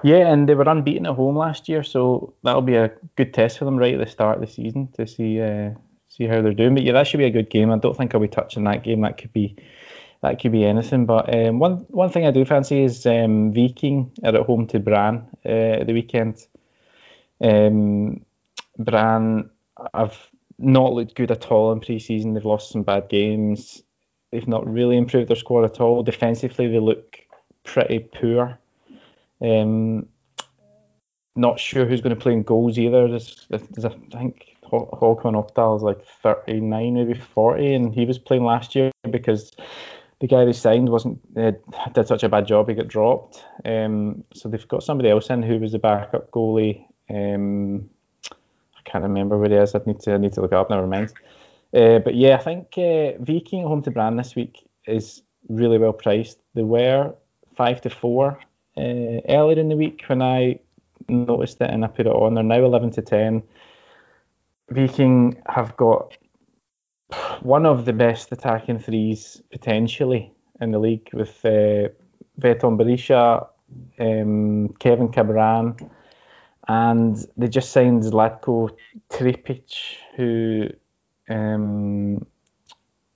Yeah, 0.03 0.31
and 0.31 0.47
they 0.47 0.55
were 0.55 0.63
unbeaten 0.63 1.05
at 1.05 1.15
home 1.15 1.35
last 1.35 1.67
year, 1.67 1.83
so 1.83 2.33
that'll 2.43 2.61
be 2.61 2.75
a 2.77 2.91
good 3.17 3.33
test 3.33 3.59
for 3.59 3.65
them 3.65 3.75
right 3.77 3.93
at 3.93 3.99
the 3.99 4.09
start 4.09 4.35
of 4.35 4.41
the 4.41 4.47
season 4.51 4.87
to 4.93 5.05
see 5.05 5.41
uh, 5.41 5.71
see 6.07 6.25
how 6.25 6.41
they're 6.41 6.53
doing. 6.53 6.73
But 6.73 6.83
yeah, 6.83 6.93
that 6.93 7.07
should 7.07 7.17
be 7.17 7.25
a 7.25 7.29
good 7.31 7.49
game. 7.49 7.69
I 7.69 7.77
don't 7.77 7.95
think 7.97 8.15
I'll 8.15 8.21
be 8.21 8.29
touching 8.29 8.63
that 8.63 8.83
game. 8.83 9.01
That 9.01 9.17
could 9.17 9.33
be 9.33 9.57
that 10.21 10.39
could 10.39 10.51
be 10.51 10.65
anything. 10.65 11.05
But 11.05 11.33
um, 11.33 11.59
one 11.59 11.85
one 11.89 12.09
thing 12.09 12.25
I 12.25 12.31
do 12.31 12.45
fancy 12.45 12.83
is 12.83 13.05
um, 13.05 13.53
Viking 13.53 14.11
are 14.23 14.35
at 14.35 14.45
home 14.45 14.67
to 14.67 14.79
Brann 14.79 15.27
uh, 15.45 15.83
the 15.83 15.93
weekend. 15.93 16.45
Um, 17.41 18.23
Brann 18.77 19.49
have 19.93 20.17
not 20.59 20.93
looked 20.93 21.15
good 21.15 21.31
at 21.31 21.51
all 21.51 21.71
in 21.71 21.79
pre-season. 21.79 22.33
They've 22.33 22.45
lost 22.45 22.71
some 22.71 22.83
bad 22.83 23.09
games. 23.09 23.81
They've 24.31 24.47
not 24.47 24.71
really 24.71 24.95
improved 24.95 25.27
their 25.27 25.35
squad 25.35 25.65
at 25.65 25.81
all. 25.81 26.03
Defensively, 26.03 26.67
they 26.67 26.79
look 26.79 27.17
pretty 27.63 27.99
poor. 27.99 28.59
Um, 29.41 30.07
not 31.35 31.59
sure 31.59 31.85
who's 31.85 32.01
going 32.01 32.15
to 32.15 32.21
play 32.21 32.33
in 32.33 32.43
goals 32.43 32.77
either. 32.77 33.07
There's, 33.07 33.47
there's 33.49 33.85
a, 33.85 33.95
I 34.13 34.17
think 34.17 34.55
Håkon 34.63 35.33
Opdal 35.33 35.77
is 35.77 35.83
like 35.83 36.05
39, 36.05 36.93
maybe 36.93 37.13
40, 37.13 37.73
and 37.73 37.93
he 37.93 38.05
was 38.05 38.19
playing 38.19 38.43
last 38.43 38.75
year 38.75 38.91
because 39.09 39.51
the 40.21 40.27
guy 40.27 40.45
they 40.45 40.53
signed 40.53 40.89
wasn't 40.89 41.19
uh, 41.35 41.51
did 41.93 42.07
such 42.07 42.23
a 42.23 42.29
bad 42.29 42.45
job. 42.45 42.69
He 42.69 42.75
got 42.75 42.87
dropped. 42.87 43.43
Um, 43.65 44.23
so 44.33 44.47
they've 44.47 44.67
got 44.67 44.83
somebody 44.83 45.09
else 45.09 45.31
in 45.31 45.41
who 45.41 45.57
was 45.57 45.71
the 45.71 45.79
backup 45.79 46.29
goalie. 46.29 46.85
Um, 47.09 47.89
I 48.29 48.81
can't 48.85 49.03
remember 49.03 49.37
where 49.39 49.49
he 49.49 49.55
is. 49.55 49.73
I 49.73 49.81
need 49.85 49.99
to 50.01 50.13
I 50.13 50.17
need 50.17 50.33
to 50.33 50.41
look 50.41 50.53
up. 50.53 50.69
Never 50.69 50.85
mind. 50.85 51.11
Uh, 51.73 51.99
but 51.99 52.13
yeah, 52.13 52.35
I 52.35 52.43
think 52.43 52.67
uh, 52.77 53.13
Viking 53.19 53.63
home 53.63 53.81
to 53.81 53.91
Brann 53.91 54.15
this 54.15 54.35
week 54.35 54.63
is 54.85 55.23
really 55.49 55.79
well 55.79 55.93
priced. 55.93 56.37
They 56.53 56.63
were 56.63 57.15
five 57.55 57.81
to 57.81 57.89
four 57.89 58.39
uh, 58.77 59.21
earlier 59.27 59.59
in 59.59 59.69
the 59.69 59.75
week 59.75 60.03
when 60.05 60.21
I 60.21 60.59
noticed 61.09 61.61
it 61.61 61.71
and 61.71 61.83
I 61.83 61.87
put 61.87 62.05
it 62.05 62.13
on. 62.13 62.35
They're 62.35 62.43
now 62.43 62.63
eleven 62.63 62.91
to 62.91 63.01
ten. 63.01 63.41
Viking 64.69 65.41
have 65.47 65.75
got 65.77 66.15
one 67.41 67.65
of 67.65 67.85
the 67.85 67.93
best 67.93 68.31
attacking 68.31 68.79
threes 68.79 69.41
potentially 69.51 70.31
in 70.59 70.71
the 70.71 70.79
league 70.79 71.09
with 71.13 71.43
uh, 71.43 71.89
Veton 72.37 72.77
Berisha, 72.77 73.47
um, 73.99 74.69
Kevin 74.79 75.09
Kabran, 75.09 75.89
and 76.67 77.17
they 77.37 77.47
just 77.47 77.71
signed 77.71 78.03
Zlatko 78.03 78.69
Tripic, 79.09 79.97
who 80.15 80.69
um, 81.29 82.25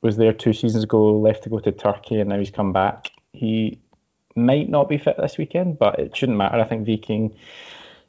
was 0.01 0.17
there 0.17 0.33
two 0.33 0.53
seasons 0.53 0.83
ago, 0.83 1.17
left 1.17 1.43
to 1.43 1.49
go 1.49 1.59
to 1.59 1.71
Turkey, 1.71 2.19
and 2.19 2.29
now 2.29 2.39
he's 2.39 2.51
come 2.51 2.73
back. 2.73 3.11
He 3.33 3.79
might 4.35 4.69
not 4.69 4.89
be 4.89 4.97
fit 4.97 5.17
this 5.17 5.37
weekend, 5.37 5.77
but 5.77 5.99
it 5.99 6.15
shouldn't 6.15 6.37
matter. 6.37 6.59
I 6.59 6.63
think 6.65 6.85
Viking 6.85 7.35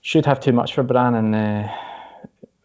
should 0.01 0.27
have 0.27 0.41
too 0.41 0.53
much 0.53 0.75
for 0.75 0.83
Brann 0.83 1.15
and 1.15 1.35
uh, 1.35 1.69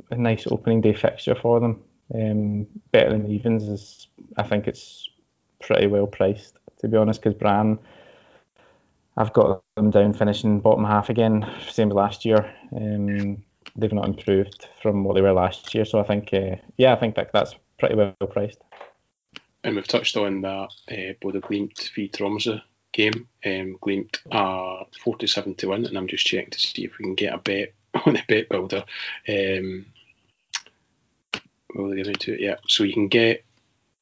a 0.10 0.16
nice 0.16 0.47
opening 0.47 0.82
day 0.82 0.93
fixture 0.93 1.36
for 1.36 1.60
them. 1.60 1.84
Um, 2.14 2.68
better 2.91 3.12
than 3.12 3.32
evens 3.32 3.64
is, 3.64 4.07
I 4.38 4.43
think 4.43 4.68
it's 4.68 5.07
pretty 5.59 5.88
well 5.88 6.07
priced 6.07 6.57
to 6.82 6.88
be 6.88 6.97
honest, 6.97 7.22
because 7.22 7.38
Brann, 7.38 7.80
I've 9.18 9.34
got 9.34 9.64
them 9.76 9.91
down 9.91 10.14
finishing 10.14 10.59
bottom 10.59 10.84
half 10.84 11.09
again, 11.09 11.49
same 11.70 11.89
as 11.89 11.95
last 11.95 12.26
year. 12.26 12.53
Um, 12.76 13.43
they've 13.76 13.93
not 13.93 14.07
improved 14.07 14.68
from 14.82 15.03
what 15.03 15.16
they 15.16 15.22
were 15.22 15.34
last 15.34 15.74
year, 15.74 15.86
so 15.86 15.99
I 15.99 16.03
think, 16.03 16.34
uh, 16.34 16.55
yeah, 16.78 16.93
I 16.93 16.95
think 16.95 17.16
that 17.16 17.32
that's 17.32 17.55
pretty 17.80 17.95
well 17.95 18.14
priced. 18.30 18.59
And 19.64 19.76
we've 19.76 19.88
touched 19.88 20.18
on 20.18 20.41
that 20.41 20.70
uh, 20.89 21.14
Bodø/Glimt 21.24 21.91
v 21.95 22.09
Tromsø 22.09 22.62
game. 22.93 23.28
Um, 23.45 23.78
are 24.32 24.86
47 25.03 25.55
to 25.55 25.68
win, 25.70 25.86
and 25.86 25.97
I'm 25.97 26.07
just 26.07 26.26
checking 26.26 26.49
to 26.49 26.59
see 26.59 26.84
if 26.84 26.97
we 26.97 27.05
can 27.05 27.16
get 27.16 27.34
a 27.34 27.38
bet 27.38 27.74
on 28.05 28.14
the 28.14 28.24
bet 28.28 28.49
builder. 28.49 28.84
Um, 29.30 29.86
what 31.74 31.84
will 31.84 31.89
they 31.91 31.97
give 31.97 32.07
me 32.07 32.13
to 32.13 32.34
it? 32.34 32.39
Yeah, 32.39 32.55
so 32.67 32.84
you 32.84 32.93
can 32.93 33.07
get 33.07 33.43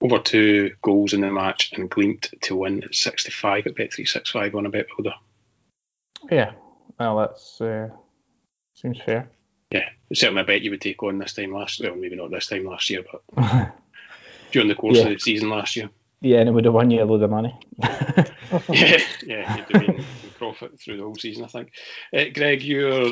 over 0.02 0.20
two 0.20 0.72
goals 0.82 1.14
in 1.14 1.22
the 1.22 1.32
match 1.32 1.72
and 1.74 1.90
Glimt 1.92 2.40
to 2.42 2.56
win 2.56 2.84
at 2.84 2.96
65 2.96 3.68
at 3.68 3.76
Bet365 3.76 4.56
on 4.56 4.66
a 4.66 4.70
bet 4.70 4.86
builder. 4.96 5.16
Yeah, 6.32 6.52
well, 7.00 7.18
that's 7.18 7.60
uh, 7.62 7.90
seems 8.76 9.00
fair. 9.02 9.30
Yeah, 9.72 9.90
it's 10.10 10.20
certainly 10.22 10.42
a 10.42 10.46
bet 10.46 10.62
you 10.62 10.72
would 10.72 10.82
take 10.82 11.02
on 11.04 11.18
this 11.20 11.34
time 11.34 11.54
last. 11.54 11.82
Well, 11.82 11.96
maybe 11.96 12.16
not 12.16 12.32
this 12.32 12.48
time 12.48 12.66
last 12.66 12.90
year, 12.90 13.04
but 13.12 13.24
during 14.52 14.68
the 14.68 14.76
course 14.76 14.98
Yeah. 14.98 15.04
of 15.04 15.10
the 15.10 15.20
season 15.20 15.50
last 15.50 15.76
year. 15.76 15.90
yeah, 16.22 16.40
and 16.40 16.50
it 16.50 16.52
would 16.54 16.66
have 16.66 16.74
won 16.74 16.90
you 16.92 17.02
a 17.02 17.06
load 17.06 17.22
of 17.24 17.30
money. 17.30 17.58
yeah, 17.80 19.02
yeah, 19.26 19.56
you'd 19.58 19.66
have 19.66 19.68
been 19.70 19.96
in 19.96 20.06
profit 20.38 20.80
through 20.80 20.98
the 20.98 21.04
whole 21.04 21.16
season, 21.16 21.44
I 21.44 21.48
think. 21.48 21.72
Uh, 22.14 22.26
Greg, 22.34 22.64
you're 22.64 23.12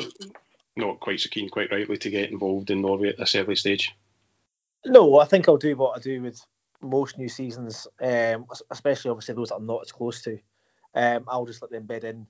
not 0.76 1.00
quite 1.00 1.20
so 1.20 1.28
keen, 1.30 1.48
quite 1.48 1.70
rightly, 1.70 1.96
to 1.98 2.10
get 2.10 2.30
involved 2.30 2.70
in 2.70 2.82
Norway 2.82 3.08
at 3.10 3.18
this 3.18 3.34
early 3.34 3.56
stage. 3.56 3.94
No, 4.86 5.18
I 5.18 5.24
think 5.24 5.48
I'll 5.48 5.56
do 5.56 5.76
what 5.76 5.96
I 5.96 6.00
do 6.00 6.22
with 6.22 6.40
most 6.80 7.18
new 7.18 7.28
seasons, 7.28 7.86
um, 8.00 8.46
especially 8.70 9.10
obviously 9.10 9.34
those 9.34 9.48
that 9.48 9.56
I'm 9.56 9.66
not 9.66 9.82
as 9.82 9.92
close 9.92 10.22
to. 10.22 10.38
Um, 10.94 11.24
I'll 11.28 11.46
just 11.46 11.62
let 11.62 11.70
them 11.70 11.86
bed 11.86 12.04
in 12.04 12.26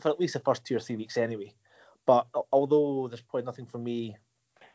for 0.00 0.10
at 0.10 0.20
least 0.20 0.34
the 0.34 0.40
first 0.40 0.64
two 0.64 0.76
or 0.76 0.80
three 0.80 0.96
weeks 0.96 1.16
anyway. 1.16 1.54
But 2.06 2.26
although 2.52 3.08
there's 3.08 3.22
probably 3.22 3.46
nothing 3.46 3.66
for 3.66 3.78
me 3.78 4.16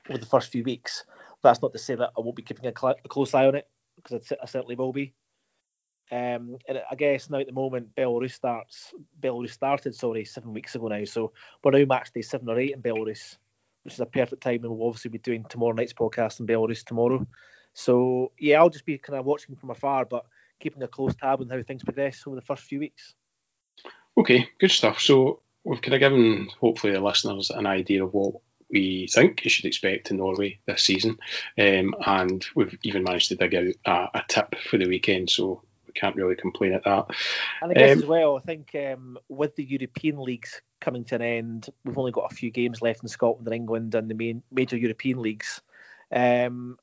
over 0.10 0.18
the 0.18 0.26
first 0.26 0.52
few 0.52 0.64
weeks, 0.64 1.04
that's 1.44 1.62
not 1.62 1.74
to 1.74 1.80
say 1.80 1.96
that 1.96 2.12
I 2.18 2.22
won't 2.22 2.36
be 2.36 2.42
keeping 2.42 2.66
a, 2.66 2.74
cl- 2.78 2.96
a 3.04 3.08
close 3.08 3.34
eye 3.34 3.46
on 3.46 3.56
it 3.56 3.68
because 3.96 4.32
I, 4.42 4.46
certainly 4.46 4.76
will 4.76 4.94
be. 4.94 5.14
Um, 6.12 6.58
and 6.68 6.82
I 6.90 6.96
guess 6.96 7.30
now 7.30 7.38
at 7.40 7.46
the 7.46 7.54
moment 7.54 7.96
Belarus 7.96 8.32
starts. 8.32 8.94
Belarus 9.22 9.52
started, 9.52 9.94
sorry, 9.94 10.26
seven 10.26 10.54
weeks 10.54 10.74
ago 10.74 10.88
now. 10.88 11.04
So 11.04 11.34
we're 11.64 11.72
now 11.72 11.86
match 11.86 12.12
day 12.14 12.22
seven 12.22 12.50
or 12.50 12.60
eight 12.60 12.74
in 12.74 12.82
Belarus, 12.82 13.38
which 13.84 13.94
is 13.94 14.00
a 14.00 14.06
perfect 14.06 14.44
time, 14.44 14.64
and 14.64 14.70
we'll 14.70 14.88
obviously 14.88 15.12
be 15.12 15.18
doing 15.18 15.46
tomorrow 15.50 15.74
night's 15.74 15.94
podcast 15.94 16.40
in 16.40 16.48
Belarus 16.48 16.84
tomorrow. 16.84 17.26
So 17.74 18.32
yeah, 18.40 18.60
I'll 18.60 18.70
just 18.70 18.86
be 18.86 18.98
kind 18.98 19.20
of 19.20 19.26
watching 19.26 19.56
from 19.56 19.70
afar, 19.70 20.06
but 20.06 20.26
keeping 20.60 20.84
a 20.84 20.88
close 20.88 21.16
tab 21.16 21.42
on 21.42 21.50
how 21.50 21.62
things 21.64 21.84
progress 21.84 22.24
over 22.28 22.36
the 22.36 22.42
first 22.42 22.64
few 22.64 22.80
weeks. 22.80 23.14
Okay, 24.18 24.50
good 24.60 24.72
stuff. 24.72 25.00
So 25.00 25.42
we've 25.64 25.82
kind 25.82 25.94
of 25.94 26.00
given 26.00 26.50
hopefully 26.60 26.94
the 26.94 27.00
listeners 27.00 27.50
an 27.50 27.66
idea 27.66 28.04
of 28.04 28.14
what 28.14 28.36
we 28.70 29.08
think 29.08 29.44
you 29.44 29.50
should 29.50 29.66
expect 29.66 30.12
in 30.12 30.18
Norway 30.18 30.60
this 30.66 30.84
season, 30.84 31.18
um, 31.58 31.96
and 32.06 32.46
we've 32.56 32.78
even 32.84 33.04
managed 33.04 33.30
to 33.30 33.36
dig 33.36 33.56
out 33.56 33.66
a, 33.86 34.20
a, 34.20 34.24
tip 34.28 34.56
for 34.70 34.78
the 34.78 34.88
weekend. 34.88 35.30
So 35.30 35.64
we 35.88 35.94
can't 35.94 36.16
really 36.16 36.36
complain 36.36 36.74
at 36.74 36.84
that. 36.84 37.08
And 37.62 37.72
I 37.72 37.74
guess 37.74 37.94
um, 37.94 38.04
as 38.04 38.06
well, 38.06 38.38
I 38.38 38.42
think 38.42 38.76
um, 38.76 39.18
with 39.28 39.56
the 39.56 39.64
European 39.64 40.20
leagues 40.20 40.62
coming 40.82 41.04
to 41.06 41.16
an 41.16 41.22
end, 41.22 41.70
we've 41.84 41.98
only 41.98 42.12
got 42.12 42.32
a 42.32 42.36
few 42.36 42.52
games 42.52 42.82
left 42.82 43.04
in 43.04 43.10
Scotland 43.10 43.48
and 43.48 43.56
England 43.56 43.96
and 43.96 44.10
the 44.10 44.16
main 44.16 44.44
major 44.52 44.78
European 44.78 45.22
leagues. 45.22 45.62
Um, 46.12 46.78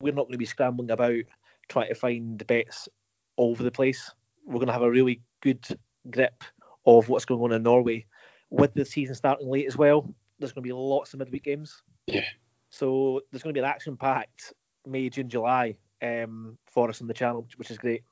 we're 0.00 0.12
not 0.12 0.24
going 0.24 0.32
to 0.32 0.38
be 0.38 0.44
scrambling 0.44 0.90
about 0.90 1.24
trying 1.68 1.88
to 1.88 1.94
find 1.94 2.46
bets 2.46 2.88
all 3.36 3.50
over 3.50 3.62
the 3.62 3.70
place. 3.70 4.10
We're 4.46 4.54
going 4.54 4.66
to 4.66 4.72
have 4.72 4.82
a 4.82 4.90
really 4.90 5.22
good 5.40 5.64
grip 6.10 6.44
of 6.86 7.08
what's 7.08 7.24
going 7.24 7.42
on 7.42 7.52
in 7.52 7.62
Norway. 7.62 8.06
With 8.50 8.74
the 8.74 8.84
season 8.84 9.14
starting 9.14 9.48
late 9.48 9.66
as 9.66 9.76
well, 9.76 10.12
there's 10.38 10.52
going 10.52 10.62
to 10.62 10.68
be 10.68 10.72
lots 10.72 11.14
of 11.14 11.20
midweek 11.20 11.44
games. 11.44 11.82
Yeah. 12.06 12.24
So 12.70 13.20
there's 13.30 13.42
going 13.42 13.54
to 13.54 13.58
be 13.58 13.64
an 13.64 13.70
action-packed 13.70 14.52
May, 14.86 15.08
June, 15.08 15.28
July 15.28 15.76
um, 16.02 16.58
for 16.66 16.88
us 16.88 17.00
on 17.00 17.06
the 17.06 17.14
channel, 17.14 17.46
which 17.56 17.70
is 17.70 17.78
great. 17.78 18.02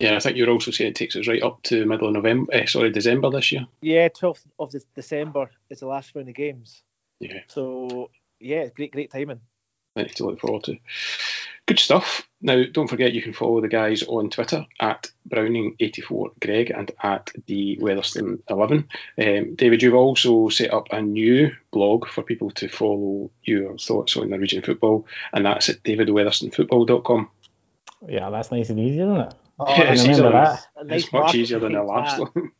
Yeah, 0.00 0.16
I 0.16 0.18
think 0.18 0.36
you're 0.36 0.50
also 0.50 0.70
saying 0.70 0.90
it 0.90 0.96
takes 0.96 1.16
us 1.16 1.28
right 1.28 1.42
up 1.42 1.62
to 1.64 1.86
middle 1.86 2.08
of 2.08 2.14
November. 2.14 2.52
Uh, 2.52 2.66
sorry, 2.66 2.90
December 2.90 3.30
this 3.30 3.52
year. 3.52 3.66
Yeah, 3.80 4.08
12th 4.08 4.44
of 4.58 4.74
December 4.94 5.50
is 5.70 5.80
the 5.80 5.86
last 5.86 6.14
round 6.14 6.28
of 6.28 6.34
games. 6.34 6.82
Yeah. 7.20 7.40
So 7.48 8.10
yeah, 8.40 8.68
great, 8.74 8.92
great 8.92 9.10
timing. 9.10 9.40
Plenty 9.94 10.14
to 10.14 10.26
look 10.26 10.40
forward 10.40 10.64
to. 10.64 10.76
Good 11.66 11.78
stuff. 11.78 12.28
Now, 12.42 12.62
don't 12.70 12.88
forget 12.88 13.14
you 13.14 13.22
can 13.22 13.32
follow 13.32 13.62
the 13.62 13.68
guys 13.68 14.02
on 14.02 14.28
Twitter 14.28 14.66
at 14.78 15.10
Browning84Greg 15.30 16.76
and 16.78 16.90
at 17.02 17.30
the 17.46 17.78
Weatherstone11. 17.80 18.84
Um, 19.16 19.54
David, 19.54 19.82
you've 19.82 19.94
also 19.94 20.50
set 20.50 20.74
up 20.74 20.88
a 20.90 21.00
new 21.00 21.52
blog 21.70 22.06
for 22.08 22.22
people 22.22 22.50
to 22.50 22.68
follow 22.68 23.30
your 23.44 23.78
thoughts 23.78 24.16
on 24.18 24.28
Norwegian 24.28 24.62
football, 24.62 25.06
and 25.32 25.46
that's 25.46 25.70
at 25.70 25.82
davidweatherstonefootball.com. 25.84 27.30
Yeah, 28.08 28.28
that's 28.28 28.50
nice 28.50 28.68
and 28.68 28.80
easy, 28.80 29.00
isn't 29.00 29.16
it? 29.16 29.34
Oh, 29.56 29.66
yeah, 29.68 29.92
it's, 29.92 30.04
easier, 30.04 30.30
nice 30.30 30.66
it's 31.04 31.12
much 31.12 31.34
easier 31.36 31.60
than 31.60 31.72
the 31.74 31.82
last 31.82 32.18
one. 32.18 32.50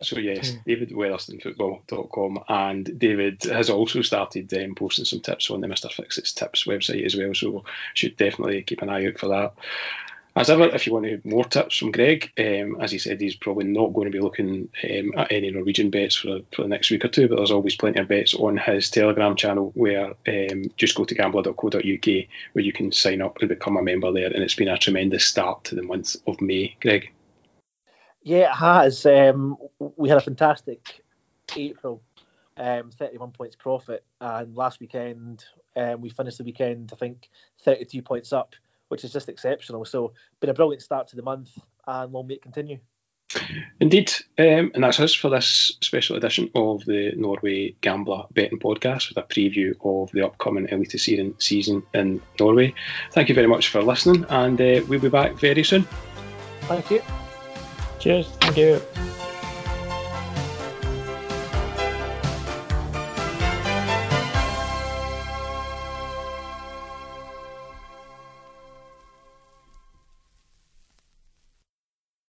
so 0.00 0.18
yes, 0.18 0.56
davidweatherstonefootball.com 0.66 2.44
and 2.48 2.98
David 2.98 3.42
has 3.44 3.68
also 3.68 4.00
started 4.00 4.52
um, 4.54 4.74
posting 4.74 5.04
some 5.04 5.20
tips 5.20 5.50
on 5.50 5.60
the 5.60 5.66
Mr. 5.66 5.92
Fix 5.92 6.18
Fixits 6.18 6.34
tips 6.34 6.64
website 6.64 7.04
as 7.04 7.14
well, 7.14 7.34
so 7.34 7.64
should 7.92 8.16
definitely 8.16 8.62
keep 8.62 8.80
an 8.80 8.88
eye 8.88 9.06
out 9.06 9.18
for 9.18 9.28
that. 9.28 9.52
As 10.38 10.50
ever, 10.50 10.66
if 10.66 10.86
you 10.86 10.92
want 10.92 11.24
more 11.24 11.44
tips 11.44 11.78
from 11.78 11.90
Greg, 11.90 12.30
um, 12.38 12.80
as 12.80 12.92
he 12.92 12.98
said, 12.98 13.20
he's 13.20 13.34
probably 13.34 13.64
not 13.64 13.92
going 13.92 14.04
to 14.04 14.16
be 14.16 14.22
looking 14.22 14.68
um, 14.84 15.12
at 15.16 15.32
any 15.32 15.50
Norwegian 15.50 15.90
bets 15.90 16.14
for, 16.14 16.38
for 16.54 16.62
the 16.62 16.68
next 16.68 16.92
week 16.92 17.04
or 17.04 17.08
two, 17.08 17.26
but 17.26 17.38
there's 17.38 17.50
always 17.50 17.74
plenty 17.74 17.98
of 17.98 18.06
bets 18.06 18.34
on 18.34 18.56
his 18.56 18.88
Telegram 18.88 19.34
channel 19.34 19.72
where 19.74 20.14
um, 20.28 20.70
just 20.76 20.94
go 20.94 21.04
to 21.04 21.14
gambler.co.uk 21.16 22.06
where 22.52 22.64
you 22.64 22.72
can 22.72 22.92
sign 22.92 23.20
up 23.20 23.38
and 23.40 23.48
become 23.48 23.76
a 23.76 23.82
member 23.82 24.12
there. 24.12 24.26
And 24.26 24.44
it's 24.44 24.54
been 24.54 24.68
a 24.68 24.78
tremendous 24.78 25.24
start 25.24 25.64
to 25.64 25.74
the 25.74 25.82
month 25.82 26.14
of 26.24 26.40
May, 26.40 26.76
Greg. 26.80 27.10
Yeah, 28.22 28.50
it 28.50 28.54
has. 28.54 29.06
Um, 29.06 29.56
we 29.80 30.08
had 30.08 30.18
a 30.18 30.20
fantastic 30.20 31.02
April, 31.56 32.00
um, 32.56 32.92
31 32.92 33.32
points 33.32 33.56
profit, 33.56 34.04
and 34.20 34.54
last 34.54 34.78
weekend 34.78 35.44
um, 35.74 36.00
we 36.00 36.10
finished 36.10 36.38
the 36.38 36.44
weekend, 36.44 36.90
I 36.92 36.96
think, 36.96 37.28
32 37.64 38.02
points 38.02 38.32
up 38.32 38.54
which 38.88 39.04
is 39.04 39.12
just 39.12 39.28
exceptional. 39.28 39.84
So, 39.84 40.12
been 40.40 40.50
a 40.50 40.54
brilliant 40.54 40.82
start 40.82 41.08
to 41.08 41.16
the 41.16 41.22
month, 41.22 41.50
and 41.86 42.12
long 42.12 42.26
may 42.26 42.34
it 42.34 42.42
continue. 42.42 42.78
Indeed, 43.80 44.12
um, 44.38 44.72
and 44.74 44.82
that's 44.82 45.00
us 45.00 45.12
for 45.14 45.28
this 45.28 45.76
special 45.82 46.16
edition 46.16 46.50
of 46.54 46.84
the 46.84 47.12
Norway 47.14 47.76
Gambler 47.80 48.24
Betting 48.32 48.58
Podcast 48.58 49.10
with 49.10 49.18
a 49.18 49.22
preview 49.22 49.74
of 49.84 50.10
the 50.12 50.24
upcoming 50.24 50.66
Eliteserien 50.66 51.40
season 51.40 51.82
in 51.92 52.22
Norway. 52.40 52.74
Thank 53.12 53.28
you 53.28 53.34
very 53.34 53.46
much 53.46 53.68
for 53.68 53.82
listening, 53.82 54.24
and 54.28 54.60
uh, 54.60 54.82
we'll 54.88 55.00
be 55.00 55.10
back 55.10 55.34
very 55.34 55.62
soon. 55.62 55.86
Thank 56.62 56.90
you. 56.90 57.02
Cheers. 57.98 58.28
Thank 58.40 58.56
you. 58.56 59.27